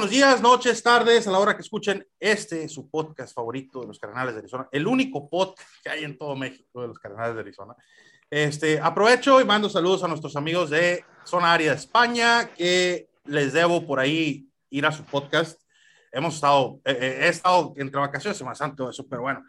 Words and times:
buenos 0.00 0.16
días, 0.16 0.40
noches, 0.40 0.82
tardes, 0.82 1.26
a 1.26 1.30
la 1.30 1.38
hora 1.38 1.54
que 1.54 1.60
escuchen 1.60 2.08
este, 2.18 2.66
su 2.70 2.88
podcast 2.88 3.34
favorito 3.34 3.82
de 3.82 3.88
los 3.88 3.98
Cardenales 3.98 4.32
de 4.32 4.38
Arizona, 4.38 4.66
el 4.72 4.86
único 4.86 5.28
podcast 5.28 5.68
que 5.84 5.90
hay 5.90 6.04
en 6.04 6.16
todo 6.16 6.34
México 6.34 6.80
de 6.80 6.88
los 6.88 6.98
Cardenales 6.98 7.34
de 7.34 7.42
Arizona. 7.42 7.74
Este, 8.30 8.80
aprovecho 8.80 9.42
y 9.42 9.44
mando 9.44 9.68
saludos 9.68 10.02
a 10.02 10.08
nuestros 10.08 10.36
amigos 10.36 10.70
de 10.70 11.04
Zona 11.26 11.52
Área 11.52 11.72
de 11.72 11.76
España, 11.76 12.48
que 12.56 13.10
les 13.26 13.52
debo 13.52 13.86
por 13.86 14.00
ahí 14.00 14.48
ir 14.70 14.86
a 14.86 14.90
su 14.90 15.04
podcast. 15.04 15.60
Hemos 16.10 16.36
estado, 16.36 16.80
eh, 16.86 16.96
eh, 16.98 17.18
he 17.26 17.28
estado 17.28 17.74
entre 17.76 18.00
vacaciones, 18.00 18.42
más 18.42 18.56
santo 18.56 18.88
eso, 18.88 19.06
pero 19.06 19.20
bueno. 19.20 19.44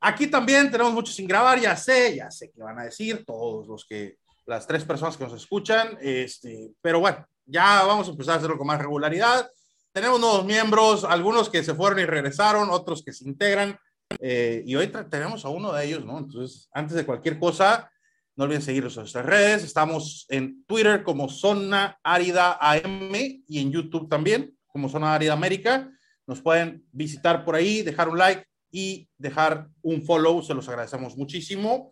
Aquí 0.00 0.28
también 0.28 0.70
tenemos 0.70 0.92
mucho 0.92 1.12
sin 1.12 1.26
grabar, 1.26 1.58
ya 1.58 1.74
sé, 1.74 2.14
ya 2.14 2.30
sé 2.30 2.52
qué 2.52 2.62
van 2.62 2.78
a 2.78 2.84
decir 2.84 3.24
todos 3.26 3.66
los 3.66 3.84
que, 3.84 4.18
las 4.46 4.64
tres 4.64 4.84
personas 4.84 5.16
que 5.16 5.24
nos 5.24 5.34
escuchan, 5.34 5.98
este, 6.00 6.70
pero 6.80 7.00
bueno, 7.00 7.26
ya 7.46 7.82
vamos 7.82 8.06
a 8.06 8.12
empezar 8.12 8.34
a 8.34 8.36
hacerlo 8.36 8.56
con 8.56 8.68
más 8.68 8.78
regularidad. 8.78 9.50
Tenemos 9.98 10.20
nuevos 10.20 10.44
miembros, 10.44 11.02
algunos 11.02 11.50
que 11.50 11.64
se 11.64 11.74
fueron 11.74 11.98
y 11.98 12.04
regresaron, 12.06 12.70
otros 12.70 13.02
que 13.02 13.12
se 13.12 13.28
integran, 13.28 13.76
eh, 14.20 14.62
y 14.64 14.76
hoy 14.76 14.92
tenemos 15.10 15.44
a 15.44 15.48
uno 15.48 15.72
de 15.72 15.86
ellos, 15.86 16.04
¿no? 16.04 16.18
Entonces, 16.18 16.68
antes 16.72 16.94
de 16.94 17.04
cualquier 17.04 17.40
cosa, 17.40 17.90
no 18.36 18.44
olviden 18.44 18.62
seguirnos 18.62 18.96
en 18.96 19.00
nuestras 19.00 19.26
redes. 19.26 19.64
Estamos 19.64 20.24
en 20.28 20.64
Twitter 20.66 21.02
como 21.02 21.28
Zona 21.28 21.98
Árida 22.04 22.56
AM 22.60 23.12
y 23.12 23.58
en 23.58 23.72
YouTube 23.72 24.08
también 24.08 24.56
como 24.68 24.88
Zona 24.88 25.16
Árida 25.16 25.32
América. 25.32 25.90
Nos 26.28 26.42
pueden 26.42 26.86
visitar 26.92 27.44
por 27.44 27.56
ahí, 27.56 27.82
dejar 27.82 28.08
un 28.08 28.18
like 28.18 28.46
y 28.70 29.08
dejar 29.18 29.66
un 29.82 30.04
follow. 30.04 30.44
Se 30.44 30.54
los 30.54 30.68
agradecemos 30.68 31.16
muchísimo. 31.16 31.90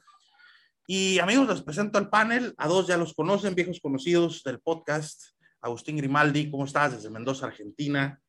Y 0.87 1.19
amigos, 1.19 1.49
les 1.49 1.63
presento 1.63 1.99
al 1.99 2.09
panel. 2.09 2.55
A 2.57 2.69
dos 2.69 2.87
ya 2.87 2.97
los 2.97 3.15
conocen, 3.15 3.57
viejos 3.57 3.81
conocidos 3.81 4.45
del 4.45 4.61
podcast. 4.61 5.36
Agustín 5.67 5.97
Grimaldi, 5.97 6.49
¿cómo 6.49 6.65
estás? 6.65 6.93
Desde 6.93 7.11
Mendoza, 7.11 7.47
Argentina. 7.47 8.23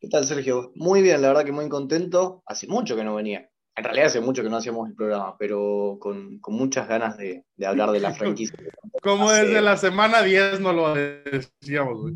¿Qué 0.00 0.08
tal, 0.08 0.24
Sergio? 0.24 0.72
Muy 0.74 1.02
bien, 1.02 1.20
la 1.20 1.28
verdad 1.28 1.44
que 1.44 1.52
muy 1.52 1.68
contento. 1.68 2.42
Hace 2.46 2.66
mucho 2.66 2.96
que 2.96 3.04
no 3.04 3.14
venía. 3.14 3.50
En 3.76 3.84
realidad 3.84 4.06
hace 4.06 4.20
mucho 4.20 4.42
que 4.42 4.48
no 4.48 4.56
hacíamos 4.56 4.88
el 4.88 4.94
programa, 4.94 5.36
pero 5.38 5.98
con, 6.00 6.38
con 6.38 6.54
muchas 6.54 6.88
ganas 6.88 7.18
de, 7.18 7.44
de, 7.56 7.66
hablar 7.66 7.90
de 7.90 8.00
la 8.00 8.12
franquicia. 8.14 8.58
Como 9.02 9.30
desde 9.30 9.60
la 9.60 9.76
semana 9.76 10.22
10 10.22 10.60
no 10.60 10.72
lo 10.72 10.94
decíamos, 10.94 12.00
güey. 12.00 12.14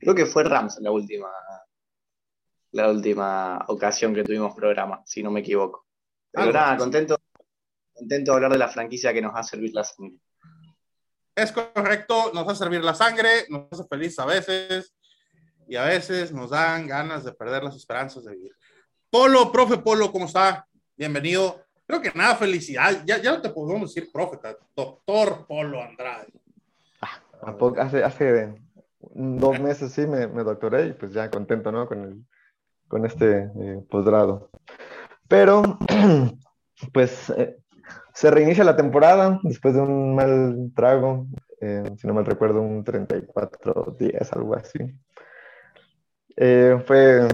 Creo 0.00 0.14
que 0.16 0.26
fue 0.26 0.42
Rams 0.42 0.78
la 0.80 0.90
última, 0.90 1.30
la 2.72 2.90
última 2.90 3.64
ocasión 3.68 4.12
que 4.12 4.24
tuvimos 4.24 4.56
programa, 4.56 5.02
si 5.06 5.22
no 5.22 5.30
me 5.30 5.40
equivoco. 5.40 5.86
Pero 6.32 6.52
nada, 6.52 6.76
contento, 6.76 7.16
contento 7.94 8.32
de 8.32 8.36
hablar 8.36 8.52
de 8.52 8.58
la 8.58 8.68
franquicia 8.68 9.14
que 9.14 9.22
nos 9.22 9.32
va 9.32 9.38
a 9.38 9.44
servir 9.44 9.72
la 9.72 9.84
sangre. 9.84 10.18
Es 11.38 11.52
correcto, 11.52 12.32
nos 12.34 12.48
a 12.48 12.54
servir 12.56 12.82
la 12.82 12.94
sangre, 12.94 13.46
nos 13.48 13.68
hace 13.70 13.84
feliz 13.84 14.18
a 14.18 14.26
veces 14.26 14.92
y 15.68 15.76
a 15.76 15.84
veces 15.84 16.32
nos 16.32 16.50
dan 16.50 16.88
ganas 16.88 17.22
de 17.22 17.30
perder 17.30 17.62
las 17.62 17.76
esperanzas 17.76 18.24
de 18.24 18.34
vivir. 18.34 18.56
Polo, 19.08 19.52
profe 19.52 19.78
Polo, 19.78 20.10
¿cómo 20.10 20.24
está? 20.24 20.66
Bienvenido. 20.96 21.62
Creo 21.86 22.02
que 22.02 22.10
nada, 22.12 22.34
felicidad. 22.34 23.04
Ya, 23.06 23.18
ya 23.18 23.30
no 23.30 23.40
te 23.40 23.50
podemos 23.50 23.94
decir 23.94 24.10
profeta, 24.12 24.56
doctor 24.74 25.46
Polo 25.46 25.80
Andrade. 25.80 26.26
Ah, 27.02 27.22
¿A 27.42 27.56
poco? 27.56 27.80
Hace, 27.80 28.02
hace 28.02 28.60
dos 28.98 29.60
meses 29.60 29.92
sí 29.92 30.08
me, 30.08 30.26
me, 30.26 30.42
doctoré 30.42 30.88
y 30.88 30.92
pues 30.94 31.12
ya 31.12 31.30
contento, 31.30 31.70
¿no? 31.70 31.86
Con, 31.86 32.02
el, 32.02 32.24
con 32.88 33.06
este 33.06 33.42
eh, 33.42 33.86
posgrado. 33.88 34.50
Pero, 35.28 35.78
pues, 36.92 37.30
eh, 37.30 37.58
se 38.18 38.32
reinicia 38.32 38.64
la 38.64 38.74
temporada 38.74 39.38
después 39.44 39.74
de 39.74 39.80
un 39.80 40.16
mal 40.16 40.72
trago, 40.74 41.28
eh, 41.60 41.84
si 41.96 42.08
no 42.08 42.14
mal 42.14 42.26
recuerdo, 42.26 42.60
un 42.60 42.82
34 42.82 43.94
días, 43.96 44.32
algo 44.32 44.56
así. 44.56 44.80
Eh, 46.36 46.82
fue 46.84 47.28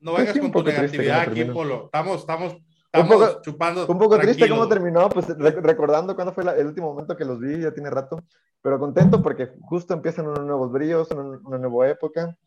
no 0.00 0.14
vengas 0.14 0.38
con 0.38 0.52
tu 0.52 0.62
negatividad 0.62 1.20
aquí, 1.20 1.44
Polo. 1.44 1.84
Estamos, 1.84 2.20
estamos, 2.20 2.56
estamos 2.86 3.10
un 3.10 3.20
poco, 3.20 3.42
chupando. 3.42 3.86
Un 3.86 3.98
poco 3.98 4.18
triste 4.18 4.48
cómo 4.48 4.66
terminó, 4.66 5.10
pues 5.10 5.26
recordando 5.36 6.14
cuándo 6.14 6.32
fue 6.32 6.44
la, 6.44 6.56
el 6.56 6.68
último 6.68 6.94
momento 6.94 7.14
que 7.14 7.26
los 7.26 7.38
vi, 7.38 7.60
ya 7.60 7.74
tiene 7.74 7.90
rato, 7.90 8.22
pero 8.62 8.78
contento 8.78 9.22
porque 9.22 9.50
justo 9.60 9.92
empiezan 9.92 10.28
unos 10.28 10.46
nuevos 10.46 10.72
bríos, 10.72 11.10
una, 11.10 11.38
una 11.44 11.58
nueva 11.58 11.90
época. 11.90 12.38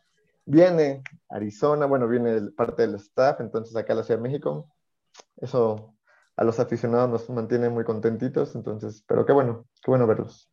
Viene 0.44 1.04
Arizona, 1.30 1.86
bueno, 1.86 2.08
viene 2.08 2.50
parte 2.58 2.82
del 2.82 2.96
staff, 2.96 3.42
entonces 3.42 3.76
acá 3.76 3.94
a 3.94 3.98
la 3.98 4.04
Ciudad 4.04 4.20
de 4.20 4.28
México. 4.28 4.74
Eso 5.38 5.93
a 6.36 6.44
los 6.44 6.60
aficionados 6.60 7.10
nos 7.10 7.30
mantiene 7.30 7.70
muy 7.70 7.84
contentitos, 7.84 8.56
entonces, 8.56 9.04
pero 9.08 9.26
qué 9.26 9.34
bueno, 9.34 9.68
qué 9.84 9.92
bueno 9.92 10.08
verlos. 10.08 10.50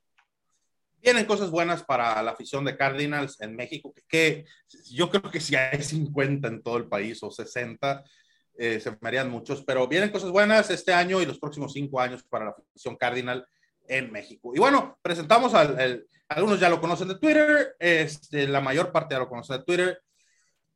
Vienen 1.03 1.25
cosas 1.25 1.51
buenas 1.51 1.83
para 1.83 2.23
la 2.23 2.33
afición 2.33 2.65
de 2.65 2.77
Cardinals 2.77 3.41
en 3.41 3.57
México, 3.57 3.95
que, 4.07 4.45
yo 4.91 5.09
creo 5.09 5.31
que 5.31 5.41
si 5.41 5.57
hay 5.57 5.83
50 5.83 6.49
en 6.49 6.63
todo 6.63 6.77
el 6.77 6.89
país 6.89 7.23
o 7.23 7.31
60, 7.31 8.05
eh, 8.59 8.79
se 8.79 8.91
me 8.91 9.09
harían 9.09 9.31
muchos, 9.31 9.65
pero 9.65 9.89
vienen 9.89 10.11
cosas 10.11 10.31
buenas 10.31 10.69
este 10.69 10.93
año 10.93 11.23
y 11.23 11.27
los 11.27 11.39
próximos 11.39 11.73
cinco 11.73 12.01
años 12.01 12.23
para 12.25 12.47
la 12.47 12.51
afición 12.51 12.97
Cardinal 12.97 13.47
en 13.89 14.13
México. 14.13 14.53
Y 14.55 14.59
bueno, 14.59 14.99
presentamos 15.01 15.55
al, 15.55 16.07
algunos 16.29 16.61
ya 16.61 16.69
lo 16.69 16.81
conocen 16.81 17.09
de 17.09 17.19
Twitter, 17.19 17.75
este, 17.79 18.47
la 18.47 18.61
mayor 18.61 18.93
parte 18.93 19.15
ya 19.15 19.19
lo 19.19 19.29
conocen 19.29 19.59
de 19.59 19.65
Twitter, 19.65 20.03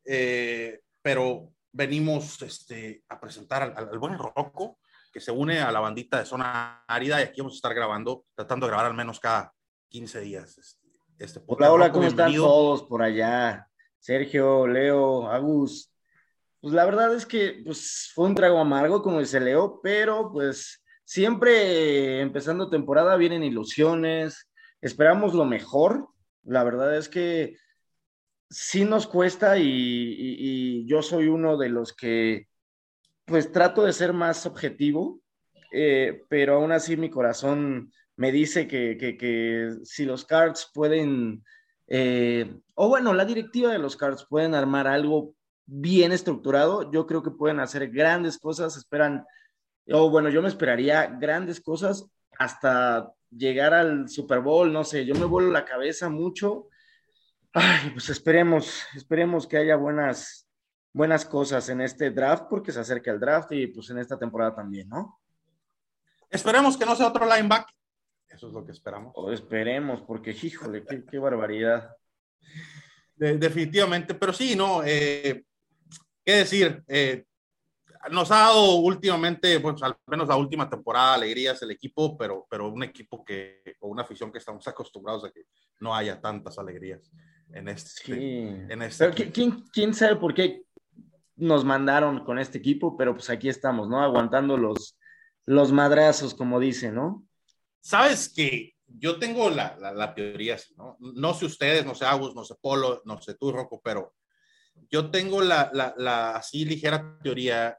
eh, 0.06 0.80
pero 1.02 1.52
venimos 1.70 2.40
este, 2.40 3.02
a 3.08 3.20
presentar 3.20 3.62
al, 3.62 3.88
al, 3.90 3.98
buen 3.98 4.18
Rocco, 4.18 4.78
que 5.14 5.20
se 5.20 5.30
une 5.30 5.60
a 5.60 5.70
la 5.70 5.78
bandita 5.78 6.18
de 6.18 6.26
Zona 6.26 6.84
Árida 6.88 7.20
y 7.20 7.22
aquí 7.22 7.40
vamos 7.40 7.54
a 7.54 7.58
estar 7.58 7.72
grabando, 7.72 8.24
tratando 8.34 8.66
de 8.66 8.70
grabar 8.70 8.86
al 8.86 8.94
menos 8.94 9.20
cada 9.20 9.54
15 9.88 10.20
días. 10.22 10.58
Este, 10.58 10.88
este 11.18 11.40
hola, 11.46 11.72
hola, 11.72 11.92
¿cómo 11.92 12.08
están 12.08 12.34
todos 12.34 12.82
por 12.82 13.00
allá? 13.00 13.68
Sergio, 14.00 14.66
Leo, 14.66 15.30
Agus. 15.30 15.92
Pues 16.60 16.74
la 16.74 16.84
verdad 16.84 17.14
es 17.14 17.26
que 17.26 17.62
pues, 17.64 18.10
fue 18.12 18.26
un 18.26 18.34
trago 18.34 18.58
amargo, 18.58 19.02
como 19.04 19.20
dice 19.20 19.38
Leo, 19.38 19.78
pero 19.84 20.32
pues 20.32 20.82
siempre 21.04 22.20
empezando 22.20 22.68
temporada 22.68 23.14
vienen 23.14 23.44
ilusiones, 23.44 24.50
esperamos 24.80 25.32
lo 25.32 25.44
mejor. 25.44 26.08
La 26.42 26.64
verdad 26.64 26.96
es 26.96 27.08
que 27.08 27.56
sí 28.50 28.84
nos 28.84 29.06
cuesta 29.06 29.58
y, 29.58 29.62
y, 29.62 30.36
y 30.40 30.86
yo 30.88 31.02
soy 31.02 31.28
uno 31.28 31.56
de 31.56 31.68
los 31.68 31.92
que 31.92 32.48
pues 33.24 33.52
trato 33.52 33.84
de 33.84 33.92
ser 33.92 34.12
más 34.12 34.46
objetivo, 34.46 35.20
eh, 35.72 36.22
pero 36.28 36.56
aún 36.56 36.72
así 36.72 36.96
mi 36.96 37.10
corazón 37.10 37.92
me 38.16 38.30
dice 38.30 38.68
que, 38.68 38.96
que, 38.96 39.16
que 39.16 39.72
si 39.82 40.04
los 40.04 40.24
Cards 40.24 40.70
pueden, 40.72 41.44
eh, 41.88 42.54
o 42.74 42.88
bueno, 42.88 43.12
la 43.12 43.24
directiva 43.24 43.72
de 43.72 43.78
los 43.78 43.96
Cards 43.96 44.26
pueden 44.28 44.54
armar 44.54 44.86
algo 44.86 45.34
bien 45.66 46.12
estructurado, 46.12 46.90
yo 46.92 47.06
creo 47.06 47.22
que 47.22 47.30
pueden 47.30 47.60
hacer 47.60 47.90
grandes 47.90 48.38
cosas, 48.38 48.76
esperan, 48.76 49.24
o 49.88 50.10
bueno, 50.10 50.28
yo 50.28 50.42
me 50.42 50.48
esperaría 50.48 51.06
grandes 51.06 51.60
cosas 51.60 52.06
hasta 52.38 53.12
llegar 53.30 53.74
al 53.74 54.08
Super 54.08 54.40
Bowl, 54.40 54.72
no 54.72 54.84
sé, 54.84 55.04
yo 55.04 55.14
me 55.14 55.24
vuelo 55.24 55.50
la 55.50 55.64
cabeza 55.64 56.08
mucho. 56.08 56.68
Ay, 57.52 57.90
pues 57.90 58.08
esperemos, 58.08 58.82
esperemos 58.96 59.46
que 59.46 59.56
haya 59.56 59.76
buenas, 59.76 60.43
buenas 60.94 61.26
cosas 61.26 61.68
en 61.68 61.80
este 61.80 62.10
draft 62.10 62.44
porque 62.48 62.72
se 62.72 62.80
acerca 62.80 63.10
el 63.10 63.20
draft 63.20 63.52
y 63.52 63.66
pues 63.66 63.90
en 63.90 63.98
esta 63.98 64.18
temporada 64.18 64.54
también, 64.54 64.88
¿no? 64.88 65.20
Esperemos 66.30 66.76
que 66.76 66.86
no 66.86 66.96
sea 66.96 67.08
otro 67.08 67.26
lineback. 67.26 67.68
Eso 68.28 68.48
es 68.48 68.54
lo 68.54 68.64
que 68.64 68.72
esperamos. 68.72 69.12
O 69.16 69.30
esperemos, 69.30 70.00
porque 70.02 70.30
híjole, 70.30 70.84
qué, 70.84 71.04
qué 71.04 71.18
barbaridad. 71.18 71.90
De, 73.14 73.36
definitivamente, 73.36 74.14
pero 74.14 74.32
sí, 74.32 74.56
no, 74.56 74.82
eh, 74.84 75.44
qué 76.24 76.32
decir, 76.32 76.82
eh, 76.88 77.24
nos 78.10 78.30
ha 78.30 78.36
dado 78.36 78.76
últimamente, 78.76 79.58
pues 79.60 79.82
al 79.82 79.96
menos 80.06 80.28
la 80.28 80.36
última 80.36 80.68
temporada, 80.68 81.14
alegrías 81.14 81.60
el 81.62 81.70
equipo, 81.70 82.16
pero, 82.16 82.46
pero 82.50 82.68
un 82.68 82.82
equipo 82.82 83.24
que, 83.24 83.76
o 83.80 83.88
una 83.88 84.02
afición 84.02 84.30
que 84.30 84.38
estamos 84.38 84.66
acostumbrados 84.66 85.24
a 85.24 85.30
que 85.30 85.46
no 85.80 85.94
haya 85.94 86.20
tantas 86.20 86.58
alegrías 86.58 87.10
en 87.52 87.68
este. 87.68 87.90
Sí. 88.04 88.40
En 88.68 88.82
este 88.82 89.10
pero, 89.10 89.32
¿quién, 89.32 89.64
¿Quién 89.72 89.94
sabe 89.94 90.16
por 90.16 90.34
qué 90.34 90.63
nos 91.36 91.64
mandaron 91.64 92.24
con 92.24 92.38
este 92.38 92.58
equipo? 92.58 92.96
Pero 92.96 93.14
pues 93.14 93.30
aquí 93.30 93.48
estamos, 93.48 93.88
¿no? 93.88 94.02
Aguantando 94.02 94.56
los, 94.56 94.98
los 95.46 95.72
madrazos, 95.72 96.34
como 96.34 96.60
dice, 96.60 96.92
¿no? 96.92 97.26
Sabes 97.80 98.28
que 98.28 98.74
yo 98.86 99.18
tengo 99.18 99.50
la, 99.50 99.76
la, 99.78 99.92
la, 99.92 100.14
teoría, 100.14 100.56
¿no? 100.76 100.96
No 101.00 101.34
sé 101.34 101.46
ustedes, 101.46 101.84
no 101.84 101.94
sé 101.94 102.04
Agus, 102.04 102.34
no 102.34 102.44
sé 102.44 102.54
Polo, 102.60 103.02
no 103.04 103.20
sé 103.20 103.34
tú, 103.34 103.52
Rocco, 103.52 103.80
pero 103.82 104.14
yo 104.90 105.10
tengo 105.10 105.42
la, 105.42 105.70
la, 105.72 105.94
la 105.96 106.36
así 106.36 106.64
ligera 106.64 107.18
teoría 107.22 107.76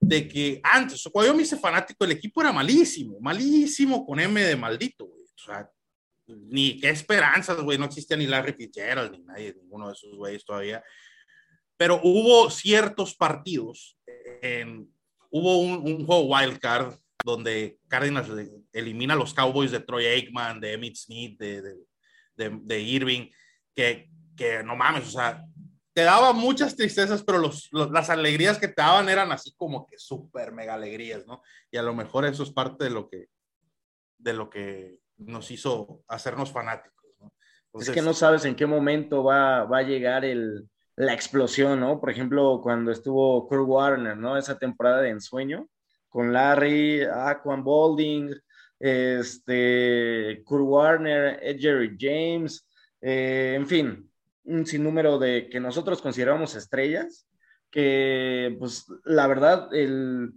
de 0.00 0.28
que 0.28 0.60
antes, 0.62 1.08
cuando 1.12 1.32
yo 1.32 1.36
me 1.36 1.42
hice 1.42 1.58
fanático, 1.58 2.04
el 2.04 2.12
equipo 2.12 2.40
era 2.40 2.52
malísimo, 2.52 3.18
malísimo 3.20 4.06
con 4.06 4.20
M 4.20 4.40
de 4.40 4.56
maldito, 4.56 5.06
güey. 5.06 5.24
O 5.24 5.38
sea, 5.38 5.70
ni 6.26 6.78
qué 6.80 6.90
esperanzas, 6.90 7.60
güey, 7.60 7.78
no 7.78 7.86
existía 7.86 8.16
ni 8.16 8.26
Larry 8.26 8.52
Fitzgerald, 8.52 9.12
ni 9.12 9.22
nadie, 9.22 9.54
ninguno 9.54 9.88
de 9.88 9.94
esos 9.94 10.14
güeyes 10.16 10.44
todavía. 10.44 10.82
Pero 11.78 12.00
hubo 12.02 12.50
ciertos 12.50 13.14
partidos, 13.14 13.96
en, 14.42 14.92
hubo 15.30 15.58
un, 15.58 15.76
un 15.76 16.04
juego 16.04 16.24
wild 16.24 16.58
card 16.58 16.94
donde 17.24 17.78
Cardinals 17.88 18.28
elimina 18.72 19.14
a 19.14 19.16
los 19.16 19.32
Cowboys 19.32 19.70
de 19.70 19.80
Troy 19.80 20.06
Aikman, 20.06 20.60
de 20.60 20.74
Emmitt 20.74 20.96
Smith, 20.96 21.38
de, 21.38 21.62
de, 21.62 21.74
de, 22.36 22.58
de 22.62 22.80
Irving, 22.80 23.30
que, 23.74 24.10
que 24.36 24.62
no 24.62 24.76
mames, 24.76 25.08
o 25.08 25.10
sea, 25.10 25.44
te 25.92 26.02
daba 26.02 26.32
muchas 26.32 26.76
tristezas, 26.76 27.22
pero 27.24 27.38
los, 27.38 27.68
las 27.72 28.08
alegrías 28.10 28.58
que 28.58 28.68
te 28.68 28.82
daban 28.82 29.08
eran 29.08 29.32
así 29.32 29.52
como 29.56 29.86
que 29.86 29.98
súper 29.98 30.52
mega 30.52 30.74
alegrías, 30.74 31.26
¿no? 31.26 31.42
Y 31.70 31.76
a 31.76 31.82
lo 31.82 31.94
mejor 31.94 32.24
eso 32.24 32.44
es 32.44 32.50
parte 32.50 32.84
de 32.84 32.90
lo 32.90 33.08
que, 33.08 33.26
de 34.16 34.32
lo 34.32 34.48
que 34.48 35.00
nos 35.16 35.50
hizo 35.50 36.04
hacernos 36.06 36.52
fanáticos, 36.52 37.10
¿no? 37.20 37.32
es 37.80 37.90
que 37.90 38.02
no 38.02 38.14
sabes 38.14 38.44
en 38.44 38.54
qué 38.54 38.66
momento 38.66 39.24
va, 39.24 39.64
va 39.64 39.78
a 39.78 39.82
llegar 39.82 40.24
el, 40.24 40.68
la 40.98 41.14
explosión, 41.14 41.78
¿no? 41.78 42.00
Por 42.00 42.10
ejemplo, 42.10 42.60
cuando 42.60 42.90
estuvo 42.90 43.46
Kurt 43.46 43.68
Warner, 43.68 44.16
¿no? 44.16 44.36
Esa 44.36 44.58
temporada 44.58 45.00
de 45.00 45.10
ensueño, 45.10 45.68
con 46.08 46.32
Larry, 46.32 47.02
Aquan 47.02 47.62
Balding, 47.62 48.34
este, 48.80 50.42
Kurt 50.44 50.64
Warner, 50.64 51.40
Jerry 51.56 51.96
James, 51.98 52.66
eh, 53.00 53.54
en 53.56 53.66
fin, 53.68 54.10
un 54.42 54.66
sinnúmero 54.66 55.20
de 55.20 55.48
que 55.48 55.60
nosotros 55.60 56.02
consideramos 56.02 56.56
estrellas, 56.56 57.28
que 57.70 58.56
pues 58.58 58.86
la 59.04 59.28
verdad, 59.28 59.72
el, 59.72 60.32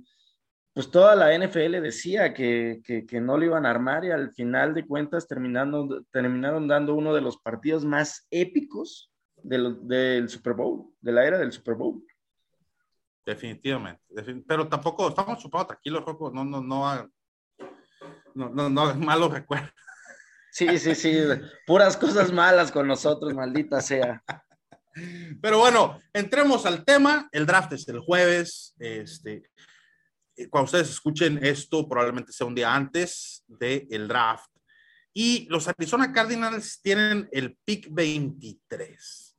pues 0.73 0.91
toda 0.91 1.15
la 1.15 1.35
NFL 1.35 1.81
decía 1.81 2.35
que, 2.35 2.81
que, 2.85 3.19
no 3.19 3.35
lo 3.35 3.45
iban 3.45 3.65
a 3.65 3.71
armar 3.71 4.05
y 4.05 4.11
al 4.11 4.31
final 4.33 4.75
de 4.75 4.85
cuentas 4.85 5.27
terminando, 5.27 6.05
terminaron 6.11 6.67
dando 6.67 6.93
uno 6.93 7.15
de 7.15 7.21
los 7.21 7.37
partidos 7.39 7.83
más 7.83 8.27
épicos 8.29 9.10
del, 9.43 9.87
del 9.87 10.29
Super 10.29 10.53
Bowl, 10.53 10.93
de 10.99 11.11
la 11.11 11.25
era 11.25 11.37
del 11.37 11.51
Super 11.51 11.75
Bowl. 11.75 12.03
Definitivamente, 13.25 14.01
pero 14.47 14.67
tampoco 14.67 15.09
estamos 15.09 15.39
chupando 15.39 15.67
tranquilos, 15.67 16.03
Rocco, 16.03 16.31
no, 16.31 16.43
no, 16.43 16.61
no, 16.61 17.09
no, 18.33 18.49
no, 18.49 18.69
no, 18.69 18.95
malos 18.95 19.31
recuerdos. 19.31 19.71
Sí, 20.51 20.77
sí, 20.79 20.95
sí, 20.95 21.13
puras 21.65 21.95
cosas 21.95 22.31
malas 22.33 22.71
con 22.71 22.85
nosotros, 22.85 23.33
maldita 23.33 23.79
sea. 23.79 24.21
Pero 25.41 25.59
bueno, 25.59 25.99
entremos 26.13 26.65
al 26.65 26.83
tema. 26.83 27.29
El 27.31 27.45
draft 27.45 27.71
es 27.73 27.87
el 27.87 27.99
jueves. 27.99 28.75
Este, 28.77 29.43
cuando 30.49 30.65
ustedes 30.65 30.89
escuchen 30.89 31.39
esto, 31.43 31.87
probablemente 31.87 32.33
sea 32.33 32.47
un 32.47 32.55
día 32.55 32.73
antes 32.73 33.43
del 33.47 34.07
draft. 34.07 34.49
Y 35.13 35.47
los 35.49 35.67
Arizona 35.67 36.11
Cardinals 36.11 36.81
tienen 36.81 37.29
el 37.31 37.57
pick 37.65 37.87
23. 37.89 39.30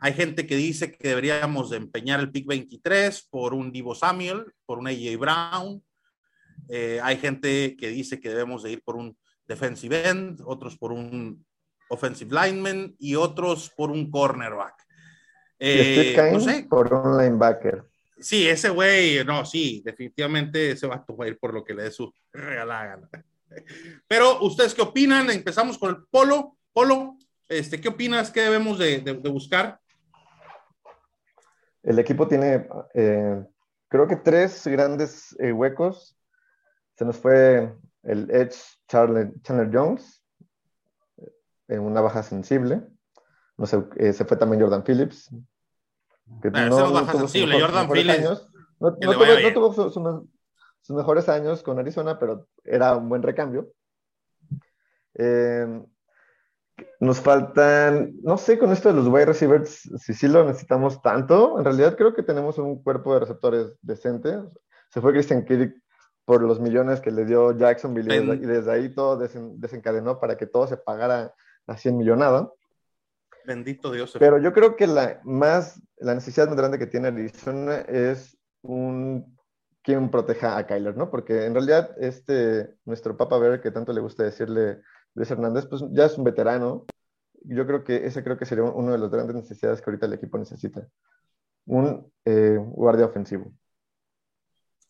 Hay 0.00 0.12
gente 0.12 0.46
que 0.46 0.56
dice 0.56 0.92
que 0.92 1.08
deberíamos 1.08 1.70
de 1.70 1.78
empeñar 1.78 2.20
el 2.20 2.30
pick 2.30 2.46
23 2.46 3.28
por 3.30 3.54
un 3.54 3.72
Divo 3.72 3.94
Samuel, 3.94 4.44
por 4.66 4.78
un 4.78 4.88
AJ 4.88 5.16
Brown. 5.18 5.82
Eh, 6.68 7.00
hay 7.02 7.16
gente 7.16 7.76
que 7.76 7.88
dice 7.88 8.20
que 8.20 8.28
debemos 8.30 8.62
de 8.62 8.72
ir 8.72 8.82
por 8.82 8.96
un 8.96 9.16
defensive 9.46 10.08
end, 10.08 10.40
otros 10.44 10.76
por 10.76 10.92
un 10.92 11.44
offensive 11.88 12.34
lineman 12.34 12.94
y 12.98 13.14
otros 13.14 13.70
por 13.70 13.90
un 13.90 14.10
cornerback. 14.10 14.74
Eh, 15.58 16.16
no 16.32 16.40
sé. 16.40 16.66
Por 16.68 16.92
un 16.92 17.16
linebacker. 17.16 17.84
Sí, 18.18 18.48
ese 18.48 18.70
güey, 18.70 19.24
no, 19.24 19.44
sí, 19.44 19.82
definitivamente 19.84 20.70
ese 20.70 20.86
va 20.86 21.04
a 21.06 21.26
ir 21.26 21.38
por 21.38 21.52
lo 21.52 21.64
que 21.64 21.74
le 21.74 21.84
dé 21.84 21.90
su 21.90 22.12
regalada 22.32 23.00
Pero, 24.08 24.40
¿ustedes 24.42 24.74
qué 24.74 24.82
opinan? 24.82 25.30
Empezamos 25.30 25.78
con 25.78 25.90
el 25.90 25.96
Polo. 26.10 26.56
Polo, 26.72 27.16
este, 27.48 27.80
¿qué 27.80 27.88
opinas? 27.88 28.30
¿Qué 28.30 28.42
debemos 28.42 28.78
de 28.78 29.30
buscar? 29.30 29.80
El 31.84 31.98
equipo 31.98 32.26
tiene, 32.26 32.66
eh, 32.94 33.44
creo 33.88 34.08
que 34.08 34.16
tres 34.16 34.66
grandes 34.66 35.36
eh, 35.38 35.52
huecos. 35.52 36.16
Se 36.96 37.04
nos 37.04 37.16
fue 37.16 37.74
el 38.02 38.30
Edge 38.30 38.56
Chandler 38.88 39.70
Jones 39.72 40.24
en 41.68 41.80
una 41.80 42.00
baja 42.00 42.22
sensible. 42.22 42.82
No 43.56 43.66
sé, 43.66 43.84
eh, 43.96 44.12
se 44.12 44.24
fue 44.24 44.36
también 44.36 44.62
Jordan 44.62 44.82
Phillips. 44.82 45.30
Que 46.42 46.50
no, 46.50 46.92
baja 46.92 47.12
sensible, 47.12 47.60
Jordan 47.60 47.88
Phillips. 47.90 48.50
No, 48.80 48.96
tuvo, 49.52 49.90
sus, 50.82 50.96
mejores 50.96 51.28
años 51.28 51.62
con 51.62 51.78
Arizona, 51.78 52.18
pero 52.18 52.48
era 52.64 52.96
un 52.96 53.08
buen 53.08 53.22
recambio. 53.22 53.72
Eh, 55.14 55.82
nos 57.00 57.20
faltan, 57.20 58.14
no 58.22 58.36
sé, 58.36 58.58
con 58.58 58.72
esto 58.72 58.88
de 58.88 58.94
los 58.94 59.06
wide 59.06 59.26
receivers, 59.26 59.88
si 59.98 60.14
sí 60.14 60.26
lo 60.28 60.44
necesitamos 60.44 61.00
tanto. 61.02 61.58
En 61.58 61.64
realidad 61.64 61.96
creo 61.96 62.14
que 62.14 62.22
tenemos 62.22 62.58
un 62.58 62.82
cuerpo 62.82 63.14
de 63.14 63.20
receptores 63.20 63.76
decente. 63.82 64.38
Se 64.90 65.00
fue 65.00 65.12
Christian 65.12 65.44
Kirk 65.44 65.74
por 66.24 66.42
los 66.42 66.60
millones 66.60 67.00
que 67.00 67.10
le 67.10 67.24
dio 67.24 67.56
Jacksonville 67.56 68.36
y 68.36 68.46
desde, 68.46 68.72
ahí 68.72 68.94
todo 68.94 69.18
desencadenó 69.18 70.18
para 70.18 70.36
que 70.36 70.46
todo 70.46 70.66
se 70.66 70.76
pagara 70.76 71.34
a 71.66 71.76
100 71.76 71.96
millonada. 71.96 72.50
Bendito 73.46 73.92
Dios. 73.92 74.16
Pero 74.18 74.38
yo 74.38 74.52
creo 74.52 74.74
que 74.74 74.86
la, 74.86 75.20
más, 75.22 75.80
la 75.98 76.14
necesidad 76.14 76.48
más 76.48 76.56
grande 76.56 76.78
que 76.78 76.86
tiene 76.86 77.08
Arizona 77.08 77.80
es 77.80 78.38
un 78.62 79.34
quien 79.82 80.10
proteja 80.10 80.56
a 80.56 80.66
Kyler, 80.66 80.96
¿no? 80.96 81.10
Porque 81.10 81.44
en 81.44 81.52
realidad 81.52 81.90
este, 81.98 82.74
nuestro 82.86 83.18
Papa 83.18 83.36
Bear, 83.36 83.60
que 83.60 83.70
tanto 83.70 83.92
le 83.92 84.00
gusta 84.00 84.24
decirle 84.24 84.80
Luis 85.14 85.30
Hernández, 85.30 85.66
pues 85.66 85.82
ya 85.90 86.06
es 86.06 86.18
un 86.18 86.24
veterano. 86.24 86.86
Yo 87.42 87.66
creo 87.66 87.84
que 87.84 88.06
ese 88.06 88.24
creo 88.24 88.36
que 88.36 88.46
sería 88.46 88.64
uno 88.64 88.92
de 88.92 88.98
las 88.98 89.10
grandes 89.10 89.36
necesidades 89.36 89.80
que 89.80 89.90
ahorita 89.90 90.06
el 90.06 90.14
equipo 90.14 90.38
necesita. 90.38 90.86
Un 91.66 92.10
eh, 92.24 92.58
guardia 92.58 93.06
ofensivo. 93.06 93.52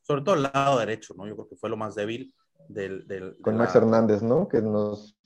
Sobre 0.03 0.23
todo 0.23 0.35
el 0.35 0.43
lado 0.43 0.79
derecho, 0.79 1.15
¿no? 1.17 1.27
Yo 1.27 1.35
creo 1.35 1.49
que 1.49 1.57
fue 1.57 1.71
lo 1.71 1.77
más 1.77 1.95
débil 1.95 2.35
del... 2.69 3.07
del 3.07 3.37
Con 3.41 3.57
Max 3.57 3.75
Hernández, 3.75 4.23
¿no? 4.23 4.49
Que 4.49 4.61
nos... 4.61 5.17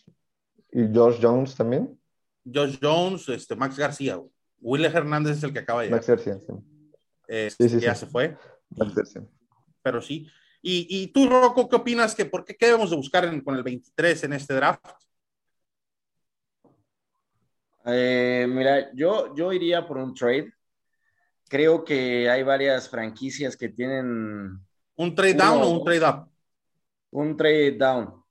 Y 0.72 0.92
Josh 0.94 1.18
Jones 1.20 1.54
también. 1.54 1.98
Josh 2.44 2.78
Jones, 2.80 3.28
este, 3.28 3.56
Max 3.56 3.76
García. 3.76 4.20
Willer 4.60 4.94
Hernández 4.94 5.38
es 5.38 5.44
el 5.44 5.52
que 5.52 5.60
acaba 5.60 5.80
de 5.80 5.86
llegar. 5.86 5.98
Max 5.98 6.08
García, 6.08 6.38
sí. 6.40 6.52
Este, 7.26 7.68
sí, 7.68 7.80
ya 7.80 7.94
se 7.94 8.06
fue. 8.06 8.36
Max 8.70 8.94
García. 8.94 9.22
Pero 9.82 10.00
sí, 10.00 10.28
y, 10.60 11.06
tú, 11.08 11.28
Rocco, 11.28 11.68
¿qué 11.68 11.76
opinas? 11.76 12.14
Que 12.14 12.24
por 12.24 12.44
qué, 12.44 12.56
debemos 12.60 12.90
de 12.90 12.96
buscar 12.96 13.42
con 13.42 13.54
el 13.54 13.62
23 13.62 14.24
en 14.24 14.32
este 14.32 14.54
draft? 14.54 14.84
Eh, 17.86 18.46
mira, 18.48 18.92
yo, 18.94 19.34
yo 19.34 19.52
iría 19.52 19.86
por 19.86 19.98
un 19.98 20.14
trade. 20.14 20.52
Creo 21.48 21.84
que 21.84 22.28
hay 22.28 22.42
varias 22.42 22.88
franquicias 22.88 23.56
que 23.56 23.70
tienen... 23.70 24.58
¿Un 24.96 25.14
trade 25.14 25.34
down 25.34 25.62
o 25.62 25.70
un 25.70 25.84
trade 25.84 26.06
up? 26.06 26.28
Un 27.10 27.36
trade 27.36 27.72
down. 27.72 28.22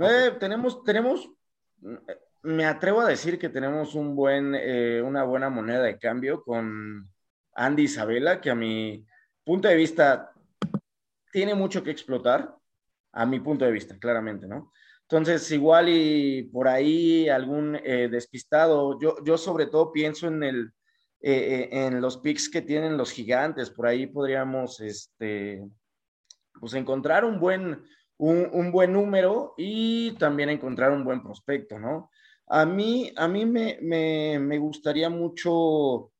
Eh, 0.00 0.36
tenemos, 0.38 0.82
tenemos, 0.84 1.30
me 2.42 2.64
atrevo 2.66 3.00
a 3.00 3.08
decir 3.08 3.38
que 3.38 3.48
tenemos 3.48 3.94
un 3.94 4.16
buen, 4.16 4.54
eh, 4.54 5.00
una 5.00 5.24
buena 5.24 5.48
moneda 5.48 5.82
de 5.82 5.98
cambio 5.98 6.42
con 6.42 7.08
Andy 7.54 7.84
Isabela, 7.84 8.40
que 8.40 8.50
a 8.50 8.54
mi 8.54 9.06
punto 9.44 9.68
de 9.68 9.76
vista 9.76 10.31
tiene 11.32 11.54
mucho 11.54 11.82
que 11.82 11.90
explotar, 11.90 12.54
a 13.12 13.26
mi 13.26 13.40
punto 13.40 13.64
de 13.64 13.72
vista, 13.72 13.98
claramente, 13.98 14.46
¿no? 14.46 14.72
Entonces, 15.02 15.50
igual 15.50 15.88
y 15.88 16.44
por 16.44 16.68
ahí 16.68 17.28
algún 17.28 17.76
eh, 17.76 18.08
despistado, 18.10 18.98
yo, 19.00 19.16
yo 19.24 19.36
sobre 19.36 19.66
todo 19.66 19.92
pienso 19.92 20.28
en, 20.28 20.42
el, 20.42 20.72
eh, 21.20 21.68
eh, 21.70 21.86
en 21.86 22.00
los 22.00 22.18
picks 22.18 22.48
que 22.48 22.62
tienen 22.62 22.96
los 22.96 23.10
gigantes, 23.10 23.70
por 23.70 23.86
ahí 23.86 24.06
podríamos, 24.06 24.80
este, 24.80 25.62
pues 26.58 26.74
encontrar 26.74 27.24
un 27.24 27.40
buen, 27.40 27.82
un, 28.18 28.72
buen 28.72 28.92
número 28.92 29.54
y 29.58 30.12
también 30.12 30.48
encontrar 30.48 30.92
un 30.92 31.04
buen 31.04 31.22
prospecto, 31.22 31.78
¿no? 31.78 32.10
A 32.46 32.64
mí, 32.64 33.12
a 33.16 33.28
mí 33.28 33.44
me, 33.44 33.78
me, 33.82 34.38
me 34.38 34.58
gustaría 34.58 35.10
mucho 35.10 36.10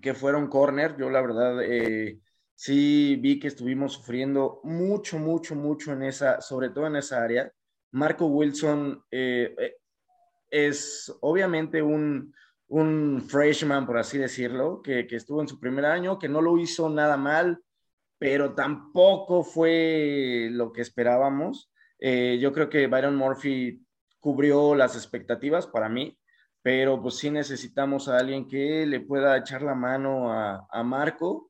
que 0.00 0.14
fuera 0.14 0.38
un 0.38 0.48
corner, 0.48 0.96
yo 0.96 1.10
la 1.10 1.20
verdad 1.20 1.62
sí 2.58 3.14
vi 3.14 3.38
que 3.38 3.46
estuvimos 3.46 3.92
sufriendo 3.92 4.60
mucho, 4.64 5.16
mucho, 5.16 5.54
mucho 5.54 5.92
en 5.92 6.02
esa, 6.02 6.40
sobre 6.40 6.70
todo 6.70 6.88
en 6.88 6.96
esa 6.96 7.22
área. 7.22 7.52
Marco 7.92 8.26
Wilson 8.26 9.00
eh, 9.12 9.54
eh, 9.56 9.76
es 10.50 11.16
obviamente 11.20 11.80
un, 11.80 12.34
un, 12.66 13.22
freshman, 13.28 13.86
por 13.86 13.96
así 13.96 14.18
decirlo, 14.18 14.82
que, 14.82 15.06
que, 15.06 15.14
estuvo 15.14 15.40
en 15.40 15.46
su 15.46 15.60
primer 15.60 15.84
año, 15.84 16.18
que 16.18 16.28
no 16.28 16.42
lo 16.42 16.58
hizo 16.58 16.90
nada 16.90 17.16
mal, 17.16 17.62
pero 18.18 18.56
tampoco 18.56 19.44
fue 19.44 20.48
lo 20.50 20.72
que 20.72 20.82
esperábamos. 20.82 21.70
Eh, 22.00 22.38
yo 22.40 22.52
creo 22.52 22.68
que 22.68 22.88
Byron 22.88 23.14
Murphy 23.14 23.86
cubrió 24.18 24.74
las 24.74 24.96
expectativas 24.96 25.68
para 25.68 25.88
mí, 25.88 26.18
pero 26.60 27.00
pues 27.00 27.18
sí 27.18 27.30
necesitamos 27.30 28.08
a 28.08 28.18
alguien 28.18 28.48
que 28.48 28.84
le 28.84 28.98
pueda 28.98 29.36
echar 29.36 29.62
la 29.62 29.76
mano 29.76 30.32
a, 30.32 30.66
a 30.68 30.82
Marco 30.82 31.47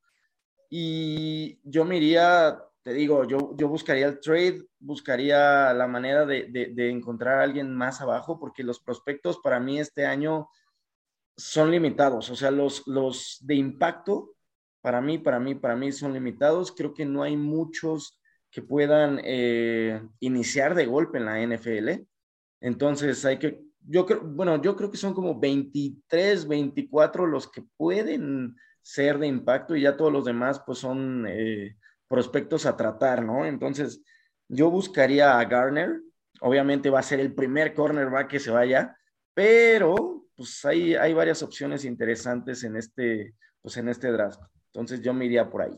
y 0.68 1.60
yo 1.64 1.84
me 1.84 1.96
iría, 1.96 2.62
te 2.82 2.92
digo, 2.92 3.24
yo, 3.24 3.54
yo 3.56 3.68
buscaría 3.68 4.06
el 4.06 4.20
trade, 4.20 4.66
buscaría 4.78 5.72
la 5.72 5.86
manera 5.86 6.26
de, 6.26 6.44
de, 6.46 6.90
encontrar 6.90 7.38
a 7.38 7.42
alguien 7.42 7.74
más 7.74 8.00
abajo, 8.00 8.38
porque 8.38 8.62
los 8.62 8.80
prospectos 8.80 9.38
para 9.42 9.60
mí 9.60 9.80
este 9.80 10.06
año 10.06 10.48
son 11.36 11.70
limitados. 11.70 12.30
O 12.30 12.36
sea, 12.36 12.50
los, 12.50 12.86
los 12.86 13.38
de 13.40 13.54
impacto, 13.54 14.34
para 14.80 15.00
mí, 15.00 15.18
para 15.18 15.40
mí, 15.40 15.54
para 15.54 15.76
mí 15.76 15.92
son 15.92 16.12
limitados. 16.12 16.72
Creo 16.72 16.94
que 16.94 17.04
no 17.04 17.22
hay 17.22 17.36
muchos 17.36 18.20
que 18.50 18.62
puedan 18.62 19.20
eh, 19.24 20.02
iniciar 20.20 20.74
de 20.74 20.86
golpe 20.86 21.18
en 21.18 21.24
la 21.24 21.40
NFL. 21.40 22.06
Entonces 22.60 23.24
hay 23.24 23.38
que 23.38 23.68
yo 23.88 24.04
creo, 24.04 24.20
bueno, 24.20 24.60
yo 24.60 24.76
creo 24.76 24.90
que 24.90 24.98
son 24.98 25.14
como 25.14 25.38
23, 25.38 26.46
24 26.46 27.26
los 27.26 27.50
que 27.50 27.62
pueden 27.76 28.54
ser 28.82 29.18
de 29.18 29.26
impacto 29.26 29.76
y 29.76 29.82
ya 29.82 29.96
todos 29.96 30.12
los 30.12 30.24
demás 30.24 30.62
pues 30.64 30.78
son 30.78 31.26
eh, 31.28 31.76
prospectos 32.08 32.66
a 32.66 32.76
tratar, 32.76 33.24
¿no? 33.24 33.44
Entonces, 33.44 34.02
yo 34.48 34.70
buscaría 34.70 35.38
a 35.38 35.44
Garner, 35.44 36.00
obviamente 36.40 36.90
va 36.90 37.00
a 37.00 37.02
ser 37.02 37.20
el 37.20 37.34
primer 37.34 37.74
cornerback 37.74 38.28
que 38.28 38.40
se 38.40 38.50
vaya, 38.50 38.96
pero 39.34 40.24
pues 40.34 40.64
hay, 40.64 40.94
hay 40.94 41.12
varias 41.12 41.42
opciones 41.42 41.84
interesantes 41.84 42.64
en 42.64 42.76
este, 42.76 43.34
pues 43.60 43.76
en 43.76 43.88
este 43.88 44.10
draft. 44.10 44.40
Entonces 44.72 45.02
yo 45.02 45.12
me 45.12 45.26
iría 45.26 45.50
por 45.50 45.62
ahí. 45.62 45.74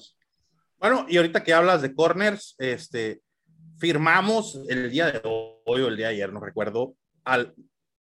Bueno, 0.79 1.07
y 1.09 1.17
ahorita 1.17 1.43
que 1.43 1.53
hablas 1.53 1.83
de 1.83 1.95
corners, 1.95 2.55
este, 2.59 3.23
firmamos 3.79 4.61
el 4.69 4.91
día 4.91 5.11
de 5.11 5.21
hoy 5.25 5.83
o 5.83 5.89
el 5.89 5.97
día 5.97 6.09
de 6.09 6.15
ayer, 6.15 6.33
no 6.33 6.41
recuerdo, 6.41 6.95
al 7.25 7.55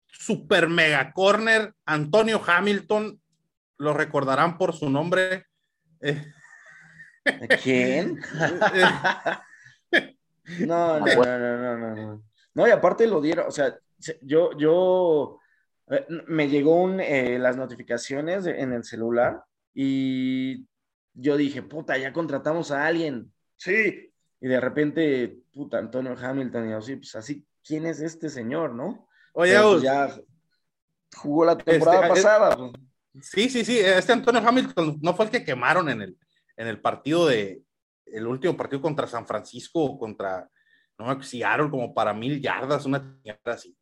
super 0.07 0.67
mega 0.67 1.13
corner 1.13 1.73
Antonio 1.85 2.41
Hamilton, 2.45 3.21
lo 3.77 3.93
recordarán 3.93 4.57
por 4.57 4.73
su 4.73 4.89
nombre. 4.89 5.45
¿Quién? 7.63 8.19
no, 10.59 10.99
no, 10.99 11.05
no, 11.05 11.37
no, 11.37 11.77
no, 11.77 11.95
no. 11.95 12.23
No, 12.53 12.67
y 12.67 12.71
aparte 12.71 13.05
lo 13.05 13.21
dieron, 13.21 13.47
o 13.47 13.51
sea, 13.51 13.77
yo, 14.21 14.57
yo, 14.57 15.39
eh, 15.89 16.05
me 16.27 16.49
llegó 16.49 16.81
un, 16.81 16.99
eh, 16.99 17.37
las 17.37 17.55
notificaciones 17.55 18.47
en 18.47 18.73
el 18.73 18.83
celular 18.83 19.43
y 19.73 20.65
yo 21.13 21.37
dije, 21.37 21.61
puta, 21.61 21.97
ya 21.97 22.11
contratamos 22.11 22.71
a 22.71 22.85
alguien. 22.85 23.31
Sí. 23.57 24.11
Y 24.39 24.47
de 24.47 24.59
repente, 24.59 25.39
puta, 25.53 25.77
Antonio 25.77 26.15
Hamilton, 26.19 26.67
y 26.67 26.71
yo, 26.71 26.81
sí, 26.81 26.95
pues 26.95 27.15
así, 27.15 27.45
¿quién 27.63 27.85
es 27.85 28.01
este 28.01 28.29
señor, 28.29 28.73
no? 28.73 29.07
Oye, 29.33 29.55
pues, 29.61 29.83
ya 29.83 30.09
jugó 31.15 31.45
la 31.45 31.57
temporada 31.57 32.07
este, 32.07 32.09
pasada. 32.09 32.57
Pues. 32.57 32.71
Sí, 33.21 33.49
sí, 33.49 33.63
sí, 33.65 33.79
este 33.79 34.13
Antonio 34.13 34.41
Hamilton 34.45 34.99
no 35.01 35.13
fue 35.13 35.25
el 35.25 35.31
que 35.31 35.43
quemaron 35.43 35.89
en 35.89 36.01
el, 36.01 36.17
en 36.55 36.67
el 36.67 36.81
partido 36.81 37.27
de, 37.27 37.61
el 38.05 38.27
último 38.27 38.55
partido 38.55 38.81
contra 38.81 39.07
San 39.07 39.25
Francisco 39.25 39.83
o 39.83 39.99
contra, 39.99 40.49
no 40.97 41.21
si 41.21 41.39
Seattle, 41.39 41.69
como 41.69 41.93
para 41.93 42.13
mil 42.13 42.41
yardas, 42.41 42.85
una 42.85 43.19
tierra 43.21 43.53
así. 43.53 43.75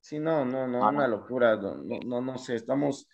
Sí, 0.00 0.18
no, 0.18 0.44
no, 0.44 0.66
no, 0.66 0.88
una 0.88 1.08
locura, 1.08 1.56
no, 1.56 1.76
no, 2.04 2.20
no 2.20 2.38
sé, 2.38 2.56
estamos, 2.56 3.08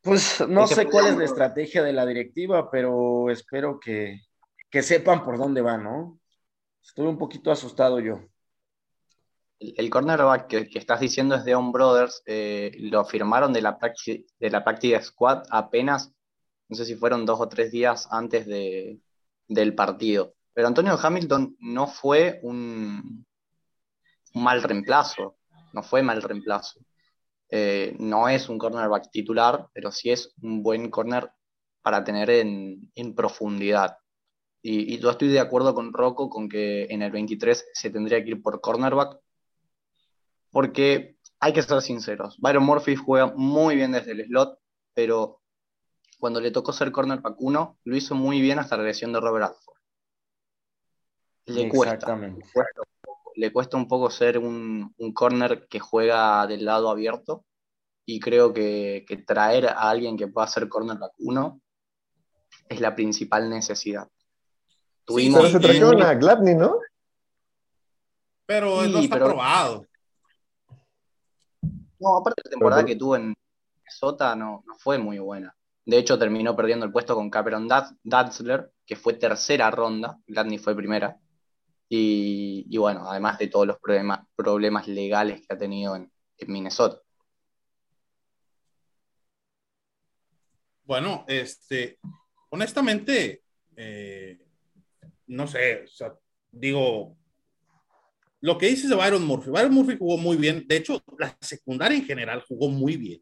pues 0.00 0.46
no 0.48 0.66
sé 0.66 0.86
cuál 0.86 1.08
es 1.08 1.16
la 1.16 1.24
estrategia 1.24 1.82
de 1.82 1.92
la 1.92 2.06
directiva, 2.06 2.70
pero 2.70 3.30
espero 3.30 3.78
que, 3.78 4.22
que 4.70 4.82
sepan 4.82 5.24
por 5.24 5.36
dónde 5.36 5.60
van, 5.60 5.84
¿no? 5.84 6.18
Estoy 6.82 7.06
un 7.06 7.18
poquito 7.18 7.50
asustado 7.50 8.00
yo 8.00 8.20
el, 9.58 9.90
cornerback 9.90 10.46
que, 10.46 10.78
estás 10.78 11.00
diciendo 11.00 11.34
es 11.34 11.44
de 11.44 11.54
On 11.54 11.72
Brothers, 11.72 12.22
eh, 12.26 12.72
lo 12.78 13.04
firmaron 13.04 13.52
de 13.52 13.62
la, 13.62 13.78
de 14.38 14.50
la 14.50 14.64
práctica 14.64 15.02
squad 15.02 15.44
apenas, 15.50 16.12
no 16.68 16.76
sé 16.76 16.84
si 16.84 16.96
fueron 16.96 17.26
dos 17.26 17.40
o 17.40 17.48
tres 17.48 17.72
días 17.72 18.08
antes 18.10 18.46
de, 18.46 19.00
del 19.48 19.74
partido. 19.74 20.34
Pero 20.52 20.68
Antonio 20.68 20.98
Hamilton 21.00 21.56
no 21.60 21.86
fue 21.86 22.40
un, 22.42 23.26
mal 24.34 24.62
reemplazo, 24.62 25.36
no 25.72 25.82
fue 25.82 26.02
mal 26.02 26.22
reemplazo. 26.22 26.80
Eh, 27.48 27.94
no 27.98 28.28
es 28.28 28.48
un 28.48 28.58
cornerback 28.58 29.10
titular, 29.10 29.68
pero 29.72 29.92
sí 29.92 30.10
es 30.10 30.34
un 30.42 30.62
buen 30.62 30.90
corner 30.90 31.30
para 31.82 32.02
tener 32.02 32.30
en, 32.30 33.14
profundidad. 33.14 33.98
Y, 34.62 34.94
y, 34.94 34.98
yo 34.98 35.10
estoy 35.10 35.28
de 35.28 35.40
acuerdo 35.40 35.74
con 35.74 35.92
Rocco 35.92 36.28
con 36.28 36.48
que 36.48 36.86
en 36.90 37.02
el 37.02 37.12
23 37.12 37.68
se 37.72 37.90
tendría 37.90 38.22
que 38.24 38.30
ir 38.30 38.42
por 38.42 38.60
cornerback, 38.60 39.20
porque 40.56 41.18
hay 41.38 41.52
que 41.52 41.60
ser 41.60 41.82
sinceros. 41.82 42.38
Byron 42.38 42.64
Murphy 42.64 42.96
juega 42.96 43.26
muy 43.26 43.76
bien 43.76 43.92
desde 43.92 44.12
el 44.12 44.24
slot, 44.24 44.58
pero 44.94 45.42
cuando 46.18 46.40
le 46.40 46.50
tocó 46.50 46.72
ser 46.72 46.92
cornerback 46.92 47.36
1, 47.38 47.78
lo 47.84 47.94
hizo 47.94 48.14
muy 48.14 48.40
bien 48.40 48.58
hasta 48.58 48.78
la 48.78 48.84
lesión 48.84 49.12
de 49.12 49.20
Robert 49.20 49.48
Alford. 49.48 49.76
Le 51.44 51.68
cuesta, 51.68 52.18
le 53.34 53.52
cuesta, 53.52 53.76
un 53.76 53.86
poco 53.86 54.08
ser 54.08 54.38
un, 54.38 54.94
corner 55.12 55.68
que 55.68 55.78
juega 55.78 56.46
del 56.46 56.64
lado 56.64 56.88
abierto 56.88 57.44
y 58.06 58.18
creo 58.18 58.54
que, 58.54 59.04
traer 59.26 59.66
a 59.66 59.90
alguien 59.90 60.16
que 60.16 60.26
pueda 60.26 60.46
ser 60.46 60.70
cornerback 60.70 61.12
1 61.18 61.60
es 62.70 62.80
la 62.80 62.94
principal 62.94 63.50
necesidad. 63.50 64.08
Tuvimos 65.04 65.38
pero 65.38 65.52
se 65.52 65.60
trajeron 65.60 66.02
a 66.02 66.14
Gladney, 66.14 66.54
¿no? 66.54 66.78
Pero 68.46 68.86
no 68.86 69.00
está 69.00 69.16
probado. 69.16 69.86
No, 71.98 72.16
aparte 72.16 72.42
la 72.44 72.50
temporada 72.50 72.84
que 72.84 72.96
tuvo 72.96 73.16
en 73.16 73.34
Minnesota 73.78 74.34
no, 74.36 74.62
no 74.66 74.74
fue 74.76 74.98
muy 74.98 75.18
buena. 75.18 75.54
De 75.86 75.98
hecho, 75.98 76.18
terminó 76.18 76.56
perdiendo 76.56 76.84
el 76.84 76.90
puesto 76.90 77.14
con 77.14 77.30
Cameron 77.30 77.68
Datzler, 77.68 78.72
que 78.84 78.96
fue 78.96 79.14
tercera 79.14 79.70
ronda, 79.70 80.18
Gladney 80.26 80.58
fue 80.58 80.74
primera. 80.74 81.20
Y, 81.88 82.76
bueno, 82.76 83.08
además 83.08 83.38
de 83.38 83.46
todos 83.46 83.68
los 83.68 83.78
problemas, 83.78 84.26
problemas 84.34 84.88
legales 84.88 85.46
que 85.46 85.54
ha 85.54 85.58
tenido 85.58 85.94
en, 85.94 86.10
Minnesota. 86.48 87.00
Bueno, 90.84 91.24
este, 91.28 91.98
honestamente, 92.50 93.42
eh, 93.76 94.38
no 95.28 95.46
sé, 95.46 95.84
o 95.84 95.88
sea, 95.88 96.14
digo, 96.50 97.16
lo 98.46 98.56
que 98.58 98.68
dices 98.68 98.88
de 98.88 98.94
Byron 98.94 99.26
Murphy, 99.26 99.50
Byron 99.50 99.74
Murphy 99.74 99.96
jugó 99.98 100.18
muy 100.18 100.36
bien. 100.36 100.64
De 100.68 100.76
hecho, 100.76 101.02
la 101.18 101.36
secundaria 101.40 101.98
en 101.98 102.04
general 102.04 102.44
jugó 102.46 102.68
muy 102.68 102.96
bien. 102.96 103.20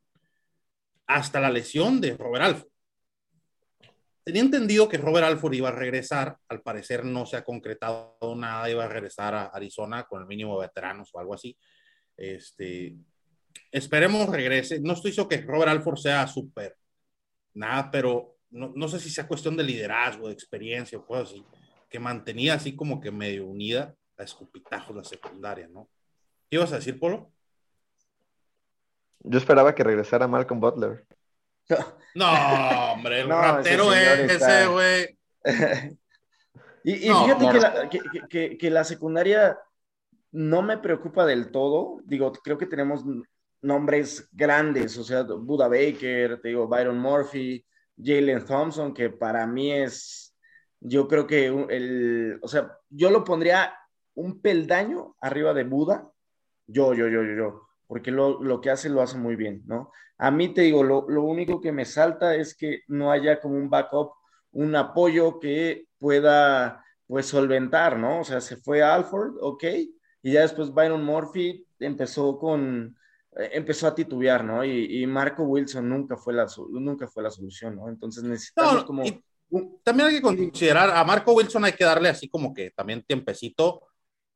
Hasta 1.07 1.41
la 1.41 1.49
lesión 1.49 1.99
de 1.99 2.15
Robert 2.15 2.45
Alford. 2.45 2.69
Tenía 4.23 4.43
entendido 4.43 4.87
que 4.87 4.99
Robert 4.99 5.25
Alford 5.25 5.55
iba 5.55 5.71
a 5.71 5.73
regresar. 5.73 6.37
Al 6.47 6.61
parecer 6.61 7.07
no 7.07 7.25
se 7.25 7.39
ha 7.39 7.45
concretado 7.45 8.19
nada. 8.37 8.69
Iba 8.69 8.85
a 8.85 8.89
regresar 8.89 9.35
a 9.35 9.47
Arizona 9.47 10.05
con 10.05 10.21
el 10.21 10.29
mínimo 10.29 10.61
de 10.61 10.67
veteranos 10.67 11.09
o 11.15 11.19
algo 11.19 11.33
así. 11.33 11.57
Este, 12.19 12.95
esperemos 13.73 14.29
regrese. 14.29 14.79
No 14.81 14.93
estoy 14.93 15.13
seguro 15.13 15.31
que 15.31 15.41
Robert 15.41 15.71
Alford 15.71 16.01
sea 16.01 16.27
súper 16.27 16.77
nada, 17.55 17.91
pero 17.91 18.37
no, 18.51 18.75
no, 18.77 18.89
sé 18.89 19.01
si 19.01 19.09
sea 19.09 19.27
cuestión 19.27 19.57
de 19.57 19.65
liderazgo, 19.65 20.29
de 20.29 20.35
experiencia 20.35 20.99
o 20.99 21.07
cosas 21.07 21.31
así, 21.31 21.45
que 21.89 21.99
mantenía 21.99 22.53
así 22.53 22.77
como 22.77 23.01
que 23.01 23.11
medio 23.11 23.47
unida 23.47 23.97
a 24.19 24.23
escupitajos 24.23 24.97
la 24.97 25.05
secundaria, 25.05 25.69
¿no? 25.69 25.89
¿Qué 26.49 26.57
ibas 26.57 26.73
a 26.73 26.77
decir, 26.77 26.99
Polo? 26.99 27.33
Yo 29.21 29.39
esperaba 29.39 29.75
que 29.75 29.83
regresara 29.83 30.29
Malcolm 30.29 30.61
Butler. 30.61 31.07
No, 32.17 32.31
hombre, 32.93 33.23
el 33.23 33.29
ratero 33.29 33.93
ese, 33.93 34.67
güey. 34.69 35.19
y, 36.85 36.97
fíjate 36.97 38.57
que, 38.59 38.71
la, 38.71 38.85
secundaria 38.85 39.59
no 40.31 40.63
me 40.63 40.79
preocupa 40.79 41.27
del 41.27 41.51
todo. 41.51 41.99
Digo, 42.05 42.31
creo 42.33 42.57
que 42.57 42.67
tenemos 42.67 43.03
nombres 43.63 44.29
grandes, 44.31 44.97
o 44.97 45.03
sea, 45.03 45.23
Buda 45.25 45.67
Baker, 45.67 46.41
te 46.41 46.49
digo, 46.49 46.69
Byron 46.69 46.99
Murphy, 46.99 47.67
Jalen 48.01 48.45
Thompson, 48.45 48.95
que 48.95 49.11
para 49.11 49.45
mí 49.45 49.73
es, 49.73 50.37
yo 50.79 51.09
creo 51.09 51.27
que 51.27 51.47
el, 51.47 52.39
o 52.43 52.47
sea, 52.47 52.79
yo 52.91 53.11
lo 53.11 53.25
pondría 53.25 53.75
un 54.15 54.41
peldaño 54.41 55.17
arriba 55.21 55.55
de 55.55 55.65
Buda, 55.65 56.11
yo, 56.67 56.95
yo, 56.95 57.09
yo, 57.09 57.23
yo, 57.23 57.35
yo, 57.35 57.69
porque 57.87 58.11
lo, 58.11 58.61
que 58.61 58.71
hace 58.71 58.89
lo 58.89 59.03
hace 59.03 59.19
muy 59.19 59.37
bien, 59.37 59.63
¿no? 59.67 59.91
A 60.19 60.31
mí 60.31 60.55
te 60.55 60.63
digo, 60.63 60.83
lo, 60.83 61.05
único 61.23 61.61
que 61.61 61.73
me 61.73 61.85
salta 61.85 62.35
es 62.35 62.57
que 62.57 62.83
no 62.89 63.11
haya 63.11 63.41
como 63.41 63.57
un 63.57 63.69
backup, 63.69 64.13
un 64.53 64.75
apoyo 64.77 65.41
que 65.41 65.87
pueda, 65.99 66.85
pues, 67.07 67.27
solventar, 67.27 67.99
¿no? 67.99 68.21
O 68.21 68.25
sea, 68.25 68.41
se 68.41 68.57
fue 68.57 68.83
Alford, 68.83 69.37
ok, 69.41 69.65
y 70.23 70.33
ya 70.33 70.43
después 70.43 70.73
Byron 70.73 71.05
Murphy 71.05 71.67
empezó 71.81 72.39
con, 72.39 72.97
eh, 73.37 73.51
empezó 73.53 73.89
a 73.89 73.95
titubear, 73.95 74.45
¿no? 74.45 74.65
Y, 74.65 75.07
Marco 75.07 75.43
Wilson 75.43 75.89
nunca 75.89 76.17
fue, 76.17 76.35
la, 76.35 76.47
nunca 76.71 77.09
fue 77.09 77.23
la 77.23 77.31
solución, 77.31 77.77
¿no? 77.77 77.89
Entonces 77.89 78.23
necesitamos 78.23 78.85
como... 78.85 79.03
también 79.83 80.09
hay 80.09 80.15
que 80.15 80.23
considerar, 80.23 80.91
a 80.91 81.05
Marco 81.05 81.33
Wilson 81.33 81.65
hay 81.65 81.73
que 81.73 81.85
darle 81.85 82.09
así 82.09 82.29
como 82.29 82.55
que 82.55 82.71
también 82.71 83.03
tiempecito 83.03 83.83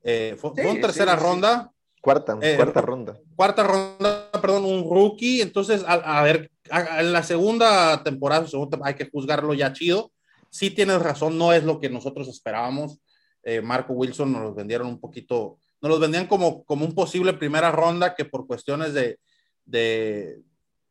eh, 0.03 0.37
fue, 0.39 0.53
en 0.57 0.81
tercera 0.81 1.17
ronda. 1.17 1.73
Cuarta, 2.01 2.39
eh, 2.41 2.57
cuarta 2.57 2.81
ronda. 2.81 3.19
Cuarta 3.35 3.63
ronda, 3.65 4.31
perdón, 4.41 4.65
un 4.65 4.89
rookie. 4.89 5.43
Entonces, 5.43 5.85
a, 5.87 6.23
ver, 6.23 6.51
en 6.71 7.13
la 7.13 7.23
segunda 7.23 8.03
temporada, 8.05 8.47
hay 8.83 8.95
que 8.95 9.11
juzgarlo 9.11 9.55
ya 9.55 9.73
chido. 9.73 10.13
Sí 10.51 10.71
tienes 10.71 11.03
razón, 11.03 11.37
no 11.37 11.53
es 11.53 11.65
lo 11.65 11.81
que 11.81 11.91
nosotros 11.91 12.29
esperábamos. 12.29 13.01
Eh, 13.43 13.61
Marco 13.61 13.93
Wilson 13.93 14.33
nos 14.33 14.43
los 14.43 14.55
vendieron 14.55 14.87
un 14.87 15.01
poquito, 15.01 15.59
nos 15.81 15.91
los 15.91 16.01
vendían 16.01 16.27
como, 16.27 16.65
como 16.65 16.85
un 16.85 16.95
posible 16.95 17.33
primera 17.35 17.71
ronda 17.71 18.15
que 18.15 18.25
por 18.25 18.47
cuestiones 18.47 18.95
de, 18.95 19.19
de, 19.65 20.41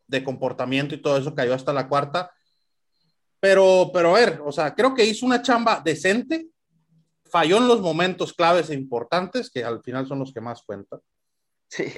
de 0.07 0.23
comportamiento 0.23 0.95
y 0.95 1.01
todo 1.01 1.17
eso 1.17 1.35
cayó 1.35 1.53
hasta 1.53 1.73
la 1.73 1.87
cuarta. 1.87 2.31
Pero, 3.39 3.91
pero 3.93 4.15
a 4.15 4.19
ver, 4.19 4.41
o 4.43 4.51
sea, 4.51 4.73
creo 4.73 4.93
que 4.93 5.05
hizo 5.05 5.25
una 5.25 5.41
chamba 5.41 5.81
decente 5.83 6.47
falló 7.29 7.57
en 7.57 7.67
los 7.67 7.81
momentos 7.81 8.33
claves 8.33 8.69
e 8.69 8.73
importantes, 8.75 9.49
que 9.49 9.63
al 9.63 9.81
final 9.81 10.07
son 10.07 10.19
los 10.19 10.33
que 10.33 10.41
más 10.41 10.63
cuentan. 10.63 10.99
Sí. 11.67 11.93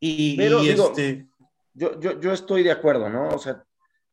Y, 0.00 0.36
Pero, 0.36 0.62
y 0.62 0.68
digo, 0.68 0.88
este, 0.88 1.26
Yo, 1.72 1.98
yo, 1.98 2.20
yo 2.20 2.32
estoy 2.32 2.62
de 2.62 2.70
acuerdo, 2.70 3.08
¿no? 3.08 3.28
O 3.28 3.38
sea, 3.38 3.64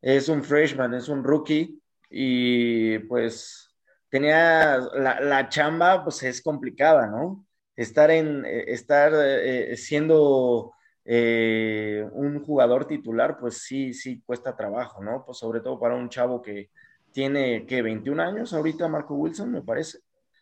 es 0.02 0.30
un 0.30 0.44
freshman, 0.44 0.94
es 0.94 1.10
un 1.10 1.24
rookie 1.24 1.80
y 2.10 3.00
pues 3.00 3.76
tenía 4.10 4.78
la, 4.96 5.20
la 5.20 5.50
chamba, 5.50 6.04
pues 6.04 6.24
es 6.24 6.42
complicada, 6.42 7.08
¿no? 7.08 7.46
Estar 7.76 8.12
en, 8.12 8.46
eh, 8.46 8.66
estar 8.68 9.12
eh, 9.16 9.76
siendo 9.78 10.74
eh, 11.06 12.08
un 12.12 12.44
jugador 12.44 12.86
titular, 12.86 13.38
pues 13.40 13.60
sí, 13.60 13.94
sí 13.94 14.22
cuesta 14.26 14.56
trabajo, 14.56 15.04
¿no? 15.04 15.24
Pues 15.26 15.38
sobre 15.38 15.62
todo 15.62 15.80
para 15.80 15.96
un 15.96 16.10
chavo 16.10 16.42
que 16.42 16.70
tiene, 17.12 17.66
¿qué? 17.66 17.82
21 17.82 18.22
años 18.22 18.54
ahorita, 18.54 18.88
Marco 18.88 19.16
Wilson, 19.16 19.52
me 19.52 19.62
parece. 19.62 20.00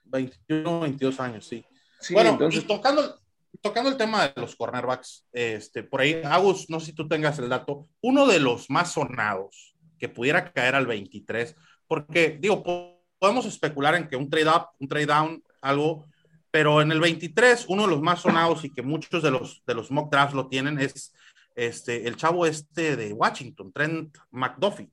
21, 0.10 0.80
22 0.82 1.20
años, 1.20 1.46
sí. 1.46 1.66
Sí, 2.00 2.14
bueno, 2.14 2.32
entonces, 2.32 2.64
y 2.64 2.68
tocando, 2.68 3.20
tocando 3.62 3.90
el 3.90 3.98
tema 3.98 4.28
de 4.28 4.42
los 4.42 4.56
cornerbacks, 4.56 5.28
este, 5.34 5.84
por 5.84 6.02
ahí, 6.02 6.22
Agus, 6.24 6.70
no 6.70 6.80
sé 6.80 6.88
si 6.88 6.94
tú 6.94 7.08
tengas 7.08 7.38
el 7.40 7.50
dato, 7.50 7.88
uno 8.02 8.26
de 8.28 8.40
los 8.40 8.70
más 8.70 8.94
sonados 8.94 9.76
que 9.98 10.08
pudiera 10.10 10.52
caer 10.52 10.76
al 10.76 10.88
23, 10.88 11.56
porque 11.88 12.38
digo, 12.40 12.64
po- 12.64 13.04
podemos 13.20 13.46
especular 13.46 13.96
en 13.96 14.08
que 14.08 14.16
un 14.16 14.30
trade 14.30 14.48
up, 14.50 14.68
un 14.80 14.88
trade 14.88 15.06
down, 15.08 15.44
algo, 15.62 16.08
pero 16.52 16.82
en 16.82 16.92
el 16.92 17.00
23, 17.02 17.66
uno 17.68 17.84
de 17.84 17.90
los 17.90 18.02
más 18.02 18.22
sonados 18.22 18.64
y 18.64 18.72
que 18.74 18.82
muchos 18.82 19.22
de 19.22 19.30
los, 19.32 19.62
de 19.68 19.74
los 19.76 19.92
mock 19.92 20.10
drafts 20.12 20.34
lo 20.36 20.48
tienen 20.48 20.80
es 20.80 21.14
este, 21.56 22.08
el 22.08 22.16
chavo 22.16 22.46
este 22.46 22.96
de 22.96 23.12
Washington, 23.12 23.74
Trent 23.74 24.18
McDuffie. 24.32 24.90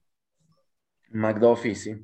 McDuffie, 1.11 1.75
sí. 1.77 1.95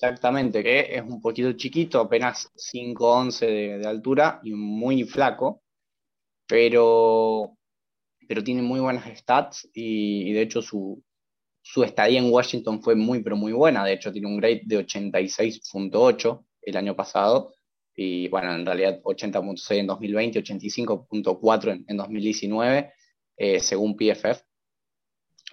Exactamente, 0.00 0.62
que 0.62 0.94
es 0.94 1.02
un 1.02 1.20
poquito 1.20 1.52
chiquito, 1.54 1.98
apenas 2.00 2.52
5'11 2.54 3.46
de, 3.46 3.78
de 3.78 3.86
altura 3.88 4.38
y 4.44 4.52
muy 4.52 5.02
flaco, 5.02 5.62
pero, 6.46 7.56
pero 8.28 8.44
tiene 8.44 8.62
muy 8.62 8.80
buenas 8.80 9.06
stats 9.18 9.68
y, 9.74 10.32
de 10.32 10.42
hecho 10.42 10.62
su, 10.62 11.02
su 11.62 11.82
estadía 11.84 12.20
en 12.20 12.30
Washington 12.32 12.80
fue 12.82 12.94
muy, 12.94 13.22
pero 13.24 13.36
muy 13.36 13.52
buena. 13.52 13.84
De 13.84 13.94
hecho, 13.94 14.12
tiene 14.12 14.28
un 14.28 14.38
grade 14.38 14.62
de 14.66 14.78
86.8 14.78 16.44
el 16.62 16.76
año 16.76 16.94
pasado 16.96 17.54
y 17.96 18.28
bueno, 18.28 18.54
en 18.54 18.64
realidad 18.66 19.00
80.6 19.02 19.78
en 19.80 19.86
2020, 19.88 20.44
85.4 20.44 21.72
en, 21.72 21.84
en 21.88 21.96
2019, 21.96 22.92
eh, 23.36 23.60
según 23.60 23.96
PFF. 23.96 24.44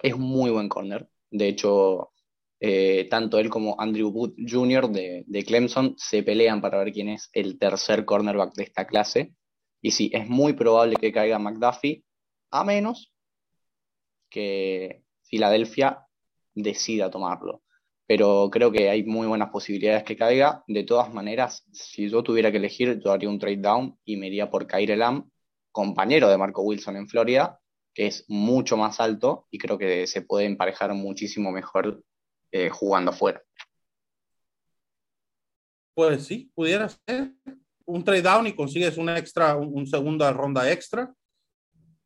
Es 0.02 0.14
un 0.14 0.22
muy 0.22 0.50
buen 0.50 0.68
corner. 0.68 1.08
De 1.30 1.48
hecho, 1.48 2.12
eh, 2.58 3.06
tanto 3.10 3.38
él 3.38 3.50
como 3.50 3.78
Andrew 3.78 4.08
Wood 4.08 4.34
Jr. 4.48 4.88
De, 4.88 5.44
Clemson 5.44 5.94
se 5.98 6.22
pelean 6.22 6.60
para 6.60 6.78
ver 6.78 6.92
quién 6.92 7.08
es 7.08 7.28
el 7.32 7.58
tercer 7.58 8.04
cornerback 8.04 8.54
de 8.54 8.64
esta 8.64 8.86
clase. 8.86 9.34
Y 9.82 9.90
sí, 9.90 10.10
es 10.12 10.28
muy 10.28 10.54
probable 10.54 10.96
que 10.96 11.12
caiga 11.12 11.38
McDuffie, 11.38 12.04
a 12.50 12.64
menos 12.64 13.12
que 14.30 15.02
Filadelfia 15.24 16.06
decida 16.54 17.10
tomarlo. 17.10 17.62
Pero 18.06 18.48
creo 18.50 18.70
que 18.70 18.88
hay 18.88 19.04
muy 19.04 19.26
buenas 19.26 19.50
posibilidades 19.50 20.04
que 20.04 20.16
caiga. 20.16 20.62
De 20.66 20.84
todas 20.84 21.12
maneras, 21.12 21.66
si 21.72 22.08
yo 22.08 22.22
tuviera 22.22 22.50
que 22.50 22.58
elegir, 22.58 23.00
yo 23.04 23.12
haría 23.12 23.28
un 23.28 23.38
trade 23.38 23.56
down 23.58 23.98
y 24.04 24.16
me 24.16 24.28
iría 24.28 24.48
por 24.48 24.66
Kyrie 24.66 24.96
Lamb, 24.96 25.28
compañero 25.72 26.28
de 26.30 26.38
Marco 26.38 26.62
Wilson 26.62 26.96
en 26.96 27.08
Florida, 27.08 27.60
que 27.92 28.06
es 28.06 28.24
mucho 28.28 28.76
más 28.76 29.00
alto 29.00 29.46
y 29.50 29.58
creo 29.58 29.76
que 29.76 30.06
se 30.06 30.22
puede 30.22 30.46
emparejar 30.46 30.94
muchísimo 30.94 31.50
mejor 31.50 32.02
eh, 32.56 32.70
jugando 32.70 33.10
afuera. 33.10 33.42
Pues 35.94 36.26
sí, 36.26 36.50
pudiera 36.54 36.88
ser 36.88 37.32
un 37.84 38.04
trade 38.04 38.22
down 38.22 38.46
y 38.46 38.54
consigues 38.54 38.96
una 38.96 39.18
extra, 39.18 39.56
un, 39.56 39.70
un 39.72 39.86
segunda 39.86 40.32
ronda 40.32 40.70
extra, 40.70 41.14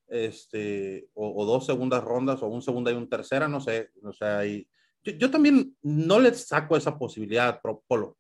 este, 0.09 1.09
o, 1.15 1.43
o, 1.43 1.47
dos 1.47 1.67
segundas 1.67 2.03
rondas, 2.03 2.43
o 2.43 2.49
un 2.49 2.63
segunda 2.63 2.91
y 2.91 2.95
un 2.95 3.09
tercera, 3.09 3.47
no 3.47 3.61
sé, 3.61 3.91
o 4.03 4.13
sea, 4.13 4.45
y 4.45 4.69
yo, 5.05 5.13
yo 5.13 5.31
también 5.31 5.77
no 5.83 6.19
le 6.19 6.35
saco 6.35 6.77
esa 6.77 6.99
posibilidad, 6.99 7.61
Polo, 7.87 8.19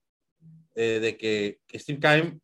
eh, 0.75 1.01
de 1.01 1.16
que, 1.16 1.61
que 1.66 1.79
Steve 1.79 2.01
Keim 2.01 2.40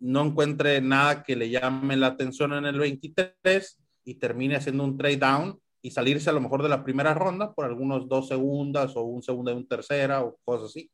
no 0.00 0.24
encuentre 0.24 0.80
nada 0.80 1.22
que 1.22 1.34
le 1.34 1.50
llame 1.50 1.96
la 1.96 2.08
atención 2.08 2.52
en 2.52 2.64
el 2.64 2.78
23 2.78 3.80
y 4.04 4.14
termine 4.14 4.56
haciendo 4.56 4.84
un 4.84 4.96
trade 4.96 5.16
down 5.16 5.60
y 5.82 5.90
salirse 5.90 6.30
a 6.30 6.32
lo 6.32 6.40
mejor 6.40 6.62
de 6.62 6.68
la 6.68 6.84
primera 6.84 7.14
ronda 7.14 7.52
por 7.54 7.64
algunos 7.64 8.08
dos 8.08 8.28
segundas 8.28 8.96
o 8.96 9.02
un 9.02 9.22
segundo 9.22 9.52
y 9.52 9.54
un 9.54 9.68
tercera 9.68 10.22
o 10.22 10.38
cosas 10.44 10.70
así. 10.70 10.90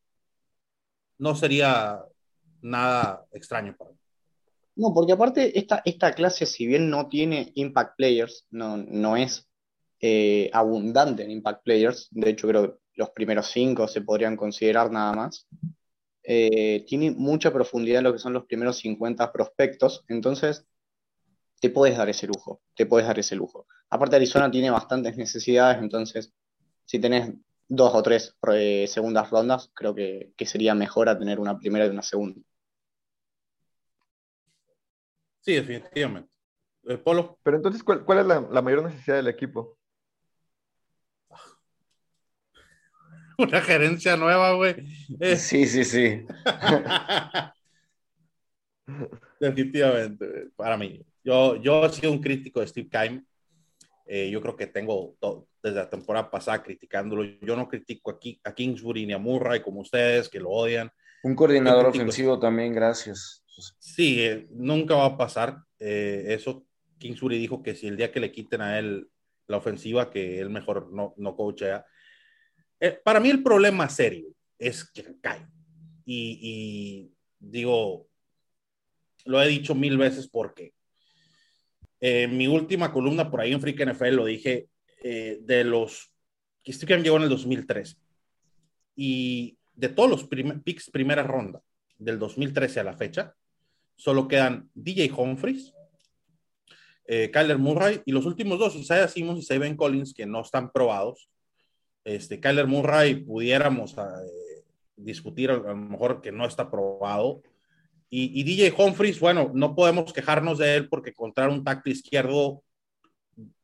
No 1.19 1.35
sería 1.35 2.03
nada 2.61 3.25
extraño 3.33 3.75
para 3.77 3.91
mí. 3.91 3.99
No, 4.77 4.93
porque 4.93 5.13
aparte 5.13 5.57
esta, 5.59 5.83
esta 5.85 6.13
clase, 6.13 6.47
si 6.47 6.67
bien 6.67 6.91
no 6.91 7.09
tiene 7.09 7.53
impact 7.55 7.97
players, 7.97 8.47
no, 8.51 8.77
no 8.77 9.17
es 9.17 9.49
eh, 10.01 10.51
abundante 10.53 11.23
en 11.23 11.31
impact 11.31 11.65
players, 11.65 12.09
de 12.11 12.31
hecho 12.31 12.49
creo 12.49 12.73
que 12.73 12.79
los 12.97 13.11
primeros 13.11 13.47
cinco 13.47 13.87
se 13.87 14.01
podrían 14.01 14.37
considerar 14.37 14.91
nada 14.91 15.13
más, 15.13 15.47
eh, 16.25 16.85
tiene 16.87 17.13
mucha 17.13 17.53
profundidad 17.53 17.99
en 17.99 18.05
lo 18.05 18.13
que 18.13 18.19
son 18.19 18.33
los 18.33 18.47
primeros 18.47 18.79
50 18.79 19.33
prospectos, 19.33 20.05
entonces 20.09 20.67
te 21.65 21.71
puedes 21.71 21.97
dar 21.97 22.11
ese 22.11 22.27
lujo, 22.27 22.61
te 22.77 22.85
puedes 22.85 23.07
dar 23.07 23.19
ese 23.19 23.35
lujo. 23.35 23.67
Aparte 23.89 24.17
Arizona 24.17 24.51
tiene 24.51 24.69
bastantes 24.69 25.17
necesidades, 25.17 25.79
entonces 25.79 26.31
si 26.85 26.99
tenés 26.99 27.33
dos 27.67 27.95
o 27.95 28.03
tres 28.03 28.37
eh, 28.53 28.85
segundas 28.87 29.31
rondas, 29.31 29.71
creo 29.73 29.95
que, 29.95 30.35
que, 30.37 30.45
sería 30.45 30.75
mejor 30.75 31.09
a 31.09 31.19
tener 31.19 31.41
una 31.41 31.59
primera 31.59 31.87
y 31.87 31.89
una 31.89 32.03
segunda. 32.03 32.39
Sí, 35.41 35.55
definitivamente. 35.55 36.29
Eh, 36.83 36.99
Polo. 36.99 37.39
Pero 37.43 37.57
entonces, 37.57 37.83
¿cuál, 37.83 38.05
cuál 38.05 38.19
es 38.19 38.27
la, 38.27 38.43
la, 38.43 38.61
mayor 38.61 38.85
necesidad 38.85 39.17
del 39.17 39.29
equipo? 39.29 39.79
Una 43.39 43.63
gerencia 43.63 44.19
nueva, 44.19 44.53
güey. 44.53 44.75
Eh. 45.19 45.37
Sí, 45.37 45.67
sí, 45.67 45.83
sí. 45.83 46.27
definitivamente, 49.47 50.49
para 50.57 50.77
mí. 50.77 51.01
Yo, 51.23 51.57
yo 51.57 51.85
he 51.87 51.91
sido 51.91 52.13
un 52.13 52.21
crítico 52.21 52.61
de 52.61 52.67
Steve 52.67 52.89
Keim. 52.89 53.25
Eh, 54.07 54.29
yo 54.31 54.41
creo 54.41 54.55
que 54.57 54.67
tengo 54.67 55.17
todo, 55.19 55.49
desde 55.63 55.77
la 55.77 55.89
temporada 55.89 56.31
pasada 56.31 56.63
criticándolo. 56.63 57.25
Yo 57.41 57.57
no 57.57 57.69
critico 57.69 58.11
aquí 58.11 58.39
a 58.45 58.55
Kingsbury 58.55 59.07
ni 59.07 59.15
a 59.15 59.19
Murray 59.19 59.63
como 59.63 59.81
ustedes 59.81 60.29
que 60.29 60.41
lo 60.41 60.51
odian. 60.51 60.91
Un 61.23 61.35
coordinador 61.35 61.87
ofensivo 61.87 62.39
también, 62.39 62.75
gracias. 62.75 63.43
Sí, 63.79 64.21
eh, 64.21 64.47
nunca 64.51 64.95
va 64.95 65.07
a 65.07 65.17
pasar 65.17 65.59
eh, 65.79 66.25
eso. 66.29 66.67
Kingsbury 66.99 67.39
dijo 67.39 67.63
que 67.63 67.75
si 67.75 67.87
el 67.87 67.97
día 67.97 68.13
que 68.13 68.21
le 68.21 68.31
quiten 68.31 68.61
a 68.61 68.79
él 68.79 69.09
la 69.47 69.59
ofensiva, 69.59 70.11
que 70.11 70.41
él 70.41 70.51
mejor 70.51 70.93
no, 70.93 71.15
no 71.17 71.37
coachea. 71.37 71.85
Eh, 72.81 72.99
para 73.05 73.21
mí 73.21 73.31
el 73.31 73.43
problema 73.43 73.89
serio 73.89 74.29
es 74.59 74.85
que 74.85 75.17
cae. 75.21 75.47
Y, 76.05 76.39
y, 76.43 77.15
digo, 77.39 78.09
lo 79.25 79.43
he 79.43 79.49
dicho 79.49 79.75
mil 79.75 79.97
veces 79.97 80.29
porque 80.29 80.73
eh, 82.01 82.27
mi 82.29 82.47
última 82.47 82.93
columna 82.93 83.31
por 83.31 83.41
ahí 83.41 83.53
en 83.53 83.61
Freak 83.61 83.93
NFL 83.93 84.15
lo 84.15 84.25
dije 84.25 84.69
eh, 85.03 85.39
de 85.41 85.65
los 85.65 86.13
que 86.63 86.73
Steve 86.73 87.03
llegó 87.03 87.17
en 87.17 87.25
el 87.25 87.29
2013 87.29 87.97
y 88.97 89.59
de 89.75 89.89
todos 89.89 90.11
los 90.11 90.25
prim 90.25 90.61
picks 90.63 90.91
primera 90.91 91.23
ronda 91.23 91.61
del 91.99 92.19
2013 92.19 92.81
a 92.81 92.85
la 92.85 92.95
fecha, 92.95 93.35
solo 93.97 94.29
quedan 94.29 94.71
DJ 94.75 95.13
Humphries, 95.17 95.75
eh, 97.07 97.31
Kyler 97.31 97.59
Murray 97.59 98.03
y 98.05 98.13
los 98.13 98.27
últimos 98.27 98.59
dos, 98.59 98.75
Isaiah 98.77 99.09
Simmons 99.09 99.41
y 99.41 99.43
Saban 99.43 99.77
Collins, 99.77 100.15
que 100.15 100.27
no 100.27 100.41
están 100.41 100.71
probados. 100.71 101.29
Este, 102.05 102.41
Kyler 102.41 102.67
Murray 102.67 103.17
pudiéramos 103.17 103.97
eh, 103.99 104.65
discutir 104.97 105.51
a 105.51 105.57
lo 105.57 105.77
mejor 105.77 106.21
que 106.21 106.33
no 106.33 106.47
está 106.47 106.71
probado. 106.71 107.43
Y, 108.11 108.45
DJ 108.45 108.73
Humphries, 108.79 109.19
bueno, 109.19 109.51
no 109.55 109.75
podemos 109.75 110.13
quejarnos 110.13 110.59
de 110.59 110.77
él 110.77 110.89
porque 110.89 111.11
encontrar 111.11 111.49
un 111.49 111.65
tackle 111.65 111.93
izquierdo 111.93 112.63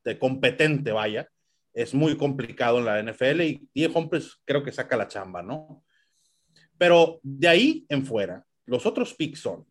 de 0.03 0.19
competente, 0.19 0.91
vaya, 0.91 1.29
es 1.73 1.93
muy 1.93 2.17
complicado 2.17 2.79
en 2.79 2.85
la 2.85 3.01
NFL 3.01 3.41
y 3.41 3.69
DJ 3.73 3.91
Humphries 3.95 4.41
creo 4.43 4.61
que 4.61 4.73
saca 4.73 4.97
la 4.97 5.07
chamba, 5.07 5.41
¿no? 5.41 5.85
Pero 6.77 7.19
de 7.23 7.47
ahí 7.47 7.85
en 7.87 8.05
fuera, 8.05 8.45
los 8.65 8.85
otros 8.85 9.13
picks 9.13 9.39
son 9.39 9.65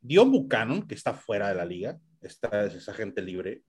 Dion 0.00 0.30
Buchanan, 0.30 0.86
que 0.86 0.94
está 0.94 1.14
fuera 1.14 1.48
de 1.48 1.54
la 1.54 1.64
liga, 1.64 1.98
esta 2.20 2.66
es 2.66 2.74
esa 2.74 2.92
gente 2.92 3.22
libre. 3.22 3.62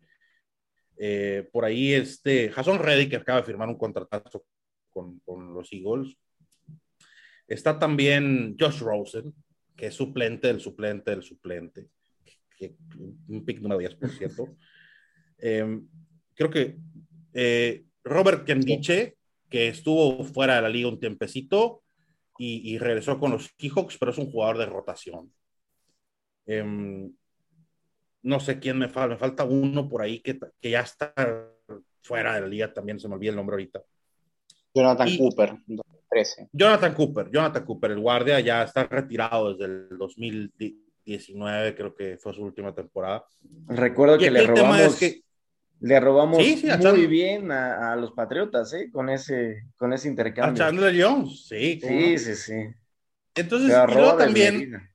Eh, 0.97 1.47
por 1.51 1.63
ahí 1.63 1.93
este 1.93 2.49
Jason 2.49 2.79
Reddick, 2.79 3.11
que 3.11 3.15
acaba 3.17 3.39
de 3.39 3.45
firmar 3.45 3.69
un 3.69 3.77
contratazo 3.77 4.45
con, 4.89 5.19
con, 5.19 5.53
los 5.53 5.71
Eagles. 5.71 6.15
Está 7.47 7.77
también 7.77 8.55
Josh 8.59 8.79
Rosen, 8.79 9.33
que 9.77 9.87
es 9.87 9.93
suplente 9.93 10.47
del 10.47 10.59
suplente 10.59 11.11
del 11.11 11.23
suplente. 11.23 11.87
Que, 12.57 12.75
un 13.27 13.45
pick 13.45 13.61
número 13.61 13.79
10, 13.79 13.95
por 13.95 14.09
cierto. 14.09 14.55
Eh, 15.39 15.81
creo 16.33 16.49
que 16.49 16.77
eh, 17.31 17.85
Robert 18.03 18.43
Kendiche, 18.43 19.17
que 19.47 19.67
estuvo 19.67 20.23
fuera 20.23 20.55
de 20.55 20.63
la 20.63 20.69
liga 20.69 20.89
un 20.89 20.99
tiempecito 20.99 21.83
y, 22.39 22.73
y 22.73 22.79
regresó 22.79 23.19
con 23.19 23.33
los 23.33 23.53
Seahawks, 23.55 23.99
pero 23.99 24.09
es 24.09 24.17
un 24.17 24.31
jugador 24.31 24.57
de 24.57 24.65
rotación. 24.65 25.31
Eh, 26.47 26.65
no 28.23 28.39
sé 28.39 28.59
quién 28.59 28.79
me 28.79 28.89
falta, 28.89 29.13
me 29.13 29.19
falta 29.19 29.43
uno 29.43 29.87
por 29.87 30.01
ahí 30.01 30.21
que, 30.21 30.39
que 30.59 30.71
ya 30.71 30.81
está 30.81 31.13
fuera 32.01 32.33
de 32.33 32.41
la 32.41 32.47
liga 32.47 32.73
también, 32.73 32.99
se 32.99 33.07
me 33.07 33.13
olvida 33.13 33.29
el 33.29 33.35
nombre 33.35 33.53
ahorita. 33.53 33.83
Jonathan 34.73 35.17
Cooper, 35.17 35.57
2013. 36.09 36.49
Jonathan 36.51 36.93
Cooper, 36.93 37.29
Jonathan 37.31 37.65
Cooper, 37.65 37.91
el 37.91 37.99
guardia 37.99 38.39
ya 38.39 38.63
está 38.63 38.83
retirado 38.85 39.53
desde 39.53 39.65
el 39.65 39.97
2019, 39.97 41.75
creo 41.75 41.95
que 41.95 42.17
fue 42.17 42.33
su 42.33 42.43
última 42.43 42.73
temporada. 42.73 43.25
Recuerdo 43.67 44.17
que 44.17 44.31
le 44.31 44.45
robamos, 44.45 44.95
que, 44.95 45.21
le 45.79 45.99
robamos 45.99 46.39
muy 46.39 47.07
bien 47.07 47.51
a, 47.51 47.95
los 47.95 48.11
Patriotas, 48.11 48.73
¿eh? 48.73 48.89
Con 48.91 49.09
ese, 49.09 49.63
con 49.75 49.93
ese 49.93 50.07
intercambio. 50.07 50.63
A 50.63 50.67
Chandler 50.67 51.03
Jones, 51.03 51.47
sí. 51.47 51.79
Sí, 51.81 52.17
sí, 52.17 52.35
sí. 52.35 52.67
Entonces, 53.35 53.75
yo 53.93 54.15
también, 54.15 54.89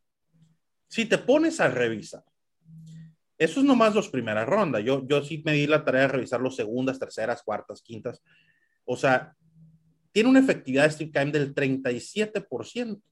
si 0.89 1.07
te 1.07 1.19
pones 1.19 1.61
a 1.61 1.69
revisar, 1.69 2.25
eso 3.39 3.61
es 3.61 3.67
nomás 3.67 3.95
los 3.95 4.09
primeras 4.09 4.47
rondas. 4.47 4.85
Yo, 4.85 5.07
yo 5.07 5.23
sí 5.23 5.43
me 5.45 5.53
di 5.53 5.67
la 5.67 5.85
tarea 5.85 6.03
de 6.03 6.09
revisar 6.09 6.41
los 6.41 6.57
segundas, 6.57 6.99
terceras, 6.99 7.43
cuartas, 7.43 7.83
quintas. 7.83 8.23
O 8.85 8.97
sea, 8.97 9.35
tiene 10.13 10.29
una 10.29 10.41
efectividad 10.41 10.85
de 10.85 10.91
Steve 10.91 11.11
Keim 11.11 11.33
del 11.33 11.55
37%. 11.55 13.03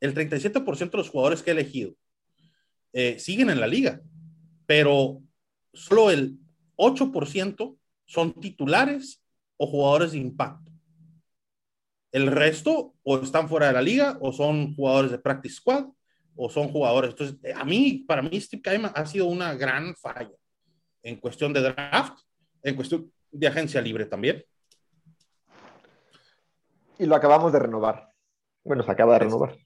El 0.00 0.14
37% 0.14 0.90
de 0.90 0.98
los 0.98 1.10
jugadores 1.10 1.42
que 1.42 1.50
he 1.50 1.52
elegido 1.52 1.94
eh, 2.92 3.18
siguen 3.18 3.50
en 3.50 3.60
la 3.60 3.66
liga, 3.66 4.00
pero 4.66 5.22
solo 5.74 6.10
el 6.10 6.38
8% 6.76 7.78
son 8.06 8.40
titulares 8.40 9.22
o 9.58 9.66
jugadores 9.66 10.12
de 10.12 10.18
impacto. 10.18 10.72
El 12.12 12.28
resto 12.28 12.94
o 13.02 13.18
están 13.18 13.48
fuera 13.48 13.68
de 13.68 13.74
la 13.74 13.82
liga 13.82 14.18
o 14.20 14.32
son 14.32 14.74
jugadores 14.74 15.10
de 15.10 15.18
practice 15.18 15.56
squad 15.56 15.86
o 16.34 16.48
son 16.48 16.68
jugadores. 16.68 17.10
Entonces, 17.10 17.36
eh, 17.44 17.52
a 17.54 17.64
mí, 17.64 18.04
para 18.08 18.22
mí, 18.22 18.40
Steve 18.40 18.62
Keim 18.62 18.86
ha 18.86 19.06
sido 19.06 19.26
una 19.26 19.54
gran 19.54 19.94
falla 19.94 20.32
en 21.02 21.16
cuestión 21.16 21.52
de 21.52 21.60
draft, 21.60 22.18
en 22.62 22.74
cuestión 22.74 23.12
de 23.30 23.46
agencia 23.46 23.80
libre 23.82 24.06
también 24.06 24.42
y 27.00 27.06
lo 27.06 27.16
acabamos 27.16 27.50
de 27.52 27.58
renovar. 27.58 28.12
Bueno, 28.62 28.82
se 28.82 28.90
acaba 28.92 29.14
de 29.14 29.20
renovar. 29.20 29.56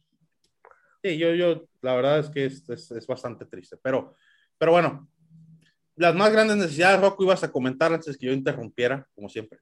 Sí, 1.03 1.18
yo, 1.18 1.35
yo, 1.35 1.64
la 1.83 1.97
verdad 1.97 2.20
es 2.20 2.31
que 2.31 2.47
es, 2.47 2.68
es, 2.70 3.07
bastante 3.09 3.44
triste, 3.44 3.77
pero, 3.83 4.14
pero 4.57 4.70
bueno, 4.70 5.11
las 5.97 6.14
más 6.14 6.33
grandes 6.33 6.57
necesidades, 6.57 7.01
Rocco, 7.01 7.25
ibas 7.25 7.42
a 7.42 7.51
comentar 7.51 7.92
antes 7.92 8.16
que 8.16 8.27
yo 8.27 8.33
interrumpiera, 8.33 9.07
como 9.14 9.29
siempre. 9.29 9.59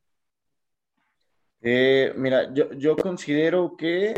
Eh, 1.63 2.13
mira, 2.17 2.53
yo, 2.53 2.73
yo, 2.75 2.95
considero 2.95 3.75
que 3.77 4.15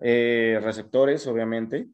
eh, 0.00 0.60
receptores, 0.62 1.26
obviamente, 1.26 1.88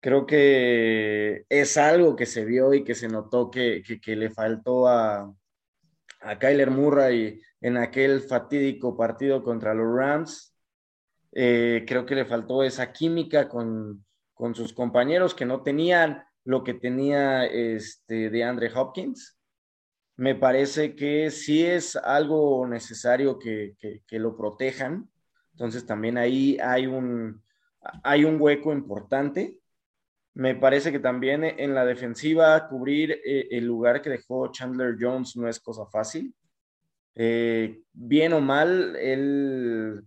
creo 0.00 0.26
que 0.26 1.46
es 1.48 1.76
algo 1.78 2.14
que 2.14 2.26
se 2.26 2.44
vio 2.44 2.74
y 2.74 2.84
que 2.84 2.94
se 2.94 3.08
notó 3.08 3.50
que, 3.50 3.82
que, 3.82 4.00
que 4.00 4.16
le 4.16 4.30
faltó 4.30 4.86
a, 4.86 5.32
a 6.22 6.38
Kyler 6.38 6.70
Murray 6.70 7.40
en 7.60 7.76
aquel 7.76 8.20
fatídico 8.20 8.96
partido 8.96 9.42
contra 9.42 9.74
los 9.74 9.94
Rams. 9.94 10.54
Eh, 11.32 11.84
creo 11.86 12.04
que 12.04 12.14
le 12.14 12.24
faltó 12.24 12.62
esa 12.62 12.92
química 12.92 13.48
con, 13.48 14.04
sus 14.54 14.72
compañeros 14.72 15.34
que 15.34 15.44
no 15.44 15.62
tenían 15.62 16.24
lo 16.44 16.64
que 16.64 16.74
tenía 16.74 17.46
este, 17.46 18.28
de 18.28 18.44
Andre 18.44 18.70
Hopkins. 18.74 19.38
Me 20.16 20.34
parece 20.34 20.96
que 20.96 21.30
sí 21.30 21.64
es 21.64 21.96
algo 21.96 22.66
necesario 22.66 23.38
que, 23.38 23.76
lo 24.10 24.36
protejan. 24.36 25.08
Entonces 25.52 25.86
también 25.86 26.18
ahí 26.18 26.58
hay 26.60 26.86
un, 26.86 27.42
hay 28.02 28.24
un 28.24 28.40
hueco 28.40 28.72
importante. 28.72 29.61
Me 30.34 30.54
parece 30.54 30.90
que 30.90 30.98
también 30.98 31.44
en 31.44 31.74
la 31.74 31.84
defensiva 31.84 32.68
cubrir 32.68 33.20
eh, 33.24 33.48
el 33.50 33.66
lugar 33.66 34.00
que 34.00 34.10
dejó 34.10 34.50
Chandler 34.50 34.96
Jones 34.98 35.36
no 35.36 35.48
es 35.48 35.60
cosa 35.60 35.86
fácil. 35.86 36.34
Eh, 37.14 37.82
bien 37.92 38.32
o 38.32 38.40
mal, 38.40 38.96
él 38.96 40.02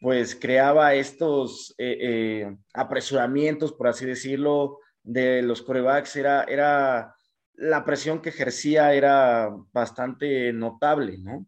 pues 0.00 0.34
creaba 0.34 0.94
estos 0.94 1.74
eh, 1.78 2.54
apresuramientos, 2.74 3.72
por 3.72 3.86
así 3.86 4.04
decirlo, 4.04 4.80
de 5.02 5.42
los 5.42 5.62
corebacks. 5.62 6.16
Era, 6.16 6.42
era, 6.44 7.14
la 7.54 7.84
presión 7.84 8.20
que 8.20 8.30
ejercía 8.30 8.92
era 8.92 9.54
bastante 9.72 10.52
notable, 10.52 11.18
¿no? 11.18 11.46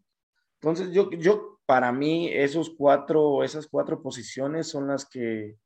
Entonces, 0.61 0.91
yo, 0.93 1.11
yo, 1.11 1.59
para 1.65 1.91
mí, 1.91 2.29
esos 2.31 2.69
cuatro, 2.69 3.43
esas 3.43 3.67
cuatro 3.67 4.01
posiciones 4.01 4.67
son 4.69 4.87
las 4.87 5.05
que 5.05 5.57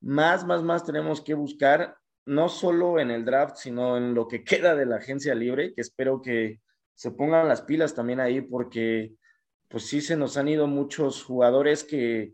más, 0.00 0.46
más, 0.46 0.62
más 0.62 0.84
tenemos 0.84 1.20
que 1.20 1.34
buscar, 1.34 1.96
no 2.26 2.48
solo 2.48 2.98
en 2.98 3.10
el 3.10 3.24
draft, 3.24 3.56
sino 3.56 3.96
en 3.96 4.14
lo 4.14 4.28
que 4.28 4.44
queda 4.44 4.74
de 4.74 4.86
la 4.86 4.96
agencia 4.96 5.34
libre, 5.34 5.72
que 5.74 5.80
espero 5.80 6.20
que 6.20 6.60
se 6.94 7.12
pongan 7.12 7.48
las 7.48 7.62
pilas 7.62 7.94
también 7.94 8.20
ahí 8.20 8.40
porque 8.40 9.14
pues 9.68 9.86
sí 9.86 10.00
se 10.00 10.16
nos 10.16 10.36
han 10.36 10.48
ido 10.48 10.66
muchos 10.66 11.22
jugadores 11.22 11.84
que, 11.84 12.32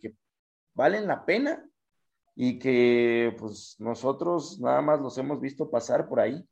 valen 0.75 1.07
la 1.07 1.27
pena 1.27 1.63
y 2.35 2.59
que 2.59 3.37
pues 3.39 3.77
nosotros 3.79 4.59
nada 4.59 4.81
más 4.81 5.01
los 5.01 5.19
hemos 5.19 5.39
visto 5.39 5.71
pasar 5.71 6.09
por 6.09 6.19
ahí, 6.19 6.43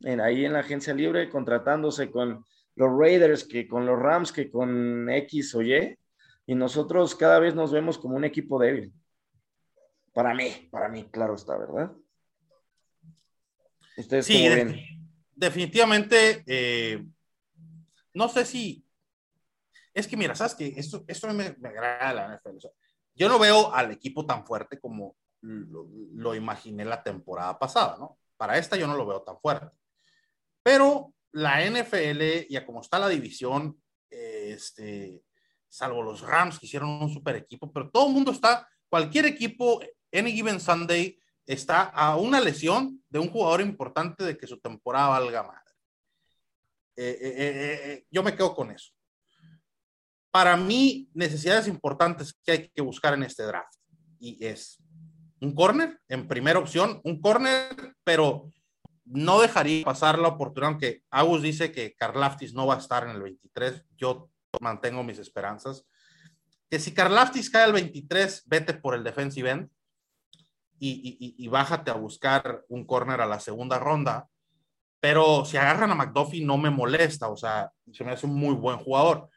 en, 0.00 0.22
ahí 0.22 0.46
en 0.46 0.54
la 0.54 0.60
agencia 0.60 0.94
libre, 0.94 1.28
contratándose 1.28 2.10
con 2.10 2.42
los 2.74 2.98
Raiders, 2.98 3.44
que 3.44 3.68
con 3.68 3.84
los 3.84 3.98
Rams, 3.98 4.32
que 4.32 4.50
con 4.50 5.10
X 5.10 5.54
o 5.56 5.62
Y, 5.62 5.98
y 6.46 6.54
nosotros 6.54 7.14
cada 7.14 7.38
vez 7.38 7.54
nos 7.54 7.70
vemos 7.70 7.98
como 7.98 8.16
un 8.16 8.24
equipo 8.24 8.58
débil. 8.58 8.94
Para 10.14 10.32
mí, 10.32 10.68
para 10.70 10.88
mí, 10.88 11.04
claro 11.10 11.34
está, 11.34 11.58
¿verdad? 11.58 11.92
Ustedes 13.96 14.26
sí, 14.26 14.48
definitivamente 15.34 16.42
eh, 16.46 17.04
no 18.14 18.28
sé 18.28 18.44
si. 18.44 18.86
Es 19.92 20.08
que 20.08 20.16
mira, 20.16 20.34
sabes 20.34 20.54
que 20.54 20.72
esto, 20.76 21.04
esto 21.06 21.32
me, 21.32 21.54
me 21.58 21.68
agrada 21.68 22.12
la 22.12 22.36
NFL. 22.36 22.58
yo 23.14 23.28
no 23.28 23.38
veo 23.38 23.72
al 23.72 23.92
equipo 23.92 24.26
tan 24.26 24.44
fuerte 24.44 24.80
como 24.80 25.16
lo, 25.44 26.34
imaginé 26.34 26.84
la 26.84 27.02
temporada 27.02 27.58
pasada, 27.58 27.96
¿no? 27.98 28.18
Para 28.36 28.58
esta 28.58 28.76
yo 28.76 28.86
no 28.86 28.96
lo 28.96 29.06
veo 29.06 29.22
tan 29.22 29.38
fuerte. 29.38 29.68
Pero 30.62 31.12
la 31.32 31.64
NFL, 31.64 32.48
ya 32.48 32.64
como 32.64 32.80
está 32.80 32.98
la 32.98 33.08
división, 33.08 33.80
este, 34.10 35.22
salvo 35.68 36.02
los 36.02 36.22
Rams 36.22 36.58
que 36.58 36.66
hicieron 36.66 36.88
un 36.88 37.12
super 37.12 37.36
equipo, 37.36 37.72
pero 37.72 37.90
todo 37.90 38.08
el 38.08 38.14
mundo 38.14 38.32
está, 38.32 38.68
cualquier 38.88 39.26
equipo, 39.26 39.80
any 40.12 40.32
given 40.32 40.60
Sunday, 40.60 41.18
está 41.46 41.82
a 41.82 42.16
una 42.16 42.40
lesión 42.40 43.02
de 43.08 43.18
un 43.18 43.28
jugador 43.28 43.60
importante 43.60 44.24
de 44.24 44.36
que 44.36 44.46
su 44.46 44.58
temporada 44.58 45.08
valga 45.08 45.42
más. 45.42 45.62
Eh, 46.96 47.18
eh, 47.20 47.34
eh, 47.38 48.06
yo 48.10 48.22
me 48.22 48.34
quedo 48.34 48.54
con 48.54 48.70
eso. 48.70 48.92
Para 50.30 50.56
mí, 50.56 51.08
necesidades 51.12 51.68
importantes 51.68 52.32
que 52.44 52.52
hay 52.52 52.68
que 52.68 52.82
buscar 52.82 53.14
en 53.14 53.22
este 53.22 53.42
draft. 53.44 53.74
Y 54.18 54.44
es 54.44 54.82
un 55.40 55.54
corner, 55.54 56.00
en 56.08 56.26
primera 56.26 56.58
opción, 56.58 57.00
un 57.04 57.20
corner, 57.20 57.94
pero 58.04 58.50
no 59.04 59.40
dejaría 59.40 59.84
pasar 59.84 60.18
la 60.18 60.28
oportunidad, 60.28 60.70
aunque 60.70 61.02
Agus 61.10 61.42
dice 61.42 61.70
que 61.70 61.94
Karlaftis 61.94 62.54
no 62.54 62.66
va 62.66 62.76
a 62.76 62.78
estar 62.78 63.04
en 63.04 63.10
el 63.10 63.22
23, 63.22 63.84
yo 63.96 64.30
mantengo 64.60 65.02
mis 65.02 65.18
esperanzas. 65.18 65.84
Que 66.70 66.78
si 66.78 66.94
Karlaftis 66.94 67.50
cae 67.50 67.64
al 67.64 67.72
23, 67.74 68.44
vete 68.46 68.74
por 68.74 68.94
el 68.94 69.04
defensive 69.04 69.50
end 69.50 69.70
y, 70.78 71.48
bájate 71.48 71.90
a 71.90 71.94
buscar 71.94 72.64
un 72.68 72.84
corner 72.84 73.20
a 73.20 73.26
la 73.26 73.40
segunda 73.40 73.78
ronda 73.78 74.28
pero 75.04 75.44
si 75.44 75.58
agarran 75.58 75.90
a 75.90 75.94
McDuffie 75.94 76.42
no 76.42 76.56
me 76.56 76.70
molesta, 76.70 77.28
o 77.28 77.36
sea, 77.36 77.70
se 77.92 78.02
me 78.04 78.12
hace 78.12 78.24
un 78.24 78.36
muy 78.36 78.54
buen 78.54 78.78
jugador. 78.78 79.28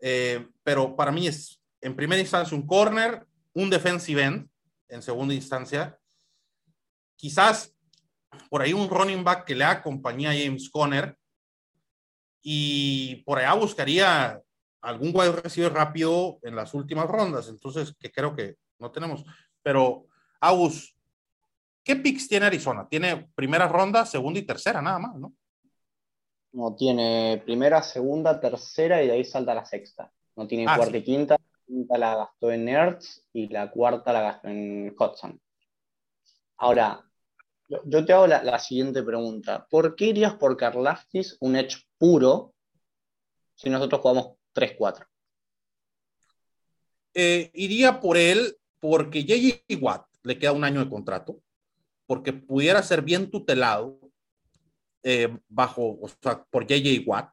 Eh, 0.00 0.44
pero 0.64 0.96
para 0.96 1.12
mí 1.12 1.28
es, 1.28 1.62
en 1.80 1.94
primera 1.94 2.20
instancia, 2.20 2.58
un 2.58 2.66
corner, 2.66 3.24
un 3.52 3.70
defensive 3.70 4.24
end, 4.24 4.48
en 4.88 5.00
segunda 5.00 5.34
instancia. 5.34 5.96
Quizás 7.14 7.72
por 8.50 8.60
ahí 8.60 8.72
un 8.72 8.90
running 8.90 9.22
back 9.22 9.44
que 9.44 9.54
le 9.54 9.62
acompañe 9.62 10.26
a 10.26 10.32
James 10.32 10.68
Conner. 10.68 11.16
Y 12.42 13.22
por 13.24 13.38
allá 13.38 13.54
buscaría 13.54 14.42
algún 14.80 15.12
wide 15.14 15.30
receiver 15.30 15.72
rápido 15.72 16.40
en 16.42 16.56
las 16.56 16.74
últimas 16.74 17.06
rondas. 17.06 17.48
Entonces, 17.48 17.94
que 18.00 18.10
creo 18.10 18.34
que 18.34 18.56
no 18.80 18.90
tenemos. 18.90 19.24
Pero, 19.62 20.07
Agus, 20.40 20.94
¿Qué 21.88 21.96
picks 21.96 22.28
tiene 22.28 22.44
Arizona? 22.44 22.86
Tiene 22.86 23.30
primera 23.34 23.66
ronda, 23.66 24.04
segunda 24.04 24.38
y 24.38 24.42
tercera, 24.42 24.82
nada 24.82 24.98
más, 24.98 25.14
¿no? 25.16 25.34
No, 26.52 26.74
tiene 26.74 27.40
primera, 27.46 27.82
segunda, 27.82 28.38
tercera 28.38 29.02
y 29.02 29.06
de 29.06 29.14
ahí 29.14 29.24
salta 29.24 29.54
la 29.54 29.64
sexta. 29.64 30.12
No 30.36 30.46
tiene 30.46 30.66
ah, 30.68 30.76
cuarta 30.76 30.98
y 30.98 31.02
quinta. 31.02 31.38
La 31.40 31.64
quinta 31.64 31.96
la 31.96 32.16
gastó 32.16 32.52
en 32.52 32.66
Nerds 32.66 33.24
y 33.32 33.48
la 33.48 33.70
cuarta 33.70 34.12
la 34.12 34.20
gastó 34.20 34.48
en 34.48 34.94
Hudson. 34.98 35.40
Ahora, 36.58 37.02
yo 37.68 38.04
te 38.04 38.12
hago 38.12 38.26
la, 38.26 38.58
siguiente 38.58 39.02
pregunta. 39.02 39.66
¿Por 39.70 39.96
qué 39.96 40.08
irías 40.08 40.34
por 40.34 40.58
Karlaftis 40.58 41.38
un 41.40 41.56
edge 41.56 41.86
puro 41.96 42.52
si 43.54 43.70
nosotros 43.70 44.02
jugamos 44.02 44.32
3-4? 44.54 45.06
Eh, 47.14 47.50
iría 47.54 47.98
por 47.98 48.18
él 48.18 48.58
porque 48.78 49.22
J.J. 49.22 49.82
Watt 49.82 50.07
le 50.28 50.38
queda 50.38 50.52
un 50.52 50.64
año 50.64 50.84
de 50.84 50.90
contrato 50.90 51.40
porque 52.06 52.32
pudiera 52.32 52.82
ser 52.82 53.02
bien 53.02 53.30
tutelado 53.30 53.98
eh, 55.02 55.34
bajo, 55.48 55.98
o 56.00 56.08
sea, 56.22 56.44
por 56.50 56.66
JJ 56.66 57.02
Watt 57.06 57.32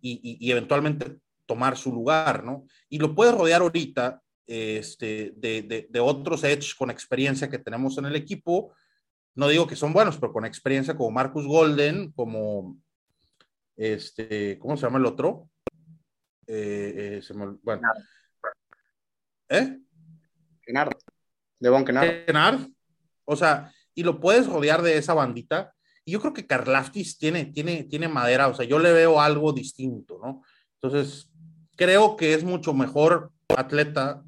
y, 0.00 0.38
y, 0.40 0.50
eventualmente 0.50 1.18
tomar 1.46 1.76
su 1.76 1.92
lugar, 1.92 2.42
¿no? 2.42 2.66
Y 2.88 2.98
lo 2.98 3.14
puedes 3.14 3.34
rodear 3.34 3.60
ahorita 3.62 4.20
este, 4.46 5.32
de, 5.36 5.62
de, 5.62 5.86
de, 5.88 6.00
otros 6.00 6.42
Edge 6.44 6.74
con 6.76 6.90
experiencia 6.90 7.48
que 7.48 7.58
tenemos 7.58 7.96
en 7.98 8.06
el 8.06 8.16
equipo. 8.16 8.74
No 9.34 9.48
digo 9.48 9.66
que 9.66 9.76
son 9.76 9.92
buenos, 9.92 10.18
pero 10.18 10.32
con 10.32 10.44
experiencia 10.44 10.96
como 10.96 11.10
Marcus 11.10 11.46
Golden, 11.46 12.12
como 12.12 12.78
este, 13.76 14.58
¿cómo 14.58 14.76
se 14.76 14.82
llama 14.82 14.98
el 14.98 15.06
otro? 15.06 15.48
Eh, 16.46 17.18
eh, 17.18 17.22
se 17.22 17.34
me, 17.34 17.46
bueno. 17.62 17.88
¿Eh? 19.48 19.78
Devon 21.62 21.84
Kennard. 21.84 22.26
Kennard. 22.26 22.68
O 23.24 23.36
sea, 23.36 23.72
y 23.94 24.02
lo 24.02 24.20
puedes 24.20 24.46
rodear 24.46 24.82
de 24.82 24.98
esa 24.98 25.14
bandita. 25.14 25.72
Y 26.04 26.12
yo 26.12 26.20
creo 26.20 26.32
que 26.32 26.46
Karlaftis 26.46 27.16
tiene, 27.16 27.46
tiene, 27.46 27.84
tiene 27.84 28.08
madera, 28.08 28.48
o 28.48 28.54
sea, 28.54 28.66
yo 28.66 28.80
le 28.80 28.92
veo 28.92 29.20
algo 29.20 29.52
distinto, 29.52 30.18
¿no? 30.20 30.42
Entonces, 30.80 31.30
creo 31.76 32.16
que 32.16 32.34
es 32.34 32.42
mucho 32.42 32.74
mejor 32.74 33.30
atleta, 33.56 34.24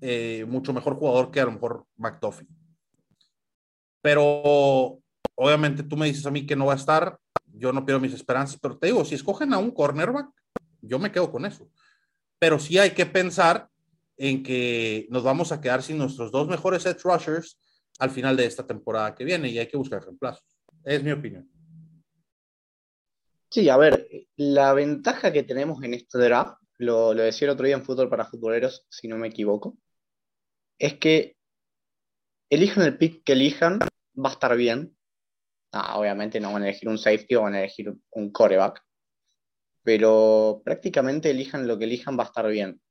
eh, 0.00 0.44
mucho 0.46 0.72
mejor 0.72 0.94
jugador 0.94 1.32
que 1.32 1.40
a 1.40 1.46
lo 1.46 1.52
mejor 1.52 1.84
McDuffie. 1.96 2.46
Pero 4.00 5.00
obviamente 5.34 5.82
tú 5.82 5.96
me 5.96 6.06
dices 6.06 6.24
a 6.26 6.30
mí 6.30 6.46
que 6.46 6.54
no 6.54 6.66
va 6.66 6.74
a 6.74 6.76
estar, 6.76 7.18
yo 7.46 7.72
no 7.72 7.84
pierdo 7.84 8.00
mis 8.00 8.14
esperanzas, 8.14 8.60
pero 8.62 8.78
te 8.78 8.86
digo, 8.86 9.04
si 9.04 9.16
escogen 9.16 9.52
a 9.52 9.58
un 9.58 9.72
cornerback, 9.72 10.28
yo 10.80 11.00
me 11.00 11.10
quedo 11.10 11.32
con 11.32 11.44
eso. 11.44 11.68
Pero 12.38 12.60
sí 12.60 12.78
hay 12.78 12.92
que 12.92 13.04
pensar 13.04 13.69
en 14.22 14.42
que 14.42 15.06
nos 15.08 15.22
vamos 15.22 15.50
a 15.50 15.62
quedar 15.62 15.82
sin 15.82 15.96
nuestros 15.96 16.30
dos 16.30 16.46
mejores 16.46 16.84
edge 16.84 17.00
rushers 17.04 17.58
al 17.98 18.10
final 18.10 18.36
de 18.36 18.44
esta 18.44 18.66
temporada 18.66 19.14
que 19.14 19.24
viene 19.24 19.48
y 19.48 19.58
hay 19.58 19.66
que 19.66 19.78
buscar 19.78 20.04
reemplazos. 20.04 20.44
Es 20.84 21.02
mi 21.02 21.10
opinión. 21.10 21.50
Sí, 23.48 23.70
a 23.70 23.78
ver, 23.78 24.06
la 24.36 24.74
ventaja 24.74 25.32
que 25.32 25.42
tenemos 25.42 25.82
en 25.82 25.94
este 25.94 26.18
draft, 26.18 26.60
lo, 26.76 27.14
lo 27.14 27.22
decía 27.22 27.46
el 27.46 27.52
otro 27.52 27.64
día 27.64 27.76
en 27.76 27.82
Fútbol 27.82 28.10
para 28.10 28.26
Futboleros, 28.26 28.86
si 28.90 29.08
no 29.08 29.16
me 29.16 29.28
equivoco, 29.28 29.78
es 30.78 30.98
que 30.98 31.38
elijan 32.50 32.84
el 32.84 32.98
pick 32.98 33.24
que 33.24 33.32
elijan, 33.32 33.78
va 33.78 34.28
a 34.28 34.32
estar 34.32 34.54
bien. 34.54 34.94
Ah, 35.72 35.98
obviamente 35.98 36.40
no 36.40 36.52
van 36.52 36.64
a 36.64 36.68
elegir 36.68 36.90
un 36.90 36.98
safety 36.98 37.36
o 37.36 37.42
van 37.42 37.54
a 37.54 37.60
elegir 37.60 37.94
un 38.10 38.30
coreback, 38.30 38.84
pero 39.82 40.60
prácticamente 40.62 41.30
elijan 41.30 41.66
lo 41.66 41.78
que 41.78 41.84
elijan, 41.84 42.18
va 42.18 42.24
a 42.24 42.26
estar 42.26 42.46
bien. 42.48 42.82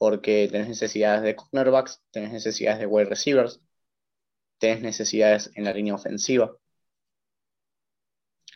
Porque 0.00 0.48
tenés 0.50 0.66
necesidades 0.66 1.20
de 1.20 1.36
cornerbacks, 1.36 2.02
tenés 2.10 2.32
necesidades 2.32 2.80
de 2.80 2.86
wide 2.86 3.04
receivers, 3.04 3.60
tenés 4.56 4.80
necesidades 4.80 5.50
en 5.56 5.64
la 5.64 5.74
línea 5.74 5.94
ofensiva. 5.94 6.56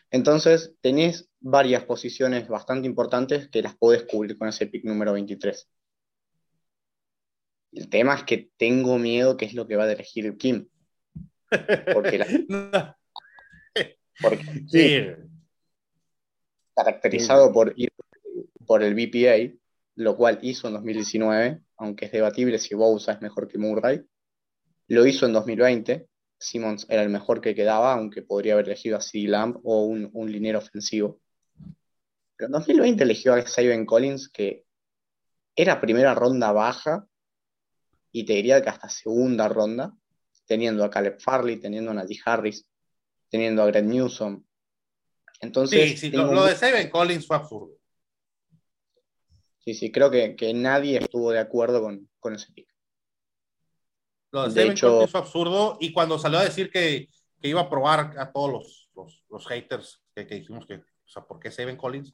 Entonces, 0.09 0.73
tenés 0.81 1.29
varias 1.39 1.83
posiciones 1.83 2.47
bastante 2.47 2.87
importantes 2.87 3.47
que 3.49 3.61
las 3.61 3.75
podés 3.75 4.05
cubrir 4.05 4.39
con 4.39 4.47
ese 4.47 4.65
pick 4.65 4.85
número 4.85 5.13
23. 5.13 5.69
El 7.73 7.89
tema 7.89 8.15
es 8.15 8.23
que 8.23 8.49
tengo 8.57 8.97
miedo 8.97 9.37
que 9.37 9.45
es 9.45 9.53
lo 9.53 9.67
que 9.67 9.75
va 9.75 9.83
a 9.83 9.91
elegir 9.91 10.35
Kim. 10.37 10.67
Porque, 11.93 12.17
la... 12.17 12.97
porque 14.19 14.63
sí. 14.67 15.05
caracterizado 16.75 17.53
por 17.53 17.71
ir 17.75 17.91
por 18.65 18.81
el 18.81 18.95
BPA, 18.95 19.55
lo 19.95 20.15
cual 20.15 20.39
hizo 20.41 20.67
en 20.67 20.73
2019, 20.73 21.61
aunque 21.77 22.05
es 22.05 22.11
debatible 22.11 22.59
si 22.59 22.75
Bousa 22.75 23.13
es 23.13 23.21
mejor 23.21 23.47
que 23.47 23.57
Murray. 23.57 24.01
Lo 24.87 25.05
hizo 25.05 25.25
en 25.25 25.33
2020. 25.33 26.07
Simmons 26.37 26.85
era 26.89 27.01
el 27.01 27.09
mejor 27.09 27.41
que 27.41 27.55
quedaba, 27.55 27.93
aunque 27.93 28.21
podría 28.21 28.53
haber 28.53 28.65
elegido 28.65 28.97
a 28.97 29.01
CD 29.01 29.27
Lamb 29.27 29.57
o 29.63 29.85
un, 29.85 30.09
un 30.13 30.31
linero 30.31 30.59
ofensivo. 30.59 31.21
Pero 32.35 32.47
en 32.47 32.51
2020 32.51 33.03
eligió 33.03 33.33
a 33.33 33.47
Simon 33.47 33.85
Collins, 33.85 34.29
que 34.29 34.65
era 35.55 35.79
primera 35.79 36.13
ronda 36.13 36.51
baja, 36.51 37.07
y 38.11 38.25
te 38.25 38.33
diría 38.33 38.61
que 38.61 38.69
hasta 38.69 38.89
segunda 38.89 39.47
ronda, 39.47 39.93
teniendo 40.45 40.83
a 40.83 40.89
Caleb 40.89 41.19
Farley, 41.19 41.57
teniendo 41.57 41.91
a 41.91 41.93
Najee 41.93 42.19
Harris, 42.25 42.65
teniendo 43.29 43.63
a 43.63 43.67
Greg 43.67 43.85
Newsom. 43.85 44.43
Entonces, 45.41 45.91
sí, 45.91 45.97
sí, 45.97 46.11
lo, 46.11 46.31
lo, 46.33 46.45
de 46.45 46.55
Simon 46.55 46.89
Collins 46.89 47.25
fue 47.25 47.37
absurdo. 47.37 47.74
Sí, 49.65 49.73
sí, 49.73 49.91
creo 49.91 50.11
que, 50.11 50.35
que 50.35 50.53
nadie 50.53 50.99
estuvo 50.99 51.31
de 51.31 51.39
acuerdo 51.39 51.81
con, 51.81 52.07
con 52.19 52.35
ese 52.35 52.53
pick. 52.53 52.69
Lo 54.31 54.47
de, 54.47 54.53
de 54.53 54.67
hecho, 54.67 55.01
es 55.01 55.15
absurdo. 55.15 55.77
Y 55.79 55.91
cuando 55.91 56.19
salió 56.19 56.37
a 56.37 56.43
decir 56.43 56.69
que, 56.69 57.07
que 57.41 57.47
iba 57.47 57.61
a 57.61 57.69
probar 57.69 58.13
a 58.19 58.31
todos 58.31 58.51
los, 58.51 58.89
los, 58.95 59.25
los 59.27 59.47
haters 59.47 60.03
que, 60.13 60.27
que, 60.27 60.35
dijimos 60.35 60.67
que, 60.67 60.75
o 60.75 61.07
sea, 61.07 61.23
¿por 61.23 61.39
qué 61.39 61.49
Seven 61.49 61.77
Collins? 61.77 62.13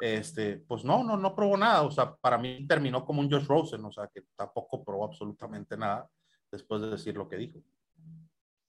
Este, 0.00 0.58
pues 0.58 0.84
no, 0.84 1.02
no, 1.02 1.16
no 1.16 1.34
probó 1.34 1.56
nada. 1.56 1.82
O 1.82 1.90
sea, 1.90 2.14
para 2.14 2.38
mí 2.38 2.64
terminó 2.68 3.04
como 3.04 3.20
un 3.20 3.30
Josh 3.30 3.46
Rosen, 3.46 3.84
o 3.84 3.90
sea, 3.90 4.08
que 4.12 4.22
tampoco 4.36 4.84
probó 4.84 5.04
absolutamente 5.04 5.76
nada 5.76 6.08
después 6.52 6.82
de 6.82 6.90
decir 6.90 7.16
lo 7.16 7.28
que 7.28 7.36
dijo. 7.36 7.58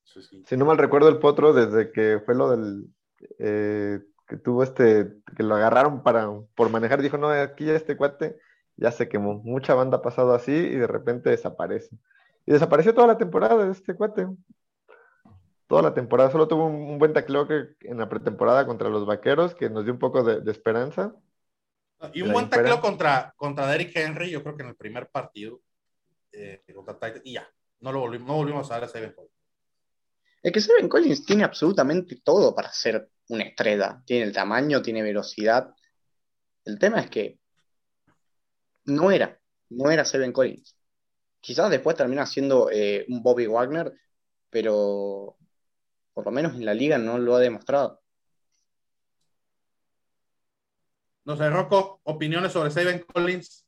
Sí, 0.06 0.24
sí. 0.24 0.44
Si 0.48 0.58
no 0.58 0.66
mal 0.66 0.80
recuerdo, 0.80 1.08
el 1.08 1.20
potro, 1.20 1.54
desde 1.54 1.92
que 1.92 2.20
fue 2.26 2.34
lo 2.34 2.50
del. 2.50 2.88
Eh, 3.38 4.00
que 4.34 4.40
tuvo 4.40 4.64
este. 4.64 5.14
que 5.38 5.44
lo 5.44 5.54
agarraron 5.54 6.02
para, 6.02 6.28
por 6.56 6.72
manejar, 6.72 7.04
dijo: 7.04 7.20
No, 7.20 7.30
aquí 7.30 7.66
ya 7.66 7.74
este 7.74 7.96
cuate 7.96 8.36
ya 8.76 8.92
se 8.92 9.08
quemó. 9.08 9.36
Mucha 9.44 9.76
banda 9.76 9.98
ha 9.98 10.02
pasado 10.02 10.34
así 10.34 10.52
y 10.52 10.76
de 10.76 10.88
repente 10.88 11.30
desaparece. 11.30 11.96
Y 12.48 12.52
desapareció 12.52 12.96
toda 12.96 13.06
la 13.06 13.20
temporada 13.20 13.64
de 13.64 13.72
este 13.72 13.94
cuate. 13.94 14.28
Toda 15.68 15.84
la 15.84 15.94
temporada. 15.94 16.32
Solo 16.32 16.48
tuvo 16.48 16.66
un, 16.66 16.82
un 16.82 16.98
buen 16.98 17.14
tacleo 17.14 17.48
que 17.48 17.76
en 17.82 18.00
la 18.00 18.10
pretemporada 18.10 18.66
contra 18.66 18.90
los 18.90 19.06
vaqueros, 19.06 19.54
que 19.54 19.70
nos 19.70 19.84
dio 19.84 19.94
un 19.94 20.00
poco 20.00 20.24
de, 20.24 20.42
de 20.42 20.52
esperanza. 20.52 21.14
Y 22.12 22.24
un 22.24 22.34
buen 22.34 22.50
tacleo 22.50 22.82
contra, 22.82 23.36
contra 23.38 23.68
Derrick 23.68 23.96
Henry, 23.96 24.32
yo 24.32 24.42
creo 24.42 24.58
que 24.58 24.64
en 24.64 24.70
el 24.70 24.76
primer 24.76 25.10
partido. 25.10 25.62
Eh, 26.32 26.64
contra 26.74 26.96
Titan, 26.96 27.22
y 27.24 27.34
ya. 27.34 27.48
No, 27.82 27.92
lo 27.92 28.00
volvimos, 28.00 28.28
no 28.28 28.34
volvimos 28.38 28.72
a 28.72 28.80
ver 28.80 28.90
Seven 28.90 29.14
Collins. 29.14 29.33
Es 30.44 30.52
que 30.52 30.60
Seven 30.60 30.90
Collins 30.90 31.26
tiene 31.26 31.46
absolutamente 31.46 32.18
todo 32.22 32.54
para 32.54 32.72
ser 32.74 33.10
una 33.30 33.46
estrella. 33.46 34.04
Tiene 34.06 34.26
el 34.26 34.34
tamaño, 34.34 34.82
tiene 34.82 35.02
velocidad. 35.02 35.74
El 36.66 36.78
tema 36.78 37.00
es 37.00 37.10
que 37.10 37.40
no 38.86 39.10
era, 39.10 39.40
no 39.70 39.90
era 39.90 40.04
Seven 40.04 40.34
Collins. 40.34 40.78
Quizás 41.40 41.70
después 41.70 41.96
termina 41.96 42.26
siendo 42.26 42.70
eh, 42.70 43.06
un 43.08 43.24
Bobby 43.24 43.48
Wagner, 43.48 43.94
pero 44.50 45.38
por 46.14 46.26
lo 46.26 46.32
menos 46.32 46.54
en 46.56 46.66
la 46.66 46.74
liga 46.74 46.98
no 46.98 47.18
lo 47.18 47.36
ha 47.36 47.40
demostrado. 47.40 48.02
No 51.26 51.38
sé, 51.38 51.50
Rocco, 51.50 52.02
opiniones 52.04 52.52
sobre 52.52 52.70
Seven 52.70 53.06
Collins. 53.14 53.66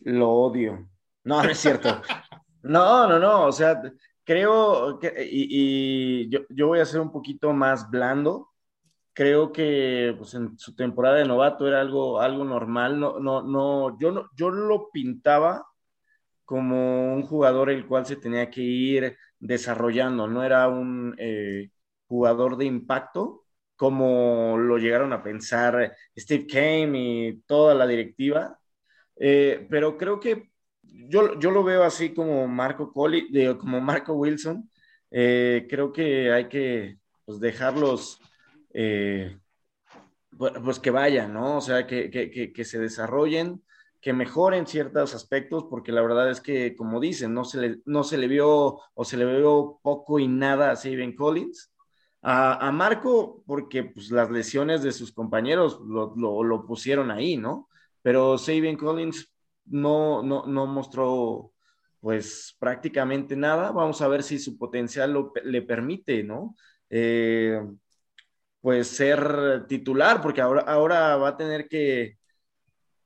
Lo 0.00 0.30
odio. 0.30 0.90
No, 1.24 1.42
no 1.42 1.48
es 1.48 1.58
cierto. 1.58 2.02
no, 2.62 3.08
no, 3.08 3.18
no. 3.18 3.46
O 3.46 3.52
sea, 3.52 3.82
creo 4.24 4.98
que, 4.98 5.12
y, 5.30 6.28
yo, 6.30 6.40
yo, 6.50 6.68
voy 6.68 6.80
a 6.80 6.84
ser 6.86 7.00
un 7.00 7.12
poquito 7.12 7.52
más 7.52 7.90
blando. 7.90 8.50
Creo 9.14 9.52
que 9.52 10.14
pues, 10.18 10.34
en 10.34 10.58
su 10.58 10.74
temporada 10.74 11.16
de 11.16 11.26
novato 11.26 11.68
era 11.68 11.80
algo, 11.80 12.20
algo 12.20 12.44
normal. 12.44 12.98
No, 13.00 13.20
no, 13.20 13.42
no, 13.42 13.98
yo 13.98 14.12
no, 14.12 14.30
yo 14.36 14.50
lo 14.50 14.90
pintaba 14.90 15.66
como 16.44 17.14
un 17.14 17.22
jugador 17.22 17.70
el 17.70 17.86
cual 17.86 18.06
se 18.06 18.16
tenía 18.16 18.50
que 18.50 18.62
ir 18.62 19.16
desarrollando, 19.38 20.28
no 20.28 20.44
era 20.44 20.68
un 20.68 21.14
eh, 21.18 21.70
jugador 22.06 22.56
de 22.56 22.66
impacto 22.66 23.44
como 23.76 24.56
lo 24.58 24.78
llegaron 24.78 25.12
a 25.12 25.22
pensar 25.22 25.96
Steve 26.16 26.46
Kane 26.46 26.92
y 26.98 27.42
toda 27.46 27.74
la 27.74 27.86
directiva, 27.86 28.58
eh, 29.16 29.66
pero 29.70 29.96
creo 29.98 30.20
que 30.20 30.51
yo, 30.82 31.38
yo, 31.38 31.50
lo 31.50 31.62
veo 31.64 31.84
así 31.84 32.14
como 32.14 32.46
Marco, 32.48 32.92
Colli, 32.92 33.28
como 33.58 33.80
Marco 33.80 34.14
Wilson, 34.14 34.68
eh, 35.10 35.66
creo 35.68 35.92
que 35.92 36.32
hay 36.32 36.48
que 36.48 36.98
pues, 37.24 37.40
dejarlos 37.40 38.18
eh, 38.72 39.38
pues 40.36 40.80
que 40.80 40.90
vayan, 40.90 41.34
¿no? 41.34 41.58
O 41.58 41.60
sea, 41.60 41.86
que, 41.86 42.10
que, 42.10 42.52
que 42.52 42.64
se 42.64 42.78
desarrollen, 42.78 43.62
que 44.00 44.12
mejoren 44.12 44.66
ciertos 44.66 45.14
aspectos, 45.14 45.66
porque 45.70 45.92
la 45.92 46.02
verdad 46.02 46.30
es 46.30 46.40
que, 46.40 46.74
como 46.74 46.98
dicen, 46.98 47.32
no 47.32 47.44
se 47.44 47.60
le, 47.60 47.80
no 47.84 48.02
se 48.02 48.18
le 48.18 48.26
vio 48.26 48.80
o 48.94 49.04
se 49.04 49.16
le 49.16 49.24
vio 49.24 49.78
poco 49.82 50.18
y 50.18 50.26
nada 50.26 50.72
a 50.72 50.76
Steven 50.76 51.14
Collins. 51.14 51.72
A, 52.24 52.70
Marco, 52.72 53.42
porque 53.46 53.84
pues, 53.84 54.10
las 54.10 54.30
lesiones 54.30 54.82
de 54.82 54.92
sus 54.92 55.12
compañeros 55.12 55.80
lo, 55.84 56.14
lo, 56.16 56.66
pusieron 56.66 57.10
ahí, 57.10 57.36
¿no? 57.36 57.68
Pero 58.00 58.38
Steven 58.38 58.76
Collins 58.76 59.31
no, 59.66 60.22
no, 60.22 60.46
no, 60.46 60.66
mostró 60.66 61.52
pues 62.00 62.56
prácticamente 62.58 63.36
nada. 63.36 63.70
Vamos 63.72 64.00
a 64.02 64.08
ver 64.08 64.22
si 64.22 64.38
su 64.38 64.58
potencial 64.58 65.12
lo, 65.12 65.32
le 65.44 65.62
permite, 65.62 66.22
¿no? 66.24 66.56
Eh, 66.90 67.60
pues 68.60 68.88
ser 68.88 69.66
titular, 69.66 70.20
porque 70.20 70.40
ahora, 70.40 70.62
ahora 70.62 71.16
va 71.16 71.28
a 71.30 71.36
tener 71.36 71.68
que, 71.68 72.18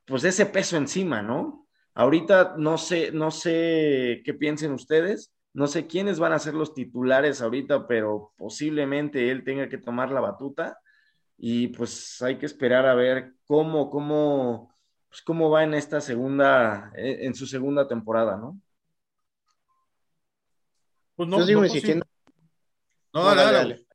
pues 0.06 0.24
ese 0.24 0.46
peso 0.46 0.76
encima, 0.76 1.22
¿no? 1.22 1.66
Ahorita 1.94 2.56
no 2.58 2.78
sé, 2.78 3.10
no 3.12 3.30
sé 3.30 4.22
qué 4.24 4.34
piensen 4.34 4.72
ustedes. 4.72 5.32
No 5.56 5.66
sé 5.66 5.86
quiénes 5.86 6.18
van 6.18 6.34
a 6.34 6.38
ser 6.38 6.52
los 6.52 6.74
titulares 6.74 7.40
ahorita, 7.40 7.86
pero 7.86 8.34
posiblemente 8.36 9.30
él 9.30 9.42
tenga 9.42 9.70
que 9.70 9.78
tomar 9.78 10.10
la 10.10 10.20
batuta 10.20 10.78
y 11.38 11.68
pues 11.68 12.20
hay 12.20 12.36
que 12.36 12.44
esperar 12.44 12.84
a 12.86 12.94
ver 12.94 13.32
cómo, 13.46 13.88
cómo, 13.88 14.70
pues 15.16 15.24
cómo 15.24 15.48
va 15.48 15.64
en 15.64 15.72
esta 15.72 16.02
segunda, 16.02 16.92
en 16.94 17.34
su 17.34 17.46
segunda 17.46 17.88
temporada, 17.88 18.36
¿no? 18.36 18.60
Pues 21.14 21.26
no, 21.26 21.38
yo 21.38 21.46
sigo 21.46 21.64
insistiendo. 21.64 22.04
No, 23.14 23.24
dale, 23.24 23.42
dale, 23.42 23.86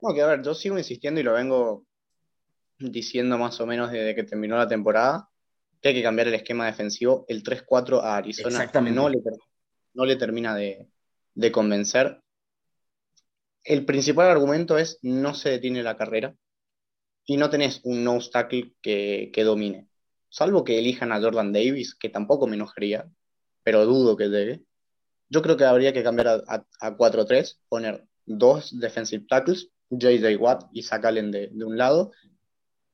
No, 0.00 0.14
que 0.14 0.22
a 0.22 0.28
ver, 0.28 0.42
yo 0.44 0.54
sigo 0.54 0.78
insistiendo 0.78 1.20
y 1.20 1.24
lo 1.24 1.32
vengo 1.32 1.84
diciendo 2.78 3.36
más 3.36 3.60
o 3.60 3.66
menos 3.66 3.90
desde 3.90 4.14
que 4.14 4.22
terminó 4.22 4.56
la 4.56 4.68
temporada, 4.68 5.28
que 5.80 5.88
hay 5.88 5.94
que 5.94 6.04
cambiar 6.04 6.28
el 6.28 6.34
esquema 6.34 6.66
defensivo. 6.66 7.24
El 7.26 7.42
3-4 7.42 8.00
a 8.00 8.18
Arizona 8.18 8.70
no 8.92 9.08
le, 9.08 9.18
no 9.94 10.04
le 10.04 10.14
termina 10.14 10.54
de, 10.54 10.88
de 11.34 11.50
convencer. 11.50 12.22
El 13.64 13.84
principal 13.84 14.30
argumento 14.30 14.78
es 14.78 15.00
no 15.02 15.34
se 15.34 15.50
detiene 15.50 15.82
la 15.82 15.96
carrera 15.96 16.36
y 17.24 17.36
no 17.38 17.50
tenés 17.50 17.80
un 17.82 18.04
no 18.04 18.20
tackle 18.20 18.74
que, 18.80 19.32
que, 19.34 19.42
domine. 19.42 19.88
Salvo 20.32 20.64
que 20.64 20.78
elijan 20.78 21.12
a 21.12 21.20
Jordan 21.20 21.52
Davis, 21.52 21.94
que 21.94 22.08
tampoco 22.08 22.46
me 22.46 22.56
enojaría, 22.56 23.06
pero 23.62 23.84
dudo 23.84 24.16
que 24.16 24.30
debe. 24.30 24.64
Yo 25.28 25.42
creo 25.42 25.58
que 25.58 25.66
habría 25.66 25.92
que 25.92 26.02
cambiar 26.02 26.28
a, 26.28 26.66
a, 26.80 26.96
4-3, 26.96 27.58
poner 27.68 28.06
dos 28.24 28.78
defensive 28.80 29.26
tackles, 29.28 29.68
JJ 29.90 30.36
Watt 30.38 30.70
y 30.72 30.84
Zach 30.84 31.04
Allen 31.04 31.30
de, 31.30 31.48
de, 31.52 31.64
un 31.66 31.76
lado, 31.76 32.12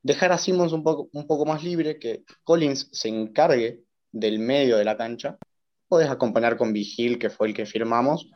dejar 0.03 0.33
a 0.33 0.37
Simmons 0.37 0.73
un 0.73 0.83
poco, 0.83 1.09
un 1.13 1.27
poco 1.27 1.45
más 1.45 1.63
libre, 1.63 1.97
que 1.97 2.25
Collins 2.43 2.89
se 2.91 3.07
encargue 3.07 3.83
del 4.11 4.39
medio 4.39 4.75
de 4.75 4.83
la 4.83 4.97
cancha. 4.97 5.37
Puedes 5.87 6.09
acompañar 6.09 6.57
con 6.57 6.73
Vigil, 6.73 7.19
que 7.19 7.29
fue 7.29 7.47
el 7.47 7.53
que 7.53 7.65
firmamos, 7.65 8.29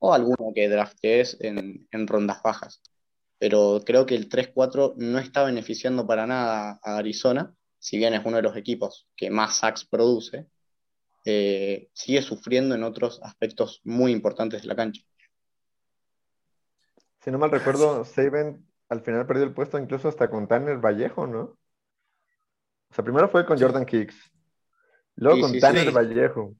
o 0.00 0.12
alguno 0.12 0.52
que 0.52 0.68
draftees 0.68 1.36
en, 1.40 1.86
en 1.92 2.06
rondas 2.08 2.42
bajas. 2.42 2.82
Pero 3.38 3.82
creo 3.86 4.04
que 4.04 4.16
el 4.16 4.28
3-4 4.28 4.94
no 4.96 5.20
está 5.20 5.44
beneficiando 5.44 6.08
para 6.08 6.26
nada 6.26 6.80
a 6.82 6.96
Arizona, 6.96 7.54
si 7.78 7.98
bien 7.98 8.14
es 8.14 8.24
uno 8.24 8.36
de 8.36 8.42
los 8.42 8.56
equipos 8.56 9.08
que 9.16 9.30
más 9.30 9.56
sacks 9.56 9.84
produce, 9.84 10.46
eh, 11.24 11.88
sigue 11.92 12.22
sufriendo 12.22 12.74
en 12.74 12.82
otros 12.82 13.20
aspectos 13.22 13.80
muy 13.84 14.12
importantes 14.12 14.62
de 14.62 14.68
la 14.68 14.76
cancha. 14.76 15.02
Si 17.20 17.30
no 17.30 17.38
mal 17.38 17.50
recuerdo, 17.50 18.04
Saban 18.04 18.68
al 18.88 19.02
final 19.02 19.26
perdió 19.26 19.44
el 19.44 19.52
puesto 19.52 19.78
incluso 19.78 20.08
hasta 20.08 20.30
con 20.30 20.48
Tanner 20.48 20.78
Vallejo, 20.78 21.26
¿no? 21.26 21.40
O 22.90 22.94
sea, 22.94 23.04
primero 23.04 23.28
fue 23.28 23.44
con 23.44 23.58
Jordan 23.60 23.84
Kicks, 23.84 24.16
luego 25.16 25.42
con 25.42 25.58
Tanner 25.58 25.92
Vallejo. 25.92 26.54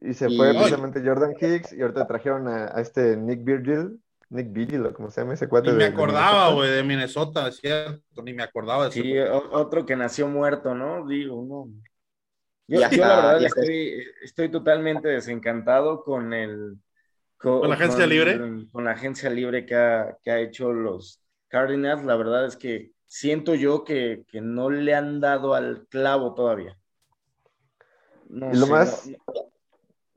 Y 0.00 0.14
se 0.14 0.28
fue 0.34 0.52
precisamente 0.54 1.02
Jordan 1.04 1.34
Hicks 1.38 1.74
y 1.74 1.82
ahorita 1.82 2.06
trajeron 2.06 2.48
a, 2.48 2.80
este 2.80 3.16
Nick 3.16 3.44
Virgil, 3.44 4.02
Nick 4.30 4.52
Virgil 4.52 4.86
o 4.86 4.94
como 4.94 5.10
se 5.10 5.20
llama 5.20 5.34
ese 5.34 5.48
cuate. 5.48 5.70
Ni 5.70 5.76
me 5.76 5.84
acordaba, 5.84 6.52
güey, 6.54 6.70
de, 6.70 6.82
Minnesota, 6.84 7.48
es 7.48 7.56
cierto, 7.56 8.22
ni 8.22 8.32
me 8.32 8.44
acordaba 8.44 8.84
de 8.86 8.92
Sí, 8.92 9.18
otro 9.18 9.84
que 9.84 9.96
nació 9.96 10.28
muerto, 10.28 10.74
¿no? 10.74 11.06
Digo, 11.06 11.44
no. 11.44 11.68
Yo, 12.68 12.78
la 12.80 12.88
verdad 12.88 13.42
estoy, 13.42 14.04
estoy, 14.22 14.48
totalmente 14.48 15.08
desencantado 15.08 16.04
con 16.04 16.32
el... 16.32 16.78
¿Con, 17.36 17.68
la 17.68 17.74
agencia 17.74 18.06
libre? 18.06 18.38
Con 18.70 18.84
la 18.84 18.92
agencia 18.92 19.28
libre 19.28 19.66
que 19.66 19.74
ha, 19.74 20.16
que 20.22 20.30
ha 20.30 20.38
hecho 20.38 20.72
los 20.72 21.20
Cardinals. 21.48 22.04
La 22.04 22.14
verdad 22.14 22.46
es 22.46 22.56
que 22.56 22.92
siento 23.06 23.56
yo 23.56 23.82
que, 23.82 24.24
que 24.28 24.40
no 24.40 24.70
le 24.70 24.94
han 24.94 25.20
dado 25.20 25.54
al 25.54 25.86
clavo 25.88 26.34
todavía. 26.34 26.78
No 28.28 28.52
y 28.52 28.56
lo 28.56 28.68
más... 28.68 29.10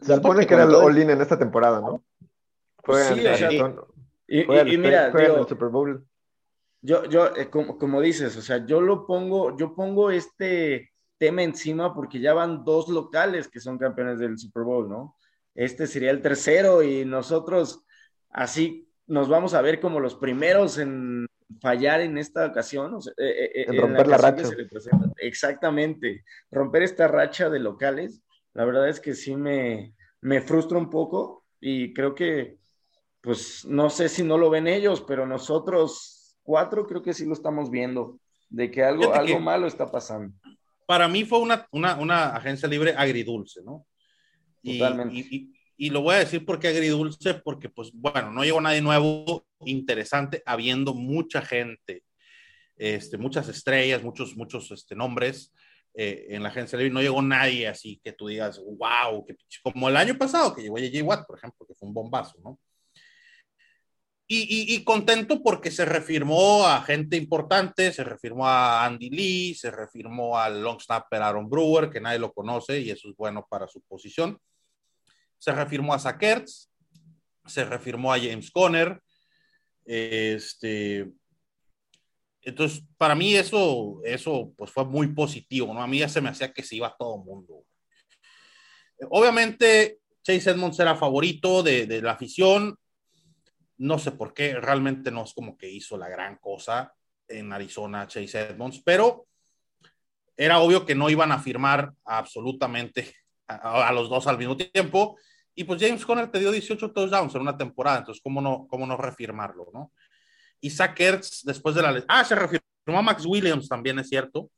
Se 0.01 0.15
supone 0.15 0.45
que 0.45 0.53
era 0.53 0.65
el 0.65 0.75
all-in 0.75 1.09
en 1.09 1.21
esta 1.21 1.39
temporada, 1.39 1.81
¿no? 1.81 2.03
Fue 2.83 3.01
sí, 3.03 3.25
o 3.25 3.37
sea, 3.37 3.49
y, 4.41 4.77
mira, 4.77 5.07
el 5.07 5.47
Super 5.47 5.69
Bowl. 5.69 6.05
Yo, 6.81 7.05
yo 7.05 7.35
eh, 7.35 7.49
como, 7.49 7.77
como, 7.77 8.01
dices, 8.01 8.35
o 8.35 8.41
sea, 8.41 8.65
yo 8.65 8.81
lo 8.81 9.05
pongo, 9.05 9.57
yo 9.57 9.73
pongo 9.73 10.11
este 10.11 10.91
tema 11.17 11.43
encima 11.43 11.93
porque 11.93 12.19
ya 12.19 12.33
van 12.33 12.65
dos 12.65 12.89
locales 12.89 13.47
que 13.47 13.59
son 13.59 13.77
campeones 13.77 14.19
del 14.19 14.37
Super 14.37 14.63
Bowl, 14.63 14.89
¿no? 14.89 15.15
Este 15.55 15.87
sería 15.87 16.11
el 16.11 16.21
tercero 16.21 16.83
y 16.83 17.05
nosotros 17.05 17.85
así 18.29 18.89
nos 19.07 19.29
vamos 19.29 19.53
a 19.53 19.61
ver 19.61 19.79
como 19.79 19.99
los 19.99 20.15
primeros 20.15 20.77
en 20.77 21.27
fallar 21.61 22.01
en 22.01 22.17
esta 22.17 22.47
ocasión, 22.47 22.95
o 22.95 23.01
sea, 23.01 23.13
eh, 23.17 23.51
eh, 23.53 23.65
en 23.67 23.79
romper 23.79 24.07
la, 24.07 24.17
la 24.17 24.31
racha. 24.31 24.49
Exactamente, 25.17 26.25
romper 26.51 26.83
esta 26.83 27.07
racha 27.07 27.49
de 27.49 27.59
locales 27.59 28.23
la 28.53 28.65
verdad 28.65 28.87
es 28.87 28.99
que 28.99 29.15
sí 29.15 29.35
me, 29.35 29.93
me 30.21 30.41
frustra 30.41 30.77
un 30.77 30.89
poco 30.89 31.45
y 31.59 31.93
creo 31.93 32.13
que, 32.13 32.59
pues 33.23 33.63
no 33.63 33.89
sé 33.89 34.09
si 34.09 34.21
no 34.21 34.37
lo 34.37 34.49
ven 34.49 34.67
ellos, 34.67 35.01
pero 35.07 35.25
nosotros 35.25 36.35
cuatro 36.43 36.85
creo 36.85 37.01
que 37.01 37.13
sí 37.13 37.25
lo 37.25 37.31
estamos 37.31 37.71
viendo, 37.71 38.19
de 38.49 38.69
que 38.69 38.83
algo, 38.83 39.13
algo 39.13 39.39
malo 39.39 39.65
está 39.65 39.89
pasando. 39.89 40.35
Para 40.85 41.07
mí 41.07 41.23
fue 41.23 41.39
una, 41.39 41.65
una, 41.71 41.95
una 41.95 42.35
agencia 42.35 42.67
libre 42.67 42.93
agridulce, 42.95 43.61
¿no? 43.63 43.87
Totalmente. 44.61 45.15
Y, 45.15 45.53
y, 45.77 45.89
lo 45.89 46.01
voy 46.01 46.15
a 46.15 46.19
decir 46.19 46.43
porque 46.45 46.67
agridulce, 46.67 47.35
porque 47.35 47.69
pues 47.69 47.91
bueno, 47.93 48.29
no 48.29 48.43
llegó 48.43 48.59
nadie 48.59 48.81
nuevo, 48.81 49.45
interesante, 49.61 50.43
habiendo 50.45 50.93
mucha 50.93 51.41
gente, 51.41 52.03
este, 52.75 53.17
muchas 53.17 53.47
estrellas, 53.47 54.03
muchos, 54.03 54.35
muchos 54.35 54.69
este, 54.71 54.95
nombres 54.95 55.53
eh, 55.93 56.25
en 56.27 56.43
la 56.43 56.49
agencia 56.49 56.77
libre, 56.77 56.93
no 56.93 57.01
llegó 57.01 57.21
nadie 57.21 57.69
así 57.69 58.01
que 58.03 58.11
tú 58.11 58.27
digas, 58.27 58.59
wow, 58.59 59.25
que, 59.25 59.37
como 59.61 59.87
el 59.87 59.95
año 59.95 60.17
pasado 60.17 60.53
que 60.53 60.61
llegó 60.61 60.75
J.J. 60.75 61.03
Watt, 61.05 61.25
por 61.25 61.37
ejemplo, 61.37 61.65
que 61.65 61.73
fue 61.73 61.87
un 61.87 61.93
bombazo, 61.93 62.37
¿no? 62.43 62.59
Y, 64.35 64.73
y, 64.73 64.83
contento 64.83 65.43
porque 65.43 65.69
se 65.69 65.85
refirmó 65.85 66.65
a 66.65 66.81
gente 66.81 67.17
importante, 67.17 67.91
se 67.91 68.03
refirmó 68.03 68.47
a 68.47 68.85
Andy 68.85 69.09
Lee, 69.09 69.53
se 69.53 69.69
refirmó 69.69 70.39
al 70.39 70.63
long 70.63 70.79
snapper 70.79 71.21
Aaron 71.21 71.49
Brewer, 71.49 71.89
que 71.89 72.01
nadie 72.01 72.19
lo 72.19 72.33
conoce 72.33 72.79
y 72.79 72.89
eso 72.89 73.09
es 73.09 73.15
bueno 73.15 73.45
para 73.47 73.67
su 73.67 73.81
posición. 73.81 74.39
Se 75.37 75.51
refirmó 75.51 75.93
a 75.93 75.99
Sackers, 75.99 76.71
se 77.45 77.65
refirmó 77.65 78.11
a 78.11 78.19
James 78.19 78.49
Conner, 78.49 78.99
este, 79.85 81.11
entonces, 82.41 82.83
para 82.97 83.15
mí 83.15 83.35
eso, 83.35 84.01
eso 84.03 84.53
pues 84.57 84.71
fue 84.71 84.85
muy 84.85 85.07
positivo, 85.13 85.73
¿no? 85.73 85.81
A 85.81 85.87
mí 85.87 85.99
ya 85.99 86.09
se 86.09 86.21
me 86.21 86.29
hacía 86.29 86.51
que 86.51 86.63
se 86.63 86.75
iba 86.75 86.95
todo 86.97 87.17
el 87.17 87.23
mundo. 87.23 87.63
Obviamente, 89.09 89.99
Chase 90.23 90.51
Edmonds 90.51 90.79
era 90.79 90.95
favorito 90.95 91.63
de, 91.63 91.85
de, 91.85 92.01
la 92.01 92.11
afición. 92.11 92.77
No 93.83 93.99
sé 93.99 94.13
por 94.13 94.33
qué, 94.33 94.55
realmente 94.55 95.11
no 95.11 95.25
es 95.25 95.33
como 95.33 95.57
que 95.57 95.69
hizo 95.69 95.97
la 95.97 96.07
gran 96.07 96.37
cosa 96.37 96.93
en 97.27 97.51
Arizona 97.51 98.07
Chase 98.07 98.39
Edmonds, 98.39 98.81
pero 98.83 99.25
era 100.37 100.59
obvio 100.59 100.85
que 100.85 100.95
no 100.95 101.09
iban 101.09 101.33
a 101.33 101.39
firmar 101.39 101.91
absolutamente 102.05 103.13
a, 103.45 103.89
a 103.89 103.91
los 103.91 104.09
dos 104.09 104.25
al 104.27 104.37
mismo 104.37 104.55
tiempo. 104.55 105.17
Y 105.53 105.65
pues 105.65 105.81
James 105.81 106.05
Conner 106.05 106.31
te 106.31 106.39
dio 106.39 106.49
18 106.49 106.93
touchdowns 106.93 107.35
en 107.35 107.41
una 107.41 107.57
temporada, 107.57 107.99
entonces, 107.99 108.21
¿cómo 108.23 108.39
no, 108.41 108.67
cómo 108.69 108.87
no 108.87 108.95
refirmarlo, 108.95 109.69
no? 109.73 109.91
Isaac 110.61 110.97
Ertz 111.01 111.43
después 111.43 111.75
de 111.75 111.81
la... 111.81 112.03
Ah, 112.07 112.23
se 112.23 112.35
refirió 112.35 112.63
a 112.87 113.01
Max 113.01 113.25
Williams 113.25 113.67
también, 113.67 113.99
es 113.99 114.07
cierto. 114.07 114.49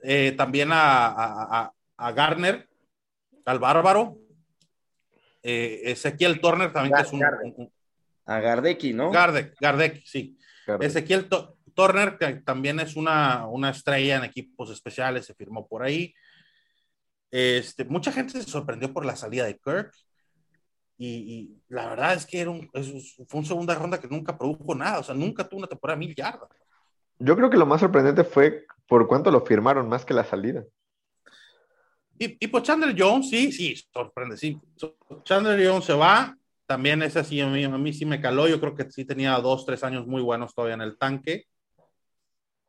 Eh, 0.00 0.32
también 0.36 0.70
a, 0.70 1.06
a, 1.08 1.72
a, 1.96 2.12
Garner, 2.12 2.68
al 3.44 3.58
Bárbaro. 3.58 4.16
Eh, 5.42 5.82
Ezequiel 5.86 6.40
Turner 6.40 6.72
también, 6.72 6.94
que 6.94 7.02
es 7.02 7.12
un, 7.12 7.72
A 8.26 8.40
Gardecki, 8.40 8.92
¿no? 8.92 9.10
Gardec, 9.10 9.54
Gardecki, 9.60 10.02
sí. 10.06 10.38
Ezequiel 10.80 11.28
Turner, 11.74 12.16
que 12.18 12.34
también 12.36 12.80
es 12.80 12.96
una, 12.96 13.46
una 13.46 13.70
estrella 13.70 14.16
en 14.16 14.24
equipos 14.24 14.70
especiales, 14.70 15.26
se 15.26 15.34
firmó 15.34 15.66
por 15.66 15.82
ahí. 15.82 16.14
Este, 17.30 17.84
mucha 17.84 18.12
gente 18.12 18.32
se 18.32 18.48
sorprendió 18.48 18.92
por 18.92 19.04
la 19.04 19.16
salida 19.16 19.46
de 19.46 19.58
Kirk. 19.58 19.92
Y, 20.98 21.56
la 21.68 21.88
verdad 21.88 22.14
es 22.14 22.26
que 22.26 22.40
era 22.40 22.50
un, 22.50 22.70
fue 23.26 23.40
una 23.40 23.48
segunda 23.48 23.74
ronda 23.74 24.00
que 24.00 24.06
nunca 24.06 24.38
produjo 24.38 24.72
nada, 24.72 25.00
o 25.00 25.02
sea, 25.02 25.16
nunca 25.16 25.48
tuvo 25.48 25.58
una 25.58 25.66
temporada 25.66 25.98
mil 25.98 26.14
yardas. 26.14 26.48
Yo 27.18 27.34
creo 27.34 27.50
que 27.50 27.56
lo 27.56 27.66
más 27.66 27.80
sorprendente 27.80 28.22
fue 28.22 28.66
por 28.86 29.08
cuánto 29.08 29.32
lo 29.32 29.44
firmaron, 29.44 29.88
más 29.88 30.04
que 30.04 30.14
la 30.14 30.22
salida. 30.22 30.64
Y, 32.18 32.36
y 32.44 32.46
pues 32.46 32.62
Chandler 32.62 32.94
Jones, 32.96 33.30
sí, 33.30 33.50
sí, 33.50 33.74
sorprende, 33.92 34.36
sí. 34.36 34.60
Chandler 35.24 35.66
Jones 35.66 35.86
se 35.86 35.94
va, 35.94 36.36
también 36.72 37.02
es 37.02 37.18
así, 37.18 37.38
a 37.38 37.48
mí, 37.48 37.64
a 37.64 37.68
mí 37.68 37.92
sí 37.92 38.06
me 38.06 38.18
caló, 38.18 38.48
yo 38.48 38.58
creo 38.58 38.74
que 38.74 38.90
sí 38.90 39.04
tenía 39.04 39.32
dos, 39.40 39.66
tres 39.66 39.84
años 39.84 40.06
muy 40.06 40.22
buenos 40.22 40.54
todavía 40.54 40.72
en 40.72 40.80
el 40.80 40.96
tanque. 40.96 41.44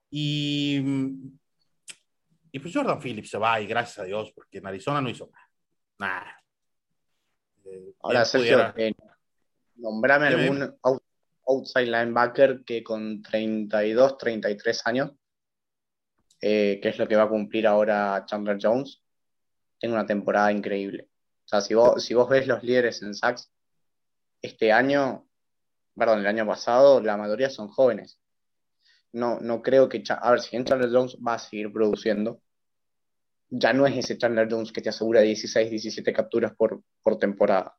Y, 0.10 0.82
y 2.51 2.60
pues 2.60 2.74
Jordan 2.74 2.99
Phillips 2.99 3.30
se 3.30 3.38
va 3.38 3.62
y 3.62 3.66
gracias 3.66 3.99
a 3.99 4.04
Dios, 4.04 4.34
porque 4.36 4.58
en 4.58 4.68
Arizona 4.68 4.99
no 4.99 5.08
hizo 5.08 5.32
nada. 5.32 5.47
Nada. 5.99 6.43
Ahora, 8.01 8.26
Sergio, 8.26 8.74
eh, 8.76 8.93
nombrame 9.78 10.28
algún 10.28 10.78
outside 11.47 11.86
linebacker 11.86 12.66
que 12.66 12.84
con 12.84 13.22
32, 13.22 14.18
33 14.18 14.86
años, 14.86 15.12
eh, 16.41 16.78
que 16.84 16.89
es 16.89 16.97
lo 16.97 17.08
que 17.08 17.16
va 17.16 17.24
a 17.24 17.30
cumplir 17.30 17.68
ahora 17.68 18.26
Chandler 18.26 18.58
Jones, 18.62 19.01
tenga 19.80 19.95
una 19.95 20.06
temporada 20.06 20.51
increíble. 20.51 21.08
O 21.45 21.47
sea, 21.47 21.62
si 21.62 21.74
vos, 21.74 22.04
si 22.04 22.14
vos 22.14 22.28
ves 22.28 22.47
los 22.47 22.62
líderes 22.64 23.01
en 23.01 23.14
sacks, 23.14 23.53
este 24.44 24.72
año, 24.72 25.26
perdón, 25.96 26.20
el 26.20 26.28
año 26.28 26.46
pasado, 26.46 27.02
la 27.02 27.18
mayoría 27.18 27.50
son 27.50 27.70
jóvenes. 27.70 28.20
No, 29.14 29.39
no 29.39 29.62
creo 29.62 29.89
que, 29.89 30.04
a 30.08 30.32
ver, 30.32 30.41
si 30.41 30.64
Chandler 30.64 30.91
Jones 30.91 31.18
va 31.26 31.36
a 31.36 31.39
seguir 31.39 31.72
produciendo, 31.72 32.41
ya 33.50 33.72
no 33.72 33.88
es 33.88 33.96
ese 33.98 34.18
Chandler 34.18 34.48
Jones 34.52 34.72
que 34.72 34.82
te 34.82 34.89
asegura 34.89 35.22
16, 35.22 35.70
17 35.70 36.14
capturas 36.14 36.54
por, 36.56 36.84
por 37.02 37.18
temporada. 37.18 37.78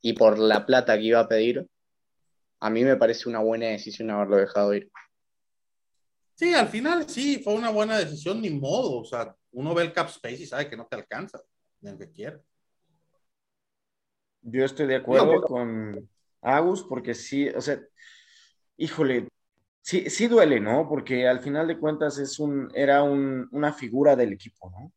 Y 0.00 0.14
por 0.14 0.38
la 0.38 0.66
plata 0.66 0.96
que 0.96 1.04
iba 1.04 1.20
a 1.20 1.28
pedir, 1.28 1.68
a 2.60 2.70
mí 2.70 2.84
me 2.84 2.96
parece 2.96 3.28
una 3.28 3.40
buena 3.40 3.66
decisión 3.66 4.10
haberlo 4.10 4.36
dejado 4.36 4.74
ir. 4.74 4.90
Sí, 6.34 6.54
al 6.54 6.68
final 6.68 7.08
sí, 7.08 7.40
fue 7.42 7.54
una 7.54 7.70
buena 7.70 7.98
decisión, 7.98 8.40
ni 8.40 8.50
modo. 8.50 9.00
O 9.00 9.04
sea, 9.04 9.34
uno 9.52 9.74
ve 9.74 9.84
el 9.84 9.92
cap 9.92 10.08
space 10.08 10.42
y 10.42 10.46
sabe 10.46 10.68
que 10.68 10.76
no 10.76 10.86
te 10.86 10.96
alcanza, 10.96 11.40
ni 11.80 11.90
el 11.90 11.98
que 11.98 12.10
quiere. 12.10 12.40
Yo 14.42 14.64
estoy 14.64 14.86
de 14.86 14.96
acuerdo 14.96 15.42
con 15.42 16.08
Agus, 16.40 16.84
porque 16.84 17.14
sí, 17.14 17.48
o 17.48 17.60
sea, 17.60 17.80
híjole, 18.76 19.28
sí, 19.82 20.08
sí 20.10 20.28
duele, 20.28 20.60
¿no? 20.60 20.88
Porque 20.88 21.26
al 21.26 21.40
final 21.40 21.66
de 21.68 21.78
cuentas 21.78 22.18
es 22.18 22.38
un, 22.38 22.70
era 22.74 23.02
una 23.02 23.72
figura 23.72 24.16
del 24.16 24.32
equipo, 24.32 24.70
¿no? 24.70 24.92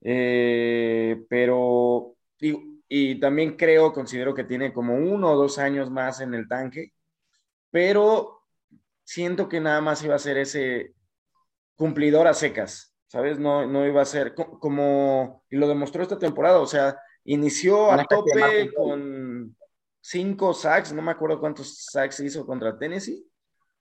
Eh, 0.00 1.24
pero, 1.28 2.16
y, 2.38 2.80
y 2.88 3.20
también 3.20 3.56
creo, 3.56 3.92
considero 3.92 4.34
que 4.34 4.44
tiene 4.44 4.72
como 4.72 4.94
uno 4.94 5.32
o 5.32 5.36
dos 5.36 5.58
años 5.58 5.90
más 5.90 6.20
en 6.20 6.34
el 6.34 6.48
tanque, 6.48 6.92
pero 7.70 8.42
siento 9.04 9.48
que 9.48 9.60
nada 9.60 9.80
más 9.80 10.02
iba 10.04 10.14
a 10.14 10.18
ser 10.18 10.38
ese 10.38 10.94
cumplidor 11.76 12.26
a 12.26 12.34
secas, 12.34 12.94
¿sabes? 13.06 13.38
No, 13.38 13.66
no 13.66 13.86
iba 13.86 14.02
a 14.02 14.06
ser 14.06 14.34
como, 14.34 15.44
y 15.50 15.56
lo 15.56 15.68
demostró 15.68 16.02
esta 16.02 16.18
temporada, 16.18 16.58
o 16.58 16.66
sea, 16.66 16.98
inició 17.24 17.92
a 17.92 18.04
tope 18.04 18.72
con 18.74 19.56
cinco 20.00 20.54
sacks, 20.54 20.92
no 20.92 21.02
me 21.02 21.12
acuerdo 21.12 21.40
cuántos 21.40 21.86
sacks 21.90 22.20
hizo 22.20 22.46
contra 22.46 22.78
Tennessee, 22.78 23.24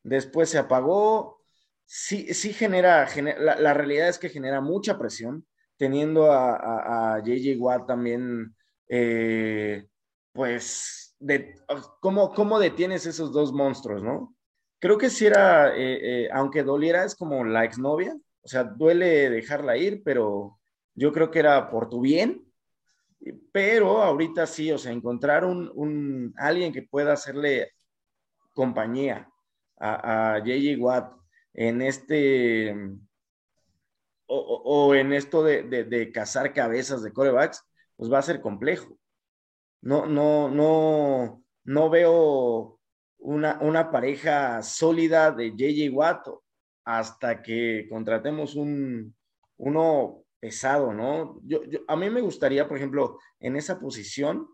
después 0.03 0.49
se 0.49 0.57
apagó, 0.57 1.41
sí, 1.85 2.33
sí 2.33 2.53
genera, 2.53 3.07
la, 3.39 3.73
realidad 3.73 4.09
es 4.09 4.19
que 4.19 4.29
genera 4.29 4.61
mucha 4.61 4.97
presión, 4.97 5.45
teniendo 5.77 6.31
a, 6.31 7.15
a, 7.15 7.23
JJ 7.23 7.57
Watt 7.57 7.87
también, 7.87 8.55
eh, 8.87 9.87
pues, 10.31 11.15
de, 11.19 11.55
¿cómo, 11.99 12.33
¿cómo 12.33 12.59
detienes 12.59 13.05
esos 13.05 13.31
dos 13.31 13.51
monstruos, 13.51 14.03
no? 14.03 14.35
creo 14.81 14.97
que 14.97 15.09
si 15.09 15.27
era, 15.27 15.77
eh, 15.77 16.23
eh, 16.25 16.29
aunque 16.33 16.63
doliera, 16.63 17.05
es 17.05 17.15
como 17.15 17.45
la 17.45 17.63
exnovia, 17.63 18.17
o 18.41 18.47
sea, 18.47 18.63
duele 18.63 19.29
dejarla 19.29 19.77
ir, 19.77 20.01
pero 20.03 20.59
yo 20.95 21.13
creo 21.13 21.29
que 21.29 21.39
era 21.39 21.69
por 21.69 21.87
tu 21.87 22.01
bien, 22.01 22.50
pero 23.51 24.01
ahorita 24.01 24.47
sí, 24.47 24.71
o 24.71 24.77
sea, 24.77 24.91
encontrar 24.91 25.45
un, 25.45 26.33
alguien 26.37 26.73
que 26.73 26.83
pueda 26.83 27.13
hacerle 27.13 27.71
compañía 28.53 29.29
a, 29.79 30.35
a 30.35 30.39
JJ 30.39 30.77
Watt 30.79 31.13
en 31.53 31.81
este, 31.81 32.73
o, 34.27 34.95
en 34.95 35.13
esto 35.13 35.43
de, 35.43 35.63
de, 35.63 36.11
cazar 36.11 36.53
cabezas 36.53 37.03
de 37.03 37.11
corebacks, 37.11 37.63
pues 37.97 38.11
va 38.11 38.19
a 38.19 38.23
ser 38.23 38.41
complejo. 38.41 38.97
No, 39.81 40.05
no, 40.05 40.49
no, 40.49 41.43
no 41.65 41.89
veo 41.89 42.79
una, 43.17 43.91
pareja 43.91 44.61
sólida 44.63 45.31
de 45.31 45.51
JJ 45.51 45.89
Watt 45.93 46.27
hasta 46.85 47.41
que 47.41 47.87
contratemos 47.89 48.55
un, 48.55 49.15
uno 49.57 50.20
pesado, 50.41 50.91
¿no? 50.91 51.39
Yo, 51.43 51.61
a 51.87 51.95
mí 51.95 52.09
me 52.09 52.19
gustaría, 52.19 52.67
por 52.67 52.75
ejemplo, 52.75 53.19
en 53.39 53.55
esa 53.55 53.79
posición, 53.79 54.49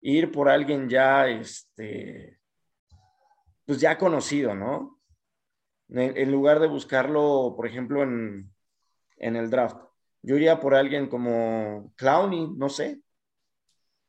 ir 0.00 0.30
por 0.30 0.48
alguien 0.48 0.88
ya, 0.88 1.28
este, 1.28 2.38
pues 3.66 3.80
ya 3.80 3.98
conocido, 3.98 4.54
¿no? 4.54 5.00
En, 5.88 6.30
lugar 6.32 6.60
de 6.60 6.68
buscarlo, 6.68 7.52
por 7.54 7.66
ejemplo, 7.66 8.02
en, 8.02 8.50
en, 9.16 9.36
el 9.36 9.50
draft. 9.50 9.76
Yo 10.22 10.36
iría 10.36 10.58
por 10.58 10.74
alguien 10.74 11.08
como 11.08 11.92
Clowney, 11.96 12.48
no 12.56 12.70
sé, 12.70 13.02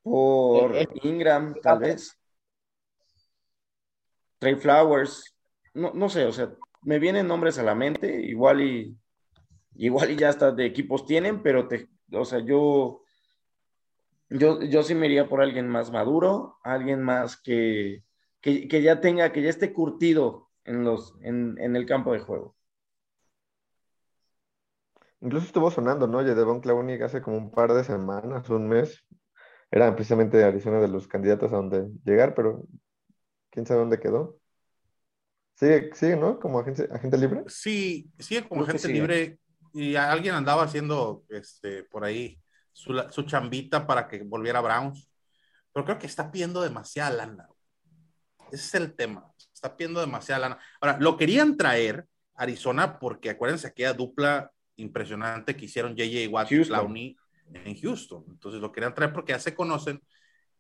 por 0.04 0.76
eh, 0.76 0.84
eh, 0.84 0.88
Ingram, 1.04 1.56
tal 1.62 1.80
vez. 1.80 2.18
Trey 4.38 4.56
Flowers, 4.56 5.36
no, 5.74 5.92
no 5.94 6.08
sé, 6.08 6.26
o 6.26 6.32
sea, 6.32 6.54
me 6.84 7.00
vienen 7.00 7.28
nombres 7.28 7.58
a 7.58 7.64
la 7.64 7.76
mente, 7.76 8.22
igual 8.22 8.62
y 8.62 8.98
igual 9.76 10.12
y 10.12 10.16
ya 10.16 10.30
hasta 10.30 10.52
de 10.52 10.66
equipos 10.66 11.06
tienen, 11.06 11.42
pero 11.42 11.68
te, 11.68 11.90
o 12.12 12.26
sea, 12.26 12.40
yo, 12.40 13.04
yo, 14.30 14.62
yo 14.62 14.84
sí 14.84 14.96
me 14.96 15.08
iría 15.08 15.28
por 15.28 15.42
alguien 15.42 15.68
más 15.68 15.92
maduro, 15.92 16.58
alguien 16.64 17.02
más 17.02 17.38
que, 17.38 18.04
que, 18.42 18.82
ya 18.82 19.02
tenga, 19.02 19.32
que 19.32 19.42
ya 19.42 19.50
esté 19.50 19.74
curtido 19.74 20.50
en, 20.66 20.84
los, 20.84 21.16
en, 21.22 21.58
en, 21.60 21.76
el 21.76 21.86
campo 21.86 22.14
de 22.14 22.20
juego. 22.20 22.56
Incluso 25.22 25.46
estuvo 25.46 25.72
sonando, 25.72 26.08
¿no? 26.08 26.24
Devon 26.24 26.60
Clowney 26.60 27.02
hace 27.02 27.22
como 27.22 27.38
un 27.38 27.52
par 27.52 27.74
de 27.74 27.84
semanas, 27.84 28.50
un 28.50 28.68
mes, 28.68 29.06
era 29.72 29.96
precisamente 29.96 30.44
Arizona 30.44 30.80
de 30.80 30.90
los 30.90 31.08
candidatos 31.08 31.54
a 31.54 31.56
donde 31.56 31.90
llegar, 32.04 32.36
pero 32.36 32.66
quién 33.50 33.66
sabe 33.66 33.80
dónde 33.80 34.00
quedó. 34.00 34.38
Sigue, 35.56 35.92
sigue 35.94 36.18
¿no? 36.18 36.40
Como 36.40 36.60
agente, 36.60 36.90
agente 36.92 37.18
libre. 37.18 37.44
Sí, 37.48 38.12
sigue 38.20 38.48
como 38.48 38.64
agente 38.64 38.88
libre 38.90 39.40
y 39.74 39.96
alguien 39.96 40.36
andaba 40.36 40.64
haciendo 40.64 41.24
este, 41.30 41.84
por 41.84 42.06
ahí 42.06 42.40
su, 42.72 42.94
su, 43.10 43.24
chambita 43.24 43.88
para 43.88 44.08
que 44.08 44.24
volviera 44.24 44.60
a 44.60 44.62
Browns. 44.62 45.10
Pero 45.74 45.86
creo 45.86 46.00
que 46.00 46.06
está 46.08 46.32
pidiendo 46.32 46.62
demasiada 46.62 47.10
lana. 47.10 47.50
Ese 48.52 48.64
es 48.64 48.76
el 48.76 48.96
tema. 48.96 49.26
Está 49.52 49.76
pidiendo 49.76 50.00
demasiada 50.00 50.42
lana. 50.42 50.60
Ahora, 50.80 50.98
lo 51.00 51.18
querían 51.18 51.58
traer 51.58 52.06
Arizona 52.36 53.00
porque 53.00 53.32
acuérdense 53.32 53.68
aquella 53.68 53.94
dupla 53.94 54.52
impresionante 54.76 55.56
que 55.56 55.66
hicieron 55.66 55.96
JJ 55.96 56.28
Watt 56.28 56.52
y 56.52 56.64
Clowney 56.64 57.18
en 57.54 57.80
Houston. 57.82 58.26
Entonces 58.30 58.62
lo 58.62 58.72
querían 58.72 58.94
traer 58.94 59.12
porque 59.12 59.34
ya 59.34 59.40
se 59.40 59.56
conocen. 59.56 60.02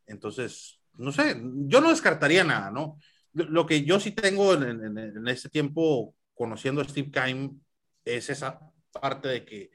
Entonces, 0.07 0.79
no 0.95 1.11
sé, 1.11 1.39
yo 1.67 1.81
no 1.81 1.89
descartaría 1.89 2.43
nada, 2.43 2.71
¿no? 2.71 2.97
Lo 3.33 3.65
que 3.65 3.83
yo 3.83 3.99
sí 3.99 4.11
tengo 4.11 4.53
en, 4.53 4.97
en, 4.97 5.27
ese 5.27 5.49
tiempo 5.49 6.15
conociendo 6.35 6.81
a 6.81 6.85
Steve 6.85 7.09
Keim 7.09 7.59
es 8.05 8.29
esa 8.29 8.59
parte 8.93 9.27
de 9.27 9.45
que 9.45 9.71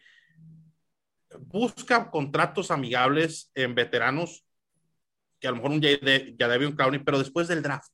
busca 1.40 2.10
contratos 2.10 2.70
amigables 2.70 3.50
en 3.54 3.74
veteranos, 3.74 4.44
que 5.40 5.48
a 5.48 5.50
lo 5.50 5.56
mejor 5.56 5.70
un 5.72 5.80
un 6.66 6.72
Clowney, 6.72 7.04
pero 7.04 7.18
después 7.18 7.48
del 7.48 7.62
draft, 7.62 7.92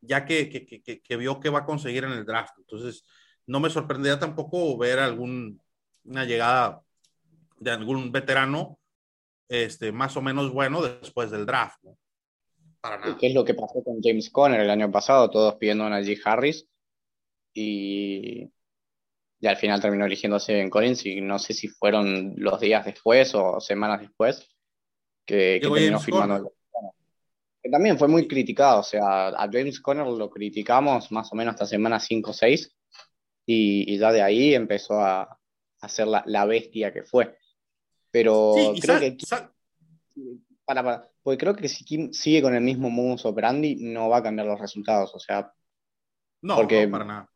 ya 0.00 0.24
que, 0.24 0.48
que, 0.48 0.66
que, 0.66 1.00
que, 1.00 1.16
vio 1.16 1.38
que 1.38 1.50
va 1.50 1.60
a 1.60 1.66
conseguir 1.66 2.04
en 2.04 2.12
el 2.12 2.24
draft. 2.24 2.54
Entonces, 2.58 3.04
no 3.46 3.60
me 3.60 3.70
sorprendería 3.70 4.18
tampoco 4.18 4.76
ver 4.76 4.98
algún, 4.98 5.60
una 6.04 6.24
llegada 6.24 6.82
de 7.60 7.70
algún 7.70 8.10
veterano 8.10 8.80
este, 9.48 9.92
más 9.92 10.16
o 10.16 10.22
menos 10.22 10.52
bueno 10.52 10.82
después 10.82 11.30
del 11.30 11.46
draft. 11.46 11.78
¿no? 11.82 11.96
Para 12.80 12.98
nada. 12.98 13.16
¿Qué 13.16 13.28
es 13.28 13.34
lo 13.34 13.44
que 13.44 13.54
pasó 13.54 13.82
con 13.84 14.00
James 14.02 14.30
Conner 14.30 14.60
el 14.60 14.70
año 14.70 14.90
pasado? 14.90 15.30
Todos 15.30 15.54
pidiendo 15.54 15.84
a 15.84 15.90
Najee 15.90 16.20
Harris 16.24 16.66
y, 17.54 18.50
y 19.42 19.48
al 19.48 19.56
final 19.56 19.80
terminó 19.80 20.06
eligiéndose 20.06 20.60
en 20.60 20.70
Collins 20.70 21.04
y 21.04 21.20
no 21.20 21.36
sé 21.36 21.52
si 21.52 21.66
fueron 21.66 22.34
los 22.36 22.60
días 22.60 22.84
después 22.84 23.34
o 23.34 23.60
semanas 23.60 24.00
después 24.00 24.48
que, 25.26 25.58
terminó 25.60 25.98
firmando. 25.98 26.52
Que 27.60 27.68
también 27.68 27.98
fue 27.98 28.06
muy 28.06 28.28
criticado, 28.28 28.80
o 28.80 28.84
sea, 28.84 29.28
a 29.30 29.48
James 29.52 29.80
Conner 29.80 30.06
lo 30.06 30.30
criticamos 30.30 31.10
más 31.10 31.32
o 31.32 31.34
menos 31.34 31.54
hasta 31.54 31.66
semana 31.66 31.98
5 31.98 32.30
o 32.30 32.32
6 32.32 32.76
y, 33.44 33.98
ya 33.98 34.12
de 34.12 34.22
ahí 34.22 34.54
empezó 34.54 35.00
a, 35.00 35.36
a 35.80 35.88
ser 35.88 36.06
la, 36.06 36.22
la 36.26 36.44
bestia 36.44 36.92
que 36.92 37.02
fue. 37.02 37.36
Pero 38.12 38.54
creo 38.80 39.00
que. 39.00 39.16
Para, 40.64 41.10
porque 41.20 41.38
creo 41.38 41.56
que 41.56 41.68
si 41.68 41.84
Kim 41.84 42.12
sigue 42.12 42.42
con 42.42 42.54
el 42.54 42.62
mismo 42.62 42.90
modus 42.90 43.26
operandi, 43.26 43.74
no 43.80 44.08
va 44.08 44.18
a 44.18 44.22
cambiar 44.22 44.46
los 44.46 44.60
resultados. 44.60 45.12
O 45.16 45.18
sea. 45.18 45.52
No, 46.42 46.54
porque 46.54 46.86
para 46.86 47.04
nada. 47.04 47.31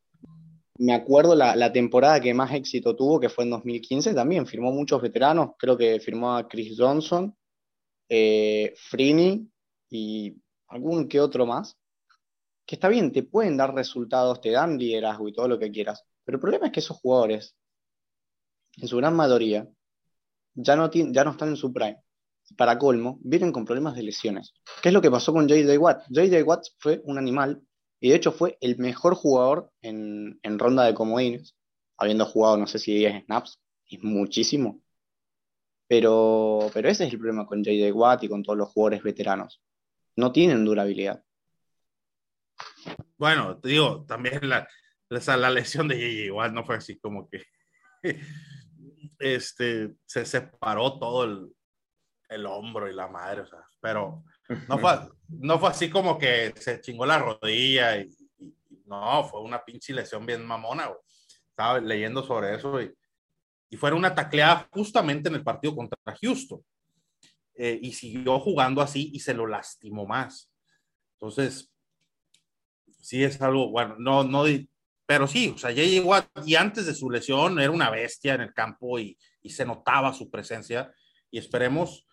Me 0.79 0.95
acuerdo 0.95 1.35
la, 1.35 1.57
la, 1.57 1.73
temporada 1.73 2.21
que 2.21 2.35
más 2.35 2.53
éxito 2.53 2.95
tuvo, 2.95 3.19
que 3.19 3.29
fue 3.29 3.45
en 3.45 3.51
2015, 3.51 4.15
también 4.15 4.47
firmó 4.47 4.73
muchos 4.73 5.01
veteranos. 5.01 5.51
Creo 5.59 5.77
que 5.77 6.01
firmó 6.01 6.37
a 6.37 6.47
Chris 6.47 6.75
Johnson, 6.79 7.35
eh, 8.09 8.75
y 9.91 10.37
algún 10.69 11.09
que 11.09 11.21
otro 11.21 11.47
más. 11.47 11.77
Que 12.67 12.75
está 12.75 12.89
bien, 12.89 13.13
te 13.13 13.23
pueden 13.23 13.57
dar 13.57 13.75
resultados, 13.75 14.41
te 14.41 14.51
dan 14.51 14.77
liderazgo 14.77 15.29
y 15.29 15.33
todo 15.33 15.49
lo 15.49 15.59
que 15.59 15.71
quieras. 15.71 16.05
Pero 16.25 16.37
el 16.37 16.41
problema 16.41 16.67
es 16.67 16.73
que 16.73 16.81
esos 16.81 16.99
jugadores, 16.99 17.57
en 18.77 18.89
su 18.89 18.97
gran 18.97 19.15
mayoría, 19.15 19.69
ya 20.55 20.75
no, 20.75 20.91
ya 20.91 21.25
no 21.25 21.31
están 21.31 21.51
en 21.51 21.57
su 21.57 21.73
prime. 21.73 22.03
Para 22.57 22.79
colmo, 22.79 23.19
vienen 23.23 23.53
con 23.53 23.65
problemas 23.65 23.95
de 23.95 24.03
lesiones. 24.03 24.53
¿Qué 24.83 24.89
es 24.89 24.93
lo 24.93 25.01
que 25.01 25.11
pasó 25.11 25.33
con 25.33 25.49
J.J. 25.49 25.79
Watt? 25.79 26.03
J.J. 26.09 26.43
Watt 26.45 26.67
fue 26.79 27.01
un 27.05 27.19
animal 27.19 27.61
y 28.07 28.11
de 28.11 28.15
hecho 28.15 28.31
fue 28.31 28.57
el 28.61 28.79
mejor 28.79 29.17
jugador 29.17 29.73
en, 29.83 30.39
ronda 30.45 30.85
de 30.85 30.95
comodines, 30.95 31.57
habiendo 31.99 32.25
jugado 32.25 32.57
no 32.57 32.69
sé 32.69 32.79
si 32.79 32.95
10 32.95 33.25
snaps, 33.25 33.61
es 33.91 34.01
muchísimo. 34.01 34.81
Pero, 35.89 36.71
pero 36.73 36.89
ese 36.89 37.05
es 37.05 37.13
el 37.13 37.19
problema 37.19 37.47
con 37.47 37.65
J.J. 37.65 37.93
Watt 37.93 38.23
y 38.23 38.29
con 38.29 38.45
todos 38.45 38.57
los 38.57 38.69
jugadores 38.69 39.03
veteranos. 39.03 39.61
No 40.15 40.31
tienen 40.31 40.65
durabilidad. 40.65 41.21
Bueno, 43.19 43.59
te 43.59 43.71
digo, 43.71 44.05
también 44.07 44.49
la, 44.49 44.69
la, 45.09 45.51
lesión 45.51 45.89
de 45.89 45.97
J.J. 45.97 46.33
Watt 46.33 46.53
no 46.53 46.65
fue 46.65 46.77
así 46.77 47.01
como 47.01 47.29
que 47.29 47.43
este, 49.19 49.97
se 50.07 50.25
separó 50.25 50.97
todo 51.01 51.25
el, 51.25 51.53
el 52.29 52.47
hombro 52.47 52.89
y 52.89 52.95
la 52.95 53.09
madre, 53.09 53.41
o 53.41 53.47
sea, 53.49 53.67
pero 53.81 54.23
no 54.69 54.79
fue, 54.79 54.93
no 55.29 55.59
fue 55.59 55.69
así 55.71 55.91
como 55.91 56.19
que 56.19 56.53
se 56.57 56.81
chingó 56.81 57.07
la 57.07 57.19
rodilla 57.19 57.99
y, 57.99 58.09
no, 58.87 59.25
fue 59.25 59.43
una 59.43 59.65
pinche 59.65 59.93
lesión 59.93 60.25
bien 60.25 60.45
mamona, 60.45 60.91
Estaba 61.49 61.81
leyendo 61.81 62.23
sobre 62.23 62.55
eso 62.55 62.81
y, 62.81 62.95
y 63.71 63.77
fue 63.77 63.93
una 63.93 64.15
tacleada 64.15 64.69
justamente 64.71 65.29
en 65.29 65.37
el 65.37 65.43
partido 65.43 65.75
contra 65.75 65.99
Houston. 66.21 66.63
Eh, 67.59 67.79
y 67.83 67.93
siguió 67.93 68.39
jugando 68.39 68.83
así 68.83 69.11
y 69.15 69.21
se 69.21 69.33
lo 69.33 69.47
lastimó 69.47 70.07
más. 70.07 70.53
Entonces, 71.15 71.73
sí 73.01 73.25
es 73.25 73.41
algo, 73.41 73.71
bueno, 73.71 73.97
no, 73.99 74.25
no, 74.25 74.45
pero 75.07 75.27
sí, 75.27 75.53
o 75.55 75.59
sea, 75.59 75.71
ya 75.71 75.83
llegó 75.83 76.15
y 76.45 76.55
antes 76.57 76.85
de 76.85 76.95
su 76.95 77.11
lesión 77.11 77.59
era 77.59 77.71
una 77.71 77.89
bestia 77.89 78.35
en 78.35 78.43
el 78.43 78.53
campo 78.53 78.99
y, 78.99 79.19
y 79.41 79.51
se 79.51 79.65
notaba 79.65 80.13
su 80.13 80.31
presencia 80.31 80.93
y 81.31 81.39
esperemos 81.39 82.06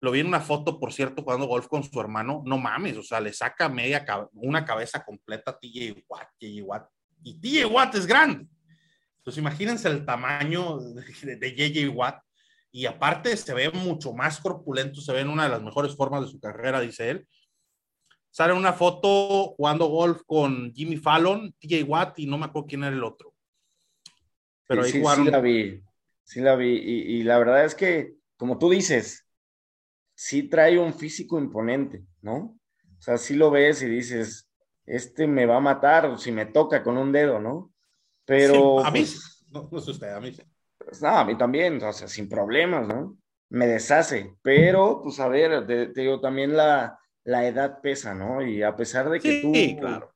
lo 0.00 0.10
vi 0.10 0.20
en 0.20 0.26
una 0.26 0.40
foto, 0.40 0.78
por 0.78 0.92
cierto, 0.92 1.22
jugando 1.22 1.46
golf 1.46 1.66
con 1.66 1.82
su 1.82 1.98
hermano. 1.98 2.42
No 2.44 2.58
mames, 2.58 2.96
o 2.98 3.02
sea, 3.02 3.20
le 3.20 3.32
saca 3.32 3.68
media, 3.68 4.04
una 4.34 4.64
cabeza 4.64 5.02
completa 5.02 5.52
a 5.52 5.58
TJ 5.58 6.04
Watt, 6.06 6.28
TJ 6.38 6.62
Watt. 6.62 6.88
Y 7.22 7.40
TJ 7.40 7.64
Watt 7.66 7.94
es 7.94 8.06
grande. 8.06 8.46
Entonces, 9.18 9.40
imagínense 9.40 9.88
el 9.88 10.04
tamaño 10.04 10.78
de, 10.78 11.36
de 11.36 11.54
JJ 11.54 11.88
Watt. 11.88 12.22
Y 12.70 12.86
aparte, 12.86 13.34
se 13.36 13.54
ve 13.54 13.70
mucho 13.70 14.12
más 14.12 14.40
corpulento, 14.40 15.00
se 15.00 15.12
ve 15.12 15.20
en 15.20 15.30
una 15.30 15.44
de 15.44 15.50
las 15.50 15.62
mejores 15.62 15.96
formas 15.96 16.22
de 16.22 16.28
su 16.28 16.38
carrera, 16.38 16.80
dice 16.80 17.08
él. 17.08 17.28
Sale 18.30 18.52
una 18.52 18.72
foto 18.72 19.54
jugando 19.56 19.86
golf 19.86 20.22
con 20.26 20.72
Jimmy 20.74 20.96
Fallon, 20.96 21.54
TJ 21.60 21.84
Watt, 21.84 22.18
y 22.18 22.26
no 22.26 22.36
me 22.36 22.46
acuerdo 22.46 22.66
quién 22.66 22.84
era 22.84 22.94
el 22.94 23.04
otro. 23.04 23.32
Pero 24.66 24.82
ahí 24.82 24.90
sí, 24.90 25.02
sí, 25.02 25.24
la 25.30 25.40
vi. 25.40 25.82
Sí 26.24 26.40
la 26.40 26.56
vi. 26.56 26.74
y 26.76 27.22
la 27.22 27.38
verdad 27.38 27.64
es 27.64 27.74
que, 27.74 28.14
como 28.36 28.58
tú 28.58 28.70
dices, 28.70 29.23
sí 30.14 30.44
trae 30.48 30.78
un 30.78 30.94
físico 30.94 31.38
imponente, 31.38 32.04
¿no? 32.22 32.56
O 32.98 33.02
sea, 33.02 33.18
sí 33.18 33.34
lo 33.34 33.50
ves 33.50 33.82
y 33.82 33.86
dices, 33.86 34.48
este 34.86 35.26
me 35.26 35.46
va 35.46 35.56
a 35.56 35.60
matar 35.60 36.06
o 36.06 36.16
si 36.16 36.32
me 36.32 36.46
toca 36.46 36.82
con 36.82 36.96
un 36.96 37.12
dedo, 37.12 37.40
¿no? 37.40 37.72
Pero... 38.24 38.84
a 38.84 38.90
mí, 38.90 39.00
pues, 39.00 39.44
no, 39.50 39.68
no 39.70 39.78
es 39.78 39.88
usted, 39.88 40.08
a 40.08 40.20
mí. 40.20 40.34
Pues, 40.78 41.02
no, 41.02 41.08
a 41.08 41.24
mí 41.24 41.36
también, 41.36 41.82
o 41.82 41.92
sea, 41.92 42.08
sin 42.08 42.28
problemas, 42.28 42.86
¿no? 42.86 43.18
Me 43.50 43.66
deshace, 43.66 44.34
pero 44.42 45.00
pues 45.02 45.20
a 45.20 45.28
ver, 45.28 45.66
te, 45.66 45.88
digo, 45.88 46.20
también 46.20 46.56
la, 46.56 46.98
la, 47.24 47.46
edad 47.46 47.80
pesa, 47.82 48.14
¿no? 48.14 48.42
Y 48.42 48.62
a 48.62 48.74
pesar 48.74 49.10
de 49.10 49.20
que 49.20 49.42
tú... 49.42 49.52
Sí, 49.54 49.76
claro. 49.78 50.12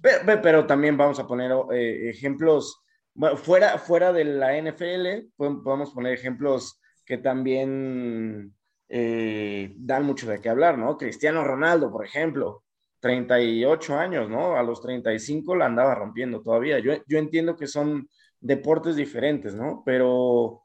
Pero, 0.00 0.40
pero, 0.42 0.66
también 0.66 0.96
vamos 0.96 1.18
a 1.18 1.26
poner 1.26 1.52
eh, 1.72 2.08
ejemplos, 2.08 2.80
bueno, 3.12 3.36
fuera, 3.36 3.76
fuera 3.76 4.14
de 4.14 4.24
la 4.24 4.56
NFL, 4.58 5.28
podemos 5.36 5.90
poner 5.90 6.14
ejemplos 6.14 6.80
que 7.04 7.18
también 7.18 8.54
eh, 8.92 9.72
dan 9.76 10.04
mucho 10.04 10.28
de 10.28 10.40
qué 10.40 10.48
hablar, 10.48 10.76
¿no? 10.76 10.98
Cristiano 10.98 11.44
Ronaldo, 11.44 11.92
por 11.92 12.04
ejemplo, 12.04 12.64
38 12.98 13.96
años, 13.96 14.28
¿no? 14.28 14.56
A 14.56 14.64
los 14.64 14.82
35 14.82 15.54
la 15.54 15.66
andaba 15.66 15.94
rompiendo 15.94 16.42
todavía. 16.42 16.80
Yo, 16.80 16.94
yo 17.06 17.18
entiendo 17.18 17.56
que 17.56 17.68
son 17.68 18.08
deportes 18.40 18.96
diferentes, 18.96 19.54
¿no? 19.54 19.84
Pero 19.86 20.64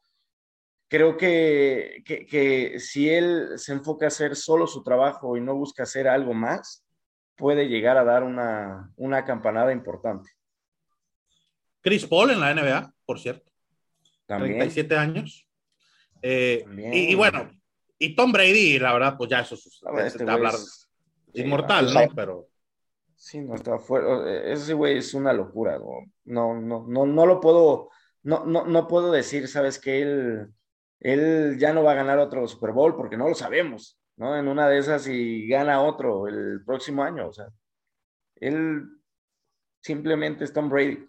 creo 0.88 1.18
que, 1.18 2.02
que, 2.04 2.26
que, 2.26 2.80
si 2.80 3.10
él 3.10 3.50
se 3.58 3.74
enfoca 3.74 4.06
a 4.06 4.08
hacer 4.08 4.36
solo 4.36 4.66
su 4.66 4.82
trabajo 4.82 5.38
y 5.38 5.42
no 5.42 5.54
busca 5.56 5.84
hacer 5.84 6.08
algo 6.08 6.34
más, 6.34 6.84
puede 7.36 7.68
llegar 7.68 7.96
a 7.96 8.04
dar 8.04 8.24
una, 8.24 8.92
una 8.96 9.24
campanada 9.24 9.72
importante. 9.72 10.32
Chris 11.82 12.08
Paul 12.08 12.32
en 12.32 12.40
la 12.40 12.56
NBA, 12.56 12.92
por 13.06 13.20
cierto. 13.20 13.52
También. 14.26 14.58
37 14.58 14.98
años. 14.98 15.48
Eh, 16.24 16.66
y, 16.92 17.12
y, 17.12 17.16
bueno, 17.16 17.52
y 17.98 18.16
Tom 18.16 18.32
Brady, 18.32 18.80
la 18.80 18.94
verdad, 18.94 19.16
pues 19.18 19.30
ya 19.30 19.40
eso 19.40 19.56
es 19.56 19.82
este 20.06 20.30
hablar 20.30 20.56
inmortal, 21.34 21.94
¿no? 21.94 22.02
Pero. 22.16 22.48
Sí, 23.16 23.40
no 23.40 23.56
está 23.56 23.80
fuera. 23.80 24.52
Ese 24.52 24.74
güey 24.74 24.98
es 24.98 25.14
una 25.14 25.34
locura, 25.34 25.80
no, 26.26 26.60
no, 26.60 26.86
no, 26.88 27.06
no 27.06 27.26
lo 27.26 27.40
puedo, 27.40 27.90
no, 28.24 28.46
no, 28.46 28.66
no 28.66 28.88
puedo 28.88 29.12
decir, 29.12 29.48
sabes 29.48 29.80
que 29.80 30.02
él, 30.02 30.48
él 31.00 31.58
ya 31.58 31.74
no 31.74 31.84
va 31.84 31.94
a 31.94 31.96
ganar 31.96 32.20
otro 32.20 32.48
Super 32.48 32.72
Bowl 32.72 32.96
porque 32.96 33.18
no 33.18 33.30
lo 33.30 33.36
sabemos, 33.36 33.98
¿no? 34.18 34.38
En 34.38 34.48
una 34.48 34.68
de 34.68 34.80
esas 34.80 35.08
y 35.08 35.48
gana 35.48 35.82
otro 35.82 36.28
el 36.28 36.64
próximo 36.66 37.04
año, 37.04 37.30
o 37.30 37.34
sea, 37.34 37.48
él 38.36 38.84
simplemente 39.82 40.44
es 40.44 40.54
Tom 40.54 40.70
Brady. 40.70 41.08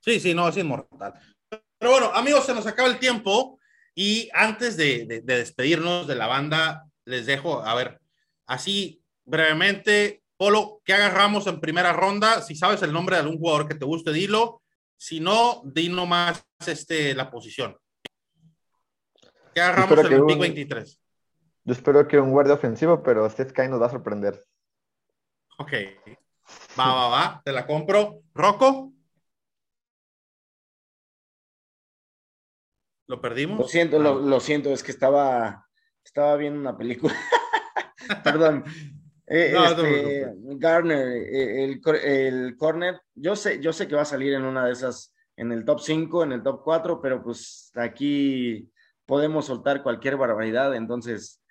Sí, 0.00 0.20
sí, 0.20 0.34
no, 0.34 0.48
es 0.48 0.56
inmortal. 0.56 1.14
Pero 1.48 1.90
bueno, 1.90 2.10
amigos, 2.14 2.44
se 2.44 2.54
nos 2.54 2.66
acaba 2.66 2.88
el 2.88 2.98
tiempo. 2.98 3.58
Y 3.94 4.28
antes 4.32 4.76
de, 4.76 5.22
despedirnos 5.24 6.06
de 6.06 6.16
la 6.16 6.26
banda, 6.26 6.84
les 7.04 7.26
dejo, 7.26 7.62
a 7.62 7.74
ver, 7.74 8.00
así 8.46 9.02
brevemente, 9.24 10.22
Polo, 10.36 10.80
¿qué 10.84 10.94
agarramos 10.94 11.46
en 11.46 11.60
primera 11.60 11.92
ronda? 11.92 12.42
Si 12.42 12.56
sabes 12.56 12.82
el 12.82 12.92
nombre 12.92 13.16
de 13.16 13.22
algún 13.22 13.38
jugador 13.38 13.68
que 13.68 13.76
te 13.76 13.84
guste, 13.84 14.12
dilo. 14.12 14.62
Si 14.96 15.20
no, 15.20 15.62
di 15.64 15.88
nomás 15.88 16.44
este, 16.66 17.14
la 17.14 17.30
posición. 17.30 17.76
¿Qué 19.54 19.60
agarramos 19.60 19.98
en 19.98 20.12
el 20.12 20.24
pick 20.24 20.38
23? 20.38 21.00
Yo 21.64 21.72
espero 21.72 22.06
que 22.08 22.18
un 22.18 22.32
guardia 22.32 22.54
ofensivo, 22.54 23.02
pero 23.02 23.28
Steve 23.30 23.50
Sky 23.50 23.68
nos 23.68 23.80
va 23.80 23.86
a 23.86 23.90
sorprender. 23.90 24.44
Ok. 25.58 25.72
Va, 26.78 26.94
va, 26.94 27.08
va. 27.08 27.42
Te 27.44 27.52
la 27.52 27.66
compro. 27.66 28.22
¿Rocco? 28.34 28.93
¿Lo 33.06 33.20
perdimos? 33.20 33.58
Lo 33.58 33.68
siento, 33.68 33.98
lo, 33.98 34.20
lo, 34.20 34.40
siento, 34.40 34.70
es 34.70 34.82
que 34.82 34.90
estaba, 34.90 35.66
estaba 36.04 36.36
viendo 36.36 36.58
una 36.58 36.76
película. 36.76 37.14
Perdón. 38.24 38.64
Eh, 39.26 39.54
este, 39.56 40.34
Garner, 40.58 41.08
eh, 41.08 41.64
el, 41.64 41.80
el, 42.04 42.56
corner, 42.58 43.00
yo 43.14 43.34
sé, 43.34 43.58
yo 43.58 43.72
sé 43.72 43.88
que 43.88 43.94
va 43.96 44.02
a 44.02 44.04
salir 44.04 44.34
en 44.34 44.44
una 44.44 44.66
de 44.66 44.72
esas, 44.72 45.14
en 45.34 45.50
el 45.50 45.64
top 45.64 45.80
5, 45.80 46.24
en 46.24 46.32
el 46.32 46.42
top 46.42 46.60
4, 46.62 47.00
pero 47.00 47.22
pues 47.22 47.72
aquí 47.74 48.70
podemos 49.06 49.46
soltar 49.46 49.82
cualquier 49.82 50.18
barbaridad, 50.18 50.74
entonces 50.74 51.42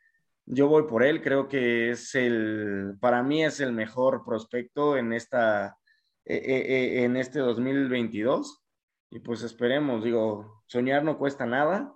yo 0.45 0.67
voy 0.67 0.83
por 0.83 1.03
él, 1.03 1.23
creo 1.23 1.47
que 1.47 1.89
es 1.89 2.13
el, 2.13 2.95
para 2.99 3.23
mí 3.23 3.43
es 3.43 3.59
el 3.59 3.73
mejor 3.73 4.23
prospecto 4.23 4.95
en 4.95 5.11
esta, 5.11 5.75
eh, 6.25 7.03
en 7.03 7.17
este 7.17 7.39
2022 7.39 8.63
y 9.09 9.19
pues 9.19 9.41
esperemos, 9.41 10.03
digo, 10.03 10.62
soñar 10.73 11.03
no 11.03 11.19
cuesta 11.19 11.45
nada. 11.45 11.93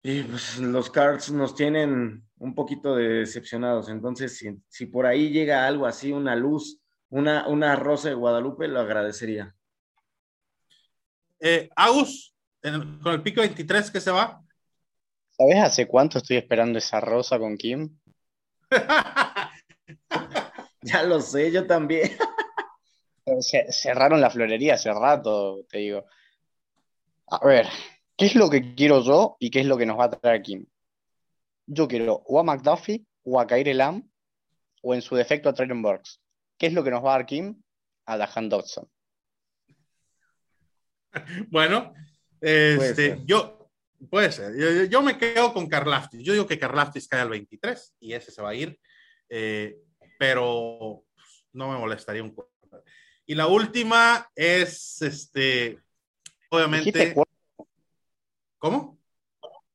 Y 0.00 0.22
pues 0.22 0.58
los 0.58 0.90
Cards 0.90 1.32
nos 1.32 1.56
tienen 1.56 2.22
un 2.38 2.54
poquito 2.54 2.94
decepcionados. 2.94 3.88
Entonces, 3.88 4.38
si, 4.38 4.56
si 4.68 4.86
por 4.86 5.06
ahí 5.06 5.30
llega 5.30 5.66
algo 5.66 5.86
así, 5.86 6.12
una 6.12 6.36
luz, 6.36 6.80
una, 7.08 7.48
una 7.48 7.74
rosa 7.74 8.10
de 8.10 8.14
Guadalupe, 8.14 8.68
lo 8.68 8.78
agradecería. 8.78 9.52
Eh, 11.40 11.68
Agus, 11.74 12.32
con 13.02 13.12
el 13.12 13.22
pico 13.22 13.40
23 13.40 13.90
que 13.90 14.00
se 14.00 14.12
va. 14.12 14.40
¿Sabes 15.30 15.58
hace 15.58 15.88
cuánto 15.88 16.18
estoy 16.18 16.36
esperando 16.36 16.78
esa 16.78 17.00
rosa 17.00 17.40
con 17.40 17.56
Kim? 17.56 17.98
ya 20.82 21.02
lo 21.02 21.20
sé, 21.20 21.50
yo 21.50 21.66
también. 21.66 22.08
cerraron 23.70 24.20
la 24.20 24.30
florería 24.30 24.74
hace 24.74 24.92
rato, 24.92 25.64
te 25.68 25.78
digo. 25.78 26.04
A 27.28 27.44
ver, 27.44 27.66
¿qué 28.16 28.26
es 28.26 28.34
lo 28.36 28.48
que 28.48 28.74
quiero 28.74 29.02
yo 29.02 29.36
y 29.40 29.50
qué 29.50 29.60
es 29.60 29.66
lo 29.66 29.76
que 29.76 29.86
nos 29.86 29.98
va 29.98 30.04
a 30.04 30.10
traer 30.10 30.42
Kim? 30.42 30.66
Yo 31.66 31.88
quiero 31.88 32.22
o 32.26 32.38
a 32.38 32.44
McDuffie 32.44 33.04
o 33.24 33.40
a 33.40 33.46
Kair 33.46 33.74
Lam 33.74 34.08
o 34.82 34.94
en 34.94 35.02
su 35.02 35.16
defecto 35.16 35.48
a 35.48 35.52
Traylon 35.52 35.82
Burks. 35.82 36.20
¿Qué 36.56 36.68
es 36.68 36.72
lo 36.72 36.84
que 36.84 36.90
nos 36.90 37.04
va 37.04 37.14
a 37.14 37.18
dar 37.18 37.26
Kim? 37.26 37.60
A 38.06 38.16
Dahan 38.16 38.48
Dodson. 38.48 38.88
Bueno, 41.48 41.94
este, 42.42 43.22
yo, 43.24 43.70
puede 44.10 44.30
ser. 44.30 44.88
Yo, 44.90 45.02
me 45.02 45.16
quedo 45.16 45.54
con 45.54 45.66
Carlaftis. 45.66 46.22
Yo 46.22 46.34
digo 46.34 46.46
que 46.46 46.58
Carlaftis 46.58 47.08
cae 47.08 47.22
al 47.22 47.30
23 47.30 47.94
y 48.00 48.12
ese 48.12 48.30
se 48.30 48.42
va 48.42 48.50
a 48.50 48.54
ir. 48.54 48.78
Eh, 49.30 49.78
pero 50.18 51.04
pues, 51.14 51.46
no 51.54 51.70
me 51.70 51.78
molestaría 51.78 52.22
un 52.22 52.34
poco. 52.34 52.52
Y 53.24 53.34
la 53.34 53.46
última 53.46 54.30
es, 54.34 55.00
este, 55.00 55.80
obviamente. 56.56 57.14
¿Cómo? 58.58 58.98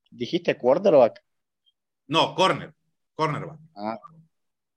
¿Dijiste 0.09 0.57
quarterback? 0.57 1.23
No, 2.07 2.35
corner. 2.35 2.73
Cornerback. 3.15 3.59
Ah. 3.75 3.99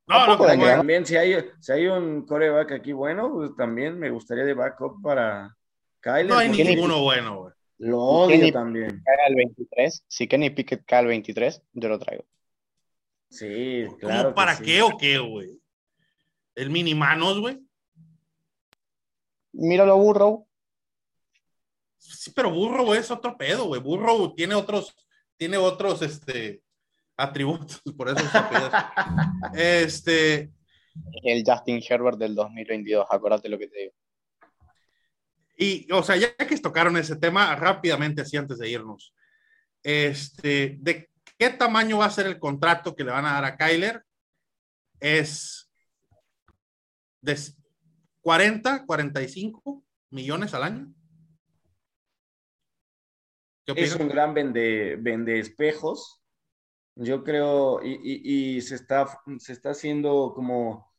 No, 0.06 0.26
no, 0.26 0.36
también 0.36 1.06
si 1.06 1.16
hay, 1.16 1.34
si 1.60 1.72
hay 1.72 1.86
un 1.86 2.26
coreback 2.26 2.72
aquí 2.72 2.92
bueno, 2.92 3.32
pues 3.32 3.56
también 3.56 3.98
me 3.98 4.10
gustaría 4.10 4.44
de 4.44 4.52
backup 4.52 5.02
para 5.02 5.56
Kyle. 6.00 6.28
No 6.28 6.36
hay 6.36 6.50
ninguno 6.50 7.02
bueno, 7.02 7.40
güey. 7.40 7.54
Lo 7.78 8.00
odio 8.00 8.52
también. 8.52 9.02
Cae 9.02 9.26
al 9.26 9.34
23, 9.34 10.04
si 10.06 10.28
Kenny 10.28 10.50
Pickett 10.50 10.84
cae 10.84 11.00
al 11.00 11.06
23, 11.06 11.62
yo 11.72 11.88
lo 11.88 11.98
traigo. 11.98 12.24
Sí, 13.30 13.86
claro. 13.98 14.24
¿Cómo 14.24 14.34
para 14.34 14.58
qué 14.58 14.82
o 14.82 14.96
qué, 14.96 15.18
güey? 15.18 15.58
El 16.54 16.70
mini 16.70 16.94
manos, 16.94 17.40
güey. 17.40 17.58
Míralo, 19.52 19.96
Burrow. 19.96 20.46
Sí, 22.04 22.32
pero 22.34 22.50
Burrow 22.50 22.92
es 22.94 23.10
otro 23.10 23.36
pedo, 23.36 23.66
güey. 23.66 23.80
Burrow 23.80 24.34
tiene 24.34 24.54
otros, 24.54 24.94
tiene 25.36 25.56
otros, 25.56 26.02
este, 26.02 26.62
atributos, 27.16 27.80
por 27.96 28.08
eso 28.08 28.20
este. 29.54 30.52
El 31.24 31.42
Justin 31.44 31.82
Herbert 31.86 32.18
del 32.18 32.36
2022, 32.36 33.06
acuérdate 33.10 33.48
lo 33.48 33.58
que 33.58 33.66
te 33.66 33.78
digo. 33.78 33.92
Y, 35.56 35.90
o 35.92 36.02
sea, 36.02 36.16
ya 36.16 36.34
que 36.36 36.56
tocaron 36.58 36.96
ese 36.96 37.16
tema, 37.16 37.54
rápidamente, 37.56 38.22
así 38.22 38.36
antes 38.36 38.58
de 38.58 38.70
irnos, 38.70 39.12
este, 39.82 40.76
¿de 40.80 41.10
qué 41.36 41.50
tamaño 41.50 41.98
va 41.98 42.06
a 42.06 42.10
ser 42.10 42.26
el 42.26 42.38
contrato 42.38 42.94
que 42.94 43.02
le 43.02 43.10
van 43.10 43.26
a 43.26 43.32
dar 43.32 43.44
a 43.44 43.56
Kyler? 43.56 44.04
Es 45.00 45.68
de 47.20 47.36
40, 48.20 48.86
45 48.86 49.84
millones 50.10 50.54
al 50.54 50.62
año. 50.62 50.94
Es 53.66 53.96
un 53.96 54.08
gran 54.08 54.34
vende, 54.34 54.96
vende 55.00 55.38
espejos. 55.38 56.22
Yo 56.96 57.24
creo, 57.24 57.82
y, 57.82 57.92
y, 58.02 58.56
y, 58.56 58.60
se, 58.60 58.76
está, 58.76 59.20
se 59.38 59.52
está 59.52 59.70
haciendo 59.70 60.32
como 60.34 60.92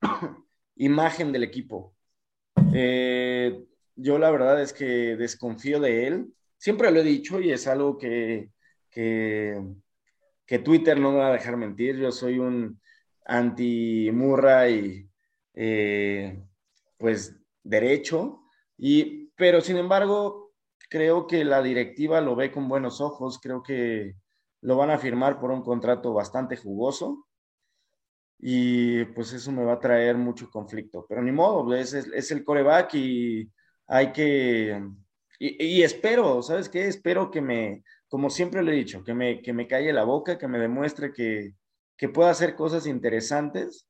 imagen 0.76 1.32
del 1.32 1.42
equipo. 1.44 1.94
Eh, 2.74 3.64
yo 3.96 4.18
la 4.18 4.30
verdad 4.30 4.60
es 4.60 4.72
que 4.72 5.16
desconfío 5.16 5.80
de 5.80 6.06
él. 6.06 6.34
Siempre 6.56 6.90
lo 6.90 7.00
he 7.00 7.04
dicho 7.04 7.40
y 7.40 7.50
es 7.50 7.66
algo 7.66 7.96
que, 7.96 8.50
que, 8.90 9.62
que 10.44 10.58
Twitter 10.58 10.98
no 10.98 11.12
me 11.12 11.18
va 11.18 11.28
a 11.28 11.32
dejar 11.32 11.56
mentir. 11.56 11.96
Yo 11.96 12.12
soy 12.12 12.38
un 12.38 12.80
anti-Murra 13.24 14.68
y 14.68 15.08
eh, 15.54 16.42
pues 16.96 17.36
derecho. 17.62 18.42
Y, 18.76 19.28
pero 19.36 19.60
sin 19.60 19.76
embargo, 19.76 20.47
creo 20.88 21.26
que 21.26 21.44
la 21.44 21.62
directiva 21.62 22.20
lo 22.20 22.36
ve 22.36 22.50
con 22.50 22.68
buenos 22.68 23.00
ojos. 23.00 23.38
Creo 23.40 23.62
que 23.62 24.14
lo 24.62 24.76
van 24.76 24.90
a 24.90 24.98
firmar 24.98 25.40
por 25.40 25.50
un 25.50 25.62
contrato 25.62 26.12
bastante 26.12 26.56
jugoso 26.56 27.26
y 28.38 29.04
pues 29.06 29.32
eso 29.32 29.50
me 29.52 29.64
va 29.64 29.74
a 29.74 29.80
traer 29.80 30.16
mucho 30.16 30.50
conflicto. 30.50 31.06
Pero 31.08 31.22
ni 31.22 31.32
modo, 31.32 31.74
es, 31.74 31.92
es 31.94 32.30
el 32.30 32.44
coreback 32.44 32.94
y 32.94 33.50
hay 33.86 34.12
que, 34.12 34.80
y, 35.40 35.82
espero, 35.82 36.42
¿sabes 36.42 36.68
qué? 36.68 36.86
Espero 36.88 37.30
que 37.30 37.40
me, 37.40 37.84
como 38.08 38.28
siempre 38.28 38.62
le 38.62 38.72
he 38.72 38.76
dicho, 38.76 39.04
que 39.04 39.14
me, 39.14 39.40
que 39.40 39.52
me 39.52 39.68
calle 39.68 39.92
la 39.92 40.04
boca, 40.04 40.36
que 40.36 40.48
me 40.48 40.58
demuestre 40.58 41.12
que, 41.12 41.54
que 41.96 42.08
pueda 42.08 42.30
hacer 42.30 42.56
cosas 42.56 42.86
interesantes. 42.86 43.86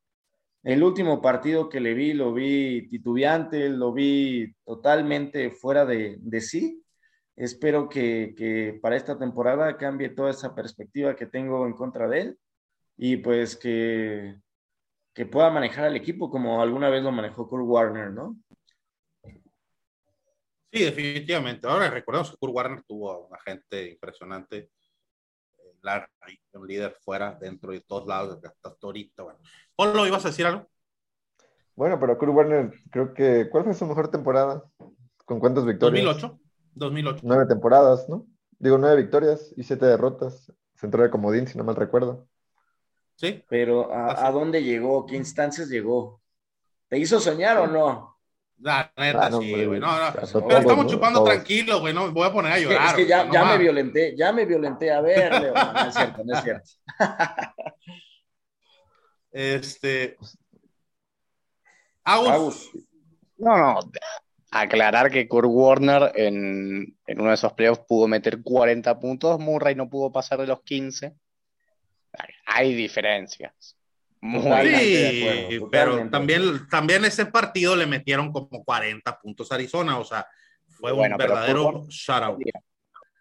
El 0.62 0.82
último 0.82 1.22
partido 1.22 1.68
que 1.70 1.80
le 1.80 1.94
vi, 1.94 2.12
lo 2.12 2.34
vi 2.34 2.88
titubeante, 2.88 3.70
lo 3.70 3.92
vi 3.94 4.54
totalmente 4.64 5.50
fuera 5.50 5.86
de, 5.86 6.18
de 6.20 6.40
sí. 6.42 6.84
Espero 7.38 7.88
que, 7.88 8.34
que, 8.36 8.80
para 8.82 8.96
esta 8.96 9.16
temporada 9.16 9.76
cambie 9.76 10.08
toda 10.08 10.30
esa 10.30 10.56
perspectiva 10.56 11.14
que 11.14 11.26
tengo 11.26 11.66
en 11.66 11.72
contra 11.72 12.08
de 12.08 12.20
él 12.20 12.38
y 12.96 13.18
pues 13.18 13.56
que, 13.56 14.40
que 15.14 15.24
pueda 15.24 15.48
manejar 15.48 15.84
al 15.84 15.94
equipo 15.94 16.30
como 16.30 16.60
alguna 16.60 16.88
vez 16.88 17.04
lo 17.04 17.12
manejó 17.12 17.48
Kurt 17.48 17.64
Warner, 17.64 18.10
¿no? 18.10 18.36
Sí, 20.72 20.82
definitivamente. 20.82 21.68
Ahora 21.68 21.88
recordemos 21.88 22.32
que 22.32 22.36
Kurt 22.38 22.52
Warner 22.52 22.82
tuvo 22.82 23.28
una 23.28 23.38
gente 23.38 23.88
impresionante, 23.88 24.70
eh, 25.54 26.36
un 26.54 26.66
líder 26.66 26.96
fuera, 27.04 27.38
dentro 27.40 27.70
de 27.70 27.82
todos 27.82 28.08
lados, 28.08 28.40
hasta 28.42 28.76
ahorita. 28.82 29.22
Bueno, 29.22 29.38
Polo, 29.76 30.08
¿ibas 30.08 30.24
a 30.24 30.28
decir 30.30 30.44
algo? 30.44 30.68
Bueno, 31.76 32.00
pero 32.00 32.18
Kurt 32.18 32.32
Warner, 32.34 32.72
creo 32.90 33.14
que, 33.14 33.48
¿cuál 33.48 33.62
fue 33.62 33.74
su 33.74 33.86
mejor 33.86 34.10
temporada? 34.10 34.64
¿Con 35.24 35.38
cuántas 35.38 35.64
victorias? 35.64 36.04
2008. 36.04 36.47
2008. 36.78 37.20
Nueve 37.22 37.46
temporadas, 37.46 38.08
¿no? 38.08 38.26
Digo, 38.58 38.78
nueve 38.78 39.02
victorias 39.02 39.52
y 39.56 39.62
siete 39.62 39.86
derrotas. 39.86 40.52
Se 40.74 40.86
entró 40.86 41.02
de 41.02 41.10
comodín, 41.10 41.46
si 41.46 41.58
no 41.58 41.64
mal 41.64 41.76
recuerdo. 41.76 42.28
Sí. 43.16 43.44
Pero 43.48 43.92
¿a, 43.92 44.26
¿a 44.26 44.30
dónde 44.30 44.62
llegó? 44.62 45.06
¿Qué 45.06 45.16
instancias 45.16 45.68
llegó? 45.68 46.20
¿Te 46.88 46.98
hizo 46.98 47.20
soñar 47.20 47.58
o 47.58 47.66
no? 47.66 48.18
La 48.60 48.92
neta, 48.96 49.26
ah, 49.26 49.30
sí, 49.40 49.64
güey. 49.64 49.78
No, 49.78 49.86
no. 49.86 50.12
Pero 50.12 50.58
estamos 50.58 50.86
chupando 50.86 51.22
tranquilo, 51.22 51.80
güey. 51.80 51.94
No 51.94 52.06
me 52.06 52.12
voy 52.12 52.26
a 52.26 52.32
poner 52.32 52.52
a 52.52 52.58
llorar. 52.58 52.88
Es 52.88 52.94
que, 52.94 53.06
ya, 53.06 53.30
ya 53.30 53.44
me 53.44 53.58
violenté, 53.58 54.16
ya 54.16 54.32
me 54.32 54.44
violenté. 54.46 54.90
A 54.90 55.00
ver, 55.00 55.40
Leo. 55.40 55.54
No, 55.54 55.86
es 55.86 55.94
cierto, 55.94 56.24
no 56.24 56.34
es 56.36 56.42
cierto. 56.42 56.70
este. 59.30 60.16
Agus. 62.02 62.70
No, 63.36 63.56
no. 63.56 63.80
Aclarar 64.50 65.10
que 65.10 65.28
Kurt 65.28 65.48
Warner 65.48 66.12
en, 66.14 66.96
en 67.06 67.20
uno 67.20 67.28
de 67.28 67.34
esos 67.34 67.52
playoffs 67.52 67.84
pudo 67.86 68.08
meter 68.08 68.42
40 68.42 68.98
puntos, 68.98 69.38
Murray 69.38 69.74
no 69.74 69.90
pudo 69.90 70.10
pasar 70.10 70.40
de 70.40 70.46
los 70.46 70.62
15. 70.62 71.14
Hay 72.46 72.74
diferencias 72.74 73.78
sí, 74.20 75.60
pero 75.70 76.08
también, 76.10 76.68
también 76.68 77.04
ese 77.04 77.26
partido 77.26 77.76
le 77.76 77.86
metieron 77.86 78.32
como 78.32 78.64
40 78.64 79.18
puntos 79.20 79.50
a 79.50 79.54
Arizona, 79.54 79.98
o 79.98 80.04
sea, 80.04 80.26
fue 80.66 80.92
un 80.92 81.16
verdadero 81.16 81.86
shutout. 81.88 82.42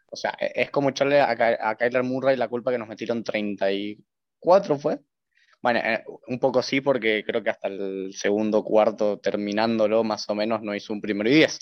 O 0.10 0.16
sea, 0.16 0.36
e-, 0.40 0.54
es 0.56 0.72
como 0.72 0.90
echarle 0.90 1.20
a, 1.20 1.30
a 1.62 1.76
Kyler 1.76 2.04
Murray 2.04 2.38
la 2.38 2.48
culpa 2.48 2.72
que 2.72 2.78
nos 2.78 2.88
metieron 2.88 3.24
34, 3.24 4.80
¿fue? 4.80 5.00
Bueno, 5.62 5.80
eh, 5.84 6.04
un 6.28 6.40
poco 6.40 6.62
sí, 6.62 6.82
porque 6.82 7.24
creo 7.26 7.44
que 7.44 7.50
hasta 7.50 7.68
el 7.68 8.14
segundo 8.14 8.64
cuarto, 8.64 9.20
terminándolo 9.20 10.04
más 10.04 10.30
o 10.30 10.36
menos, 10.36 10.62
no 10.62 10.76
hizo 10.76 10.94
un 10.94 11.02
primero 11.02 11.30
y 11.30 11.36
10. 11.36 11.60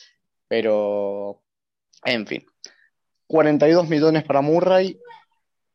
Pero, 0.48 1.42
en 2.04 2.28
fin. 2.28 2.46
42 3.28 3.88
millones 3.88 4.24
para 4.24 4.42
Murray, 4.42 5.00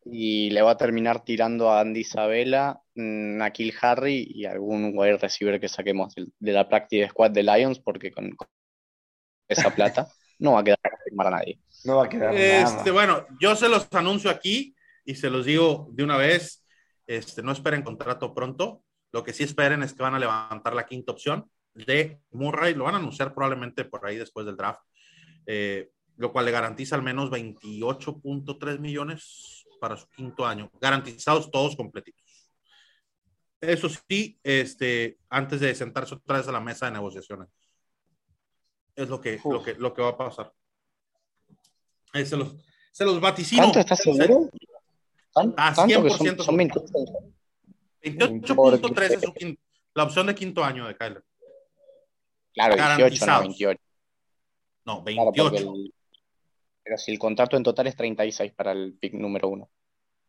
y 0.05 0.51
le 0.51 0.63
va 0.63 0.73
a 0.73 0.77
terminar 0.77 1.25
tirando 1.25 1.71
a 1.71 1.81
Andy 1.81 2.01
Isabella, 2.01 2.81
mm, 2.95 3.41
a 3.43 3.51
Kill 3.51 3.75
Harry 3.81 4.27
y 4.29 4.45
algún 4.47 4.93
wide 4.97 5.19
receiver 5.19 5.61
que 5.61 5.69
saquemos 5.69 6.15
de, 6.15 6.53
la 6.53 6.69
practice 6.69 7.09
squad 7.11 7.31
de 7.31 7.43
Lions, 7.43 7.79
porque 7.81 8.11
con, 8.11 8.37
esa 9.49 9.75
plata 9.75 10.09
no 10.39 10.53
va 10.53 10.61
a 10.61 10.65
quedar 10.65 10.79
para 10.83 10.97
firmar 11.05 11.27
a 11.27 11.31
nadie. 11.31 11.61
No 11.85 11.97
va 11.97 12.07
a 12.07 12.09
quedar 12.09 12.35
este, 12.35 12.91
Bueno, 12.91 13.27
yo 13.41 13.55
se 13.57 13.69
los 13.69 13.89
anuncio 13.93 14.31
aquí 14.31 14.75
y 15.05 15.15
se 15.15 15.29
los 15.29 15.45
digo 15.45 15.89
de 15.93 16.05
una 16.05 16.17
vez, 16.17 16.60
este, 17.11 17.43
no 17.43 17.51
esperen 17.51 17.83
contrato 17.83 18.33
pronto, 18.33 18.85
lo 19.11 19.25
que 19.25 19.33
sí 19.33 19.43
esperen 19.43 19.83
es 19.83 19.95
que 19.95 20.03
van 20.05 20.15
a 20.15 20.19
levantar 20.21 20.75
la 20.75 20.87
quinta 20.87 21.11
opción 21.11 21.51
de 21.75 22.21
Murray, 22.31 22.75
lo 22.75 22.85
van 22.85 22.95
a 22.95 22.99
anunciar 22.99 23.35
probablemente 23.35 23.85
por 23.85 24.07
ahí 24.07 24.17
después 24.17 24.47
del 24.47 24.57
draft, 24.57 24.81
eh, 25.45 25.91
lo 26.17 26.31
cual 26.31 26.45
le 26.45 26.53
garantiza 26.53 26.95
al 26.95 27.03
menos 27.03 27.29
28.3 27.29 28.79
millones 28.79 29.67
para 29.81 29.97
su 29.97 30.09
quinto 30.11 30.47
año, 30.47 30.71
garantizados 30.81 31.51
todos 31.51 31.75
completitos. 31.75 32.53
Eso 33.61 33.89
sí, 33.89 34.39
este, 34.45 35.19
antes 35.29 35.59
de 35.59 35.75
sentarse 35.75 36.15
otra 36.15 36.39
vez 36.39 36.47
a 36.47 36.53
la 36.53 36.61
mesa 36.61 36.87
de 36.87 36.93
negociaciones. 36.93 37.49
Es 38.95 39.09
lo 39.09 39.21
que, 39.21 39.41
lo 39.45 39.65
que, 39.65 39.75
lo 39.75 39.93
que 39.93 40.03
va 40.03 40.11
a 40.11 40.17
pasar. 40.17 40.53
Eh, 42.13 42.25
se, 42.25 42.37
los, 42.37 42.55
se 42.93 43.05
los 43.05 43.21
vaticino. 43.21 43.63
¿Cuánto 43.63 43.81
estás 43.81 43.99
seguro? 43.99 44.49
A 45.57 45.75
100% 45.75 46.43
son, 46.43 46.57
28.3 46.57 49.03
es 49.03 49.21
su 49.21 49.33
quinto, 49.33 49.63
la 49.95 50.05
opción 50.05 50.27
de 50.27 50.35
quinto 50.35 50.65
año 50.65 50.87
de 50.87 50.97
Kyler. 50.97 51.23
Claro, 52.53 53.07
18, 53.09 53.27
no 53.27 53.41
28. 53.41 53.81
No, 54.87 55.03
28. 55.03 55.75
Pero 56.83 56.99
si 56.99 57.13
el 57.13 57.19
contrato 57.19 57.57
en 57.57 57.63
total 57.63 57.87
es 57.87 57.97
36 57.97 58.53
para 58.53 58.73
el 58.73 58.97
pick 58.99 59.15
número 59.15 59.49
uno. 59.49 59.71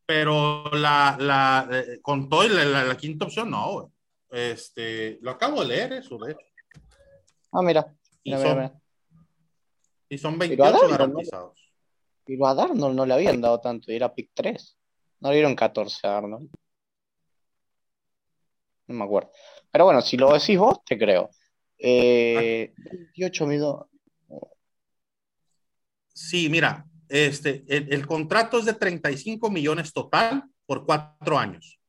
Pero 0.05 0.69
la, 0.73 1.17
la 1.19 1.67
eh, 1.71 1.99
con 2.01 2.29
todo 2.29 2.47
la, 2.47 2.83
la, 2.83 2.97
quinta 2.97 3.25
opción, 3.25 3.49
no, 3.49 3.91
Este, 4.29 5.17
lo 5.21 5.31
acabo 5.31 5.61
de 5.61 5.67
leer, 5.67 5.93
eso, 5.93 6.17
de 6.17 6.33
hecho. 6.33 6.45
Ah, 7.51 7.61
mira. 7.61 7.93
y, 8.23 8.33
son, 8.33 8.81
y 10.09 10.17
son 10.17 10.37
28 10.37 10.89
garantizados. 10.89 11.73
Pero 12.25 12.47
a 12.47 12.53
Darnold 12.53 12.95
no 12.95 13.05
le 13.05 13.13
habían 13.13 13.41
dado 13.41 13.59
tanto, 13.59 13.91
era 13.91 14.13
pick 14.13 14.31
3. 14.33 14.77
No 15.21 15.29
le 15.29 15.35
dieron 15.35 15.55
14 15.55 16.07
a 16.07 16.17
Arnold. 16.17 16.49
No 18.87 18.95
me 18.95 19.03
acuerdo. 19.05 19.31
Pero 19.71 19.85
bueno, 19.85 20.01
si 20.01 20.17
lo 20.17 20.33
decís 20.33 20.57
vos, 20.57 20.83
te 20.83 20.97
creo. 20.97 21.29
Eh, 21.77 22.73
28 22.75 23.47
millones. 23.47 23.85
Sí, 26.13 26.49
mira, 26.49 26.85
este, 27.07 27.63
el, 27.67 28.05
contrato 28.05 28.59
es 28.59 28.65
de 28.65 28.73
35 28.73 29.49
millones 29.49 29.93
total 29.93 30.43
por 30.65 30.85
cuatro 30.85 31.37
años. 31.37 31.79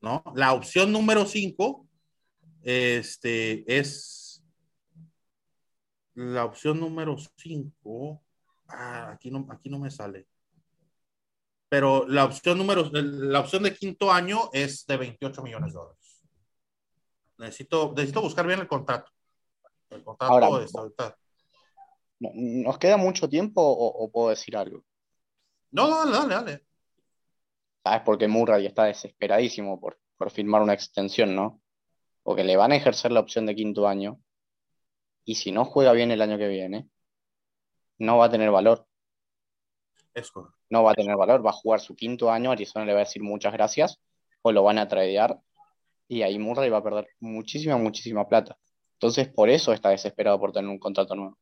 ¿No? 0.00 0.24
La 0.34 0.54
opción 0.54 0.90
número 0.90 1.26
5 1.26 1.86
este, 2.62 3.64
es 3.78 4.42
la 6.14 6.44
opción 6.44 6.80
número 6.80 7.16
5, 7.36 8.22
ah, 8.68 9.12
aquí, 9.12 9.30
no, 9.30 9.46
aquí 9.50 9.70
no 9.70 9.78
me 9.78 9.90
sale. 9.90 10.26
Pero 11.70 12.06
la 12.08 12.24
opción 12.24 12.58
número, 12.58 12.90
la 12.92 13.40
opción 13.40 13.62
de 13.62 13.72
quinto 13.74 14.12
año 14.12 14.50
es 14.52 14.84
de 14.86 14.96
28 14.96 15.40
millones 15.42 15.72
de 15.72 15.78
dólares. 15.78 16.22
Necesito, 17.38 17.92
necesito 17.96 18.20
buscar 18.20 18.44
bien 18.46 18.58
el 18.58 18.66
contrato. 18.68 19.10
El 19.88 20.02
contrato 20.02 20.32
Ahora, 20.34 20.46
ahorita. 20.46 21.16
No- 22.18 22.30
¿Nos 22.34 22.76
queda 22.78 22.96
mucho 22.96 23.28
tiempo 23.28 23.62
o, 23.62 23.86
o 24.04 24.10
puedo 24.10 24.30
decir 24.30 24.56
algo? 24.56 24.84
No, 25.70 25.88
dale, 25.88 26.10
dale, 26.12 26.34
dale. 26.34 26.66
¿Sabes? 27.84 28.02
Porque 28.04 28.26
Murray 28.28 28.66
está 28.66 28.84
desesperadísimo 28.84 29.80
por, 29.80 29.98
por 30.16 30.30
firmar 30.32 30.62
una 30.62 30.74
extensión, 30.74 31.34
¿no? 31.36 31.62
Porque 32.24 32.42
le 32.42 32.56
van 32.56 32.72
a 32.72 32.76
ejercer 32.76 33.12
la 33.12 33.20
opción 33.20 33.46
de 33.46 33.54
quinto 33.54 33.86
año 33.86 34.20
y 35.24 35.36
si 35.36 35.52
no 35.52 35.64
juega 35.64 35.92
bien 35.92 36.10
el 36.10 36.20
año 36.20 36.36
que 36.36 36.48
viene, 36.48 36.88
no 37.98 38.18
va 38.18 38.26
a 38.26 38.30
tener 38.30 38.50
valor. 38.50 38.86
Es. 40.14 40.32
No 40.68 40.82
va 40.82 40.92
a 40.92 40.94
tener 40.94 41.16
valor, 41.16 41.44
va 41.44 41.50
a 41.50 41.54
jugar 41.54 41.80
su 41.80 41.94
quinto 41.94 42.30
año, 42.30 42.50
Arizona 42.50 42.84
le 42.84 42.92
va 42.92 43.00
a 43.00 43.04
decir 43.04 43.22
muchas 43.22 43.52
gracias 43.52 44.00
o 44.42 44.52
lo 44.52 44.62
van 44.62 44.78
a 44.78 44.88
tradear 44.88 45.38
y 46.08 46.22
ahí 46.22 46.38
Murray 46.38 46.70
va 46.70 46.78
a 46.78 46.82
perder 46.82 47.08
muchísima, 47.20 47.76
muchísima 47.76 48.28
plata. 48.28 48.56
Entonces, 48.94 49.28
por 49.28 49.48
eso 49.48 49.72
está 49.72 49.90
desesperado 49.90 50.38
por 50.40 50.52
tener 50.52 50.68
un 50.68 50.78
contrato 50.78 51.14
nuevo. 51.14 51.38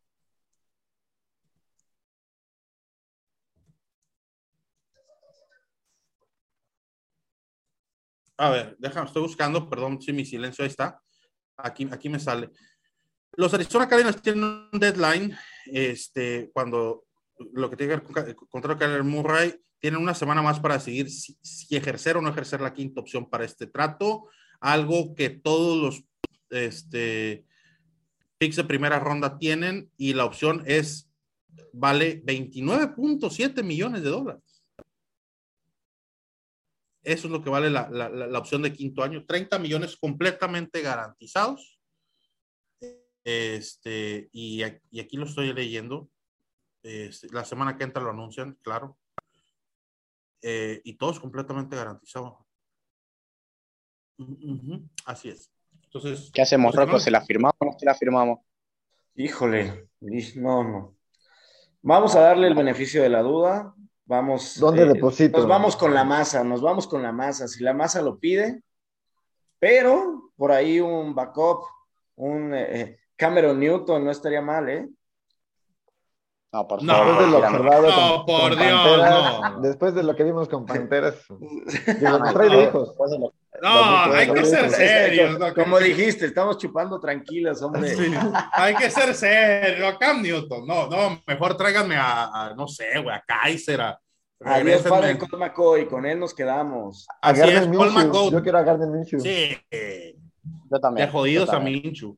A 8.37 8.51
ver, 8.51 8.77
déjame, 8.79 9.07
estoy 9.07 9.23
buscando, 9.23 9.69
perdón 9.69 10.01
si 10.01 10.12
mi 10.12 10.25
silencio 10.25 10.62
ahí 10.62 10.69
está. 10.71 11.01
Aquí, 11.57 11.89
aquí 11.91 12.09
me 12.09 12.21
sale. 12.21 12.51
Los 13.33 13.53
Arizona 13.55 13.89
Cardinals 13.89 14.23
tienen 14.23 14.45
un 14.45 14.79
deadline, 14.79 15.37
este, 15.66 16.51
cuando 16.53 17.08
lo 17.53 17.70
que 17.70 17.76
tiene 17.76 17.93
que 17.95 17.97
ver 18.01 18.05
con 18.05 18.14
ca- 18.14 18.34
contra 18.49 18.76
Kyler 18.76 19.05
Murray, 19.05 19.55
tienen 19.80 20.01
una 20.01 20.14
semana 20.14 20.43
más 20.43 20.59
para 20.61 20.74
decidir 20.76 21.11
si, 21.11 21.36
ejercer 21.74 22.16
o 22.16 22.20
no 22.20 22.30
ejercer 22.30 22.61
la 22.61 22.72
quinta 22.74 23.01
opción 23.01 23.28
para 23.30 23.45
este 23.45 23.66
trato, 23.66 24.28
algo 24.61 25.14
que 25.14 25.30
todos 25.30 25.76
los 25.80 26.05
este, 26.51 27.47
picks 28.39 28.57
de 28.57 28.64
primera 28.64 28.99
ronda 28.99 29.39
tienen 29.39 29.91
y 29.97 30.14
la 30.14 30.24
opción 30.24 30.62
es, 30.66 31.11
vale 31.72 32.22
29.7 32.24 33.62
millones 33.62 34.03
de 34.03 34.09
dólares. 34.11 34.43
Eso 37.05 37.28
es 37.28 37.32
lo 37.32 37.43
que 37.43 37.51
vale 37.51 37.70
la, 37.70 37.89
la- 37.89 38.09
la- 38.09 38.39
opción 38.39 38.61
de 38.62 38.72
quinto 38.72 39.03
año. 39.03 39.24
30 39.24 39.59
millones 39.59 39.97
completamente 39.97 40.82
garantizados. 40.82 41.78
Este, 43.24 44.28
y 44.32 44.62
aquí 44.62 45.16
lo 45.16 45.24
estoy 45.24 45.53
leyendo. 45.53 46.11
Este, 46.89 47.28
la 47.32 47.45
semana 47.45 47.76
que 47.76 47.84
entra 47.84 48.03
lo 48.03 48.11
anuncian, 48.11 48.59
claro. 48.62 48.97
Eh, 50.41 50.80
y 50.84 50.95
todo 50.95 51.11
es 51.11 51.20
completamente 51.20 51.76
garantizado. 51.76 52.47
Así 55.05 55.28
es. 55.28 55.51
Entonces, 55.84 56.30
¿Qué 56.32 56.41
hacemos, 56.41 56.74
los 56.74 56.86
Rocco? 56.86 56.99
¿Se 56.99 57.11
la 57.11 57.20
firmamos 57.20 57.57
o 57.59 57.64
no 57.66 57.78
se 57.78 57.84
la 57.84 57.95
firmamos? 57.95 58.39
Híjole, 59.16 59.91
no, 60.36 60.64
no. 60.64 60.97
Vamos 61.82 62.14
a 62.16 62.20
darle 62.20 62.47
el 62.47 62.55
beneficio 62.55 63.03
de 63.03 63.11
la 63.11 63.20
duda. 63.20 63.74
Vamos. 64.07 64.57
eh, 64.57 64.61
¿Dónde 64.61 64.86
deposito? 64.86 65.36
Nos 65.39 65.47
vamos 65.47 65.76
con 65.76 65.93
la 65.93 66.05
masa, 66.05 66.43
nos 66.43 66.62
vamos 66.62 66.86
con 66.86 67.03
la 67.03 67.12
masa. 67.12 67.49
Si 67.49 67.62
la 67.62 67.74
masa 67.74 68.01
lo 68.01 68.18
pide, 68.18 68.62
pero 69.59 70.32
por 70.36 70.53
ahí 70.53 70.80
un 70.80 71.14
backup, 71.14 71.64
un 72.16 72.55
eh, 72.55 72.99
Cameron 73.14 73.61
Newton 73.61 74.05
no 74.05 74.11
estaría 74.11 74.41
mal, 74.41 74.70
¿eh? 74.70 74.89
No, 76.51 76.67
por 76.67 76.83
No, 76.83 76.95
favor, 76.95 77.07
Después 77.07 77.27
de 77.27 77.31
lo 77.31 77.37
tírame. 77.39 77.57
observado 77.59 77.89
No, 77.91 78.17
con, 78.17 78.27
por 78.27 78.49
con 78.51 78.59
Dios, 78.59 78.81
Panteras, 78.83 79.41
no. 79.53 79.61
después 79.61 79.95
de 79.95 80.03
lo 80.03 80.17
que 80.17 80.25
vimos 80.25 80.49
con 80.49 80.65
Panteras, 80.67 81.15
digo, 82.01 82.19
No, 82.19 82.33
trae 82.33 82.49
de 82.49 82.57
no, 82.57 82.63
hijos. 82.63 82.89
después 82.89 83.11
de 83.11 83.19
lo- 83.19 83.35
no, 83.61 84.07
Los 84.07 84.15
hay 84.17 84.33
que 84.33 84.45
ser 84.45 84.71
serios. 84.71 85.39
¿no? 85.39 85.53
Como 85.53 85.79
dijiste, 85.81 86.27
estamos 86.27 86.59
chupando 86.59 86.99
tranquilos, 87.01 87.61
hombre. 87.61 87.89
Sí, 87.95 88.11
hay 88.53 88.75
que 88.77 88.89
ser 88.91 89.15
serio. 89.15 89.89
A 89.89 89.99
Cam 89.99 90.23
Newton, 90.23 90.65
no, 90.67 90.87
no, 90.89 91.21
mejor 91.27 91.57
tráiganme 91.57 91.97
a, 91.97 92.27
a, 92.47 92.55
no 92.55 92.69
sé, 92.69 92.99
güey, 93.03 93.15
a 93.17 93.23
Kaiser. 93.27 93.81
A, 93.81 94.01
Adiós, 94.45 94.83
padre 94.83 95.19
Colt 95.19 95.35
McCoy, 95.35 95.89
con 95.89 96.07
él 96.07 96.21
nos 96.21 96.33
quedamos. 96.33 97.05
A 97.21 97.31
Así 97.31 97.41
Gardner 97.41 97.63
es, 97.65 97.69
Paul 97.69 97.89
Minshew. 97.91 98.07
McGowan. 98.07 98.31
Yo 98.31 98.43
quiero 98.43 98.59
a 98.59 98.63
Gardner 98.63 98.89
Minshew. 98.89 99.21
Sí, 99.21 99.59
Yo 100.71 100.79
también. 100.81 101.07
de 101.09 101.13
jodidos 101.13 101.51
a. 101.51 101.59
Minchu. 101.59 102.17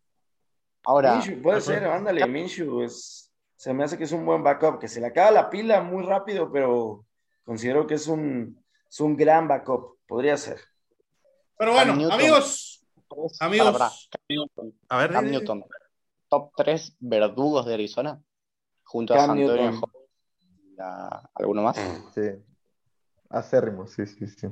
Ahora, 0.84 1.14
Minshew, 1.14 1.40
puede 1.42 1.60
ser, 1.62 1.84
ándale, 1.86 2.26
Minshew 2.26 2.82
es, 2.82 3.29
se 3.60 3.74
me 3.74 3.84
hace 3.84 3.98
que 3.98 4.04
es 4.04 4.12
un 4.12 4.24
buen 4.24 4.42
backup, 4.42 4.78
que 4.78 4.88
se 4.88 5.02
le 5.02 5.08
acaba 5.08 5.30
la 5.30 5.50
pila 5.50 5.82
muy 5.82 6.02
rápido, 6.02 6.50
pero 6.50 7.04
considero 7.44 7.86
que 7.86 7.92
es 7.92 8.06
un, 8.06 8.58
es 8.88 9.00
un 9.00 9.14
gran 9.14 9.48
backup, 9.48 9.98
podría 10.06 10.38
ser. 10.38 10.58
Pero 11.58 11.72
bueno, 11.74 11.92
Cam 11.92 12.10
amigos, 12.12 12.82
amigos. 13.38 14.08
Cam 14.10 14.22
Newton, 14.30 14.74
a 14.88 14.96
ver, 14.96 15.12
Cam 15.12 15.30
Newton, 15.30 15.64
top 16.28 16.52
3 16.56 16.96
verdugos 17.00 17.66
de 17.66 17.74
Arizona, 17.74 18.18
junto 18.82 19.12
a 19.12 19.18
Cam 19.18 19.36
Newton. 19.36 19.74
Hall 19.74 19.92
y 20.38 20.76
a 20.80 21.30
alguno 21.34 21.62
más. 21.62 21.76
Sí. 22.14 22.30
Acérrimo, 23.28 23.86
sí, 23.86 24.06
sí, 24.06 24.26
sí. 24.26 24.48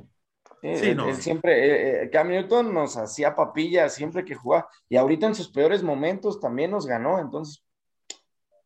Sí, 0.61 0.75
Sí, 0.75 0.85
él- 0.89 0.97
no. 0.97 1.09
él 1.09 1.15
siempre, 1.15 1.65
eh, 1.65 2.03
eh, 2.03 2.09
Cam 2.11 2.27
Newton 2.29 2.71
nos 2.75 2.95
hacía 2.95 3.35
papilla 3.35 3.89
siempre 3.89 4.23
que 4.23 4.35
jugaba, 4.35 4.69
y 4.87 4.97
ahorita 4.97 5.25
en 5.25 5.33
sus 5.33 5.49
peores 5.49 5.81
momentos 5.81 6.39
también 6.39 6.69
nos 6.69 6.85
ganó, 6.85 7.17
entonces, 7.17 7.65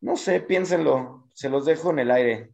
no 0.03 0.17
sé, 0.17 0.41
piénsenlo, 0.41 1.29
se 1.33 1.49
los 1.49 1.65
dejo 1.65 1.91
en 1.91 1.99
el 1.99 2.11
aire. 2.11 2.53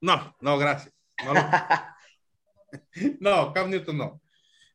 No, 0.00 0.34
no, 0.40 0.58
gracias. 0.58 0.92
No, 1.24 1.34
no. 1.34 1.40
No, 3.20 3.52
Cam 3.52 3.70
Newton 3.70 3.96
no. 3.96 4.20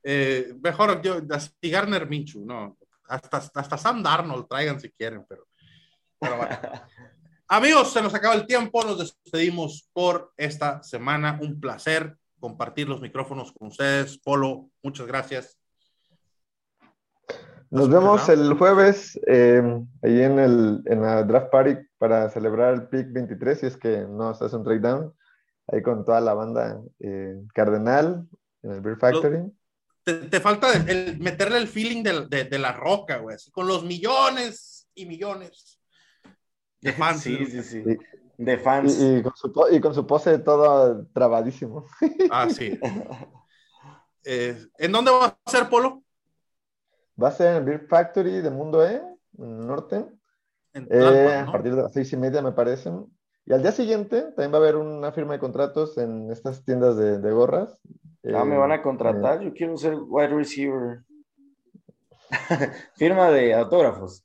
Eh, 0.02 0.54
mejor 0.64 1.02
yo, 1.02 1.20
así 1.32 1.70
Garner 1.70 2.08
Minchu, 2.08 2.46
no. 2.46 2.78
Hasta, 3.06 3.38
hasta 3.54 3.78
Sam 3.78 4.02
Darnold 4.02 4.48
traigan 4.48 4.80
si 4.80 4.90
quieren, 4.92 5.26
pero, 5.28 5.48
pero 6.18 6.38
bueno. 6.38 6.58
Amigos, 7.50 7.92
se 7.92 8.02
nos 8.02 8.14
acaba 8.14 8.36
el 8.36 8.48
tiempo, 8.48 8.82
nos 8.86 9.00
despedimos 9.00 9.90
por 9.92 10.32
esta 10.38 10.82
semana. 10.82 11.38
Un 11.42 11.60
placer 11.60 12.16
compartir 12.40 12.88
los 12.88 13.02
micrófonos 13.02 13.52
con 13.52 13.68
ustedes. 13.68 14.18
Polo, 14.18 14.70
muchas 14.82 15.08
gracias. 15.08 15.59
Nos 17.72 17.90
vemos 17.90 18.28
el 18.30 18.54
jueves 18.56 19.20
eh, 19.28 19.62
ahí 20.02 20.22
en, 20.22 20.40
el, 20.40 20.82
en 20.86 21.02
la 21.02 21.24
draft 21.24 21.52
party 21.52 21.78
para 22.00 22.30
celebrar 22.30 22.74
el 22.74 22.88
pick 22.88 23.12
23, 23.12 23.60
si 23.60 23.66
es 23.68 23.78
que 23.78 24.06
no 24.10 24.34
se 24.34 24.46
hace 24.46 24.56
un 24.56 24.64
trade 24.64 24.80
down, 24.80 25.14
ahí 25.68 25.84
con 25.84 26.04
toda 26.04 26.20
la 26.20 26.34
banda 26.34 26.82
eh, 27.00 27.36
Cardenal 27.54 28.28
en 28.64 28.72
el 28.72 28.82
Beer 28.82 28.98
Factory. 28.98 29.44
Te, 30.04 30.14
te 30.14 30.40
falta 30.40 30.74
el, 30.74 30.90
el 30.90 31.20
meterle 31.20 31.58
el 31.58 31.68
feeling 31.68 32.02
de, 32.02 32.26
de, 32.26 32.46
de 32.46 32.60
la 32.60 32.74
roca, 32.74 33.18
güey, 33.18 33.36
así 33.36 33.52
con 33.52 33.68
los 33.68 33.84
millones 33.84 34.88
y 34.96 35.06
millones 35.06 35.80
de 36.82 36.94
fans. 36.94 37.22
Sí, 37.22 37.46
sí, 37.46 37.62
sí. 37.62 37.84
Sí. 37.84 37.98
De 38.38 38.58
fans. 38.58 38.98
Y, 39.00 39.18
y 39.18 39.22
con 39.22 39.36
su, 39.36 39.54
y 39.70 39.80
con 39.80 39.94
su 39.94 40.08
pose 40.08 40.40
todo 40.40 41.06
trabadísimo. 41.14 41.86
Ah, 42.32 42.50
sí. 42.50 42.80
Eh, 44.26 44.68
¿En 44.78 44.92
dónde 44.92 45.12
va 45.12 45.28
a 45.28 45.50
ser 45.50 45.70
Polo? 45.70 46.04
Va 47.22 47.30
a 47.30 47.32
ser 47.32 47.48
en 47.52 47.56
el 47.58 47.64
Beer 47.66 47.88
Factory 47.88 48.42
de 48.42 48.50
Mundo 48.52 48.84
E, 48.86 48.96
en 49.38 49.46
el 49.60 49.68
norte, 49.68 50.06
En 50.74 50.90
eh, 50.90 51.46
a 51.48 51.52
partir 51.52 51.76
de 51.76 51.84
las 51.84 51.94
seis 51.94 52.12
y 52.14 52.18
media, 52.18 52.42
me 52.42 52.54
parecen. 52.54 53.08
Y 53.46 53.54
al 53.54 53.62
día 53.64 53.72
siguiente 53.72 54.24
también 54.34 54.54
va 54.54 54.58
a 54.58 54.62
haber 54.62 54.76
una 54.78 55.12
firma 55.12 55.34
de 55.34 55.40
contratos 55.40 55.98
en 55.98 56.32
estas 56.32 56.64
tiendas 56.66 56.98
de, 56.98 57.20
de 57.20 57.32
gorras. 57.32 57.78
Ah, 58.32 58.44
me 58.46 58.58
Eh, 58.58 58.62
van 58.62 58.72
a 58.72 58.82
contratar, 58.82 59.40
yo 59.42 59.54
quiero 59.54 59.78
ser 59.78 59.96
wide 59.96 60.30
receiver. 60.30 61.04
Firma 62.96 63.30
de 63.32 63.54
autógrafos. 63.54 64.24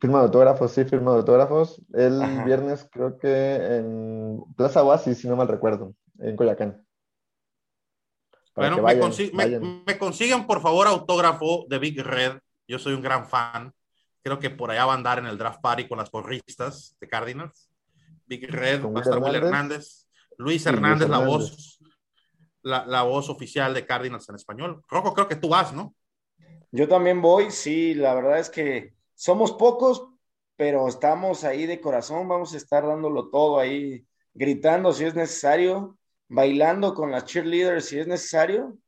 Firma 0.00 0.18
de 0.20 0.24
autógrafos, 0.26 0.72
sí, 0.72 0.84
firma 0.84 1.12
de 1.12 1.18
autógrafos. 1.18 1.82
El 1.92 2.22
Ajá. 2.22 2.44
viernes 2.44 2.88
creo 2.90 3.18
que 3.18 3.56
en 3.78 4.40
Plaza 4.56 4.84
Oasis, 4.84 5.18
si 5.18 5.28
no 5.28 5.36
mal 5.36 5.48
recuerdo, 5.48 5.94
en 6.18 6.36
Coyacán. 6.36 6.86
Para 8.58 8.70
Bueno, 8.70 8.76
que 8.76 8.82
me, 8.82 9.00
vayan, 9.00 9.12
consi- 9.12 9.32
me- 9.32 9.44
vayan. 9.44 9.84
me 9.86 9.98
consiguen 9.98 10.46
por 10.46 10.60
favor 10.60 10.86
autógrafo 10.88 11.64
de 11.68 11.78
Big 11.78 12.00
Red. 12.02 12.38
Yo 12.66 12.78
soy 12.78 12.94
un 12.94 13.02
gran 13.02 13.26
fan. 13.28 13.72
Creo 14.22 14.38
que 14.38 14.50
por 14.50 14.70
allá 14.70 14.84
va 14.84 14.92
a 14.92 14.96
andar 14.96 15.18
en 15.20 15.26
el 15.26 15.38
draft 15.38 15.60
party 15.60 15.86
con 15.88 15.98
las 15.98 16.10
porristas 16.10 16.96
de 17.00 17.08
Cardinals. 17.08 17.70
Big 18.26 18.50
Red, 18.50 18.82
va 18.82 18.86
a 18.86 18.88
Will 18.90 19.02
estar 19.02 19.18
Will 19.18 19.34
Hernández. 19.36 19.44
Hernández. 19.44 20.08
Luis 20.36 20.38
Luis 20.38 20.66
Hernández, 20.66 21.08
la 21.08 21.16
Hernández. 21.18 21.50
voz, 21.50 21.78
la, 22.62 22.84
la 22.86 23.02
voz 23.02 23.28
oficial 23.30 23.72
de 23.74 23.86
Cardinals 23.86 24.28
en 24.28 24.34
español. 24.34 24.82
Rojo, 24.88 25.14
creo 25.14 25.28
que 25.28 25.36
tú 25.36 25.48
vas, 25.48 25.72
¿no? 25.72 25.94
Yo 26.70 26.88
también 26.88 27.22
voy, 27.22 27.50
sí, 27.50 27.94
la 27.94 28.14
verdad 28.14 28.38
es 28.38 28.50
que 28.50 28.92
somos 29.14 29.52
pocos, 29.52 30.06
pero 30.56 30.86
estamos 30.88 31.44
ahí 31.44 31.66
de 31.66 31.80
corazón, 31.80 32.28
vamos 32.28 32.52
a 32.54 32.56
estar 32.58 32.86
dándolo 32.86 33.30
todo 33.30 33.58
ahí, 33.58 34.04
gritando 34.34 34.92
si 34.92 35.04
es 35.04 35.14
necesario, 35.14 35.97
bailando 36.28 36.94
con 36.94 37.10
las 37.10 37.24
cheerleaders 37.24 37.86
si 37.86 37.98
es 37.98 38.06
necesario, 38.06 38.78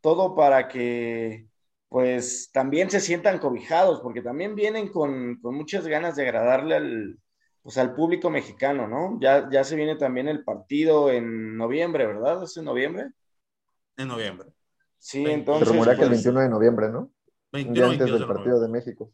todo 0.00 0.34
para 0.34 0.68
que 0.68 1.46
pues 1.88 2.50
también 2.52 2.90
se 2.90 3.00
sientan 3.00 3.38
cobijados, 3.38 4.00
porque 4.00 4.20
también 4.20 4.54
vienen 4.54 4.88
con, 4.88 5.40
muchas 5.40 5.86
ganas 5.86 6.16
de 6.16 6.24
agradarle 6.24 6.74
al, 6.74 7.18
pues, 7.62 7.78
al 7.78 7.94
público 7.94 8.28
mexicano, 8.28 8.88
¿no? 8.88 9.18
Ya, 9.20 9.48
ya 9.50 9.62
se 9.62 9.76
viene 9.76 9.96
también 9.96 10.28
el 10.28 10.44
partido 10.44 11.10
en 11.10 11.56
noviembre, 11.56 12.06
¿verdad? 12.06 12.42
¿Es 12.42 12.56
en 12.56 12.64
noviembre? 12.64 13.12
En 13.96 14.08
noviembre. 14.08 14.48
Sí, 14.98 15.24
entonces. 15.24 15.68
Se 15.68 15.72
rumorea 15.72 15.96
que 15.96 16.02
el 16.02 16.10
21 16.10 16.34
pues, 16.34 16.44
de 16.44 16.50
noviembre, 16.50 16.88
¿no? 16.90 17.10
21, 17.52 17.86
antes 17.92 18.12
del 18.12 18.26
partido 18.26 18.60
de 18.60 18.68
México. 18.68 19.12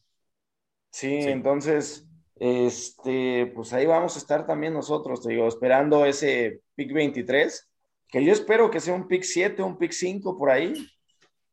Sí, 0.90 1.14
entonces, 1.14 2.08
este, 2.36 3.52
pues 3.54 3.72
ahí 3.74 3.86
vamos 3.86 4.16
a 4.16 4.18
estar 4.18 4.46
también 4.46 4.72
nosotros, 4.72 5.22
te 5.22 5.30
digo, 5.30 5.46
esperando 5.46 6.04
ese 6.06 6.61
pick 6.74 6.92
23, 6.92 7.70
que 8.08 8.24
yo 8.24 8.32
espero 8.32 8.70
que 8.70 8.80
sea 8.80 8.94
un 8.94 9.08
pick 9.08 9.22
7, 9.22 9.62
un 9.62 9.78
pick 9.78 9.92
5 9.92 10.36
por 10.36 10.50
ahí, 10.50 10.74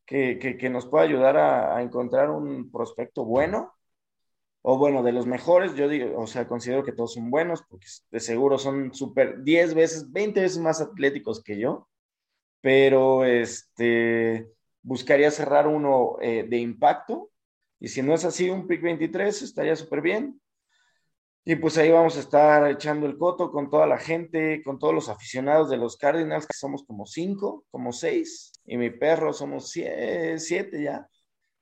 que, 0.06 0.70
nos 0.72 0.88
pueda 0.88 1.04
ayudar 1.06 1.38
a, 1.38 1.82
encontrar 1.82 2.32
un 2.32 2.72
prospecto 2.72 3.24
bueno, 3.26 3.74
o 4.62 4.78
bueno, 4.78 5.04
de 5.04 5.12
los 5.12 5.26
mejores, 5.26 5.76
yo 5.76 5.88
digo, 5.88 6.20
o 6.20 6.28
sea, 6.28 6.48
considero 6.48 6.84
que 6.84 6.92
todos 6.92 7.14
son 7.14 7.30
buenos, 7.30 7.64
porque 7.70 7.88
de 8.12 8.20
seguro 8.20 8.58
son 8.58 8.94
súper 8.94 9.44
10 9.44 9.74
veces, 9.74 10.12
20 10.12 10.42
veces 10.42 10.58
más 10.58 10.82
atléticos 10.82 11.44
que 11.44 11.60
yo, 11.60 11.88
pero 12.62 13.24
este, 13.24 14.50
buscaría 14.82 15.32
cerrar 15.32 15.68
uno 15.68 16.18
eh, 16.22 16.46
de 16.48 16.58
impacto, 16.58 17.30
y 17.80 17.88
si 17.88 18.02
no 18.02 18.14
es 18.14 18.26
así, 18.26 18.50
un 18.50 18.68
pick 18.68 18.82
23 18.82 19.42
estaría 19.42 19.76
súper 19.76 20.02
bien. 20.02 20.42
Y 21.50 21.56
pues 21.56 21.80
ahí 21.80 21.90
vamos 21.90 22.16
a 22.16 22.20
estar 22.20 22.70
echando 22.70 23.08
el 23.08 23.18
coto 23.18 23.50
con 23.50 23.72
toda 23.72 23.88
la 23.88 23.98
gente, 23.98 24.62
con 24.64 24.78
todos 24.78 24.94
los 24.94 25.10
aficionados 25.10 25.68
de 25.72 25.78
los 25.78 25.98
Cardinals, 25.98 26.46
que 26.46 26.56
somos 26.56 26.84
como 26.84 27.08
cinco, 27.08 27.66
como 27.72 27.92
seis, 27.92 28.52
y 28.68 28.78
mi 28.78 28.92
perro 28.92 29.34
somos 29.34 29.72
siete, 29.72 30.84
ya. 30.84 31.10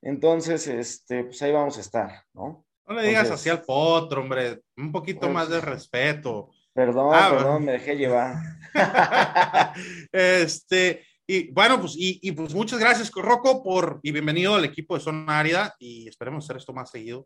Entonces, 0.01 0.67
este, 0.67 1.23
pues 1.23 1.41
ahí 1.41 1.53
vamos 1.53 1.77
a 1.77 1.79
estar, 1.79 2.21
¿no? 2.33 2.65
No 2.85 2.95
le 2.95 3.07
digas 3.07 3.31
así 3.31 3.47
al 3.47 3.61
potro, 3.61 4.23
hombre, 4.23 4.59
un 4.75 4.91
poquito 4.91 5.21
pues, 5.21 5.31
más 5.31 5.47
de 5.47 5.61
respeto. 5.61 6.49
Perdón, 6.73 7.11
ah, 7.13 7.29
perdón, 7.31 7.63
me 7.63 7.71
dejé 7.71 7.95
llevar. 7.95 8.35
este, 10.11 11.05
y 11.25 11.49
bueno, 11.53 11.79
pues, 11.79 11.93
y, 11.95 12.29
pues 12.33 12.53
muchas 12.53 12.79
gracias, 12.79 13.09
Rocco, 13.09 13.63
por, 13.63 14.01
y 14.03 14.11
bienvenido 14.11 14.53
al 14.53 14.65
equipo 14.65 14.95
de 14.95 14.99
Zona 14.99 15.39
Árida, 15.39 15.73
y 15.79 16.09
esperemos 16.09 16.43
hacer 16.43 16.57
esto 16.57 16.73
más 16.73 16.89
seguido 16.91 17.25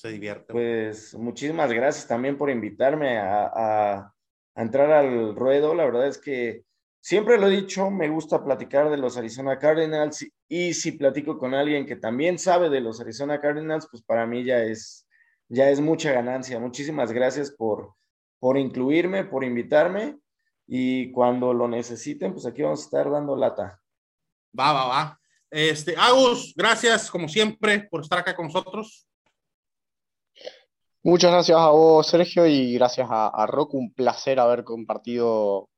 se 0.00 0.08
divierte. 0.08 0.50
Pues 0.50 1.14
muchísimas 1.14 1.70
gracias 1.70 2.08
también 2.08 2.38
por 2.38 2.48
invitarme 2.48 3.18
a, 3.18 4.10
entrar 4.56 4.90
al 4.90 5.36
ruedo. 5.36 5.74
La 5.74 5.84
verdad 5.84 6.06
es 6.06 6.16
que 6.16 6.64
siempre 7.00 7.36
lo 7.38 7.48
he 7.48 7.56
dicho, 7.56 7.90
me 7.90 8.08
gusta 8.08 8.42
platicar 8.42 8.90
de 8.90 8.96
los 8.96 9.18
Arizona 9.18 9.58
Cardinals 9.58 10.26
y 10.48 10.72
si 10.72 10.92
platico 10.92 11.38
con 11.38 11.52
alguien 11.52 11.84
que 11.84 11.96
también 11.96 12.38
sabe 12.38 12.70
de 12.70 12.80
los 12.80 12.98
Arizona 13.00 13.40
Cardinals, 13.40 13.88
pues 13.90 14.02
para 14.02 14.26
mí 14.26 14.42
ya 14.42 14.62
es, 14.62 15.06
ya 15.48 15.68
es 15.68 15.80
mucha 15.80 16.12
ganancia. 16.12 16.58
Muchísimas 16.58 17.12
gracias 17.12 17.50
por, 17.50 17.94
por 18.38 18.56
incluirme, 18.56 19.24
por 19.24 19.44
invitarme 19.44 20.18
y 20.66 21.12
cuando 21.12 21.52
lo 21.52 21.68
necesiten, 21.68 22.32
pues 22.32 22.46
aquí 22.46 22.62
vamos 22.62 22.80
a 22.80 22.84
estar 22.84 23.10
dando 23.10 23.36
lata. 23.36 23.78
Va, 24.58 24.72
va, 24.72 24.88
va. 24.88 25.20
Este, 25.50 25.94
Agus, 25.98 26.54
gracias 26.56 27.10
como 27.10 27.28
siempre 27.28 27.86
por 27.90 28.00
estar 28.00 28.18
acá 28.18 28.34
con 28.34 28.46
nosotros. 28.46 29.06
Muchas 31.02 31.30
gracias 31.32 31.58
a 31.58 31.70
vos, 31.70 32.06
Sergio, 32.06 32.46
y 32.46 32.74
gracias 32.74 33.08
a, 33.10 33.28
a 33.28 33.66
Un 33.72 33.94
placer 33.94 34.38
haber 34.38 34.64
compartido 34.64 35.70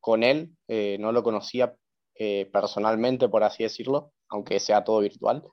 con 0.00 0.22
él. 0.22 0.56
Eh, 0.68 0.96
no 0.98 1.12
lo 1.12 1.22
conocía 1.22 1.74
eh, 2.14 2.48
personalmente, 2.50 3.28
por 3.28 3.44
así 3.44 3.62
decirlo, 3.62 4.12
aunque 4.30 4.58
sea 4.58 4.82
todo 4.82 5.00
virtual. 5.00 5.44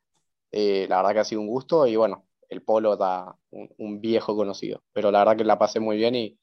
Eh, 0.54 0.86
la 0.88 0.98
verdad 0.98 1.12
que 1.12 1.20
ha 1.20 1.26
sido 1.26 1.42
un 1.42 1.48
gusto 1.48 1.86
y 1.88 1.98
bueno, 1.98 2.26
el 2.48 2.64
Polo 2.64 2.96
da 2.96 3.36
un, 3.50 4.00
viejo 4.00 4.34
conocido. 4.34 4.82
Pero 4.94 5.12
la 5.12 5.20
verdad 5.20 5.36
que 5.36 5.44
la 5.44 5.60
pasé 5.60 5.82
muy 5.82 5.98
bien 5.98 6.16
y, 6.16 6.40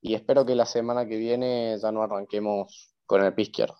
y 0.00 0.14
espero 0.14 0.46
que 0.46 0.54
la 0.54 0.66
semana 0.66 1.08
que 1.08 1.16
viene 1.16 1.76
ya 1.82 1.90
no 1.90 2.02
arranquemos 2.04 2.94
con 3.06 3.24
el 3.24 3.34
pie 3.34 3.46
izquierdo. 3.46 3.76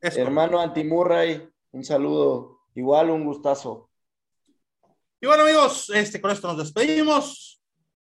Hermano 0.00 0.58
Antimurray, 0.58 1.50
un 1.72 1.84
saludo. 1.84 2.60
Igual 2.74 3.10
un 3.10 3.26
gustazo. 3.26 3.90
Y 5.20 5.26
bueno, 5.26 5.44
amigos, 5.44 5.90
este, 5.90 6.20
con 6.20 6.30
esto 6.30 6.48
nos 6.48 6.58
despedimos. 6.58 7.62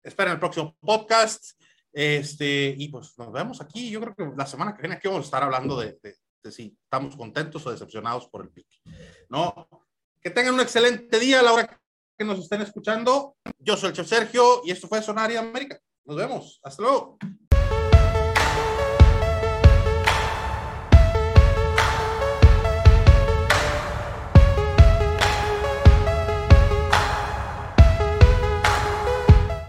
Esperen 0.02 0.34
el 0.34 0.38
próximo 0.38 0.76
podcast. 0.80 1.52
Este, 1.92 2.74
y 2.76 2.88
pues 2.88 3.18
nos 3.18 3.32
vemos 3.32 3.60
aquí. 3.60 3.90
Yo 3.90 4.00
creo 4.00 4.14
que 4.14 4.36
la 4.36 4.46
semana 4.46 4.74
que 4.74 4.82
viene 4.82 4.96
aquí 4.96 5.08
vamos 5.08 5.24
a 5.24 5.28
estar 5.28 5.42
hablando 5.42 5.80
de, 5.80 5.98
si 6.50 6.76
estamos 6.82 7.16
contentos 7.16 7.64
o 7.66 7.70
decepcionados 7.70 8.28
por 8.28 8.42
el 8.42 8.50
pick. 8.50 8.68
¿No? 9.30 9.68
Que 10.20 10.30
tengan 10.30 10.54
un 10.54 10.60
excelente 10.60 11.18
día 11.18 11.40
a 11.40 11.42
la 11.42 11.52
hora 11.54 11.80
que 12.18 12.24
nos 12.24 12.38
estén 12.38 12.60
escuchando. 12.60 13.36
Yo 13.58 13.78
soy 13.78 13.90
el 13.90 13.96
Chef 13.96 14.06
Sergio 14.06 14.60
y 14.64 14.70
esto 14.70 14.86
fue 14.86 15.02
Sonaria 15.02 15.40
América. 15.40 15.80
Nos 16.04 16.16
vemos. 16.16 16.60
Hasta 16.62 16.82
luego. 16.82 17.18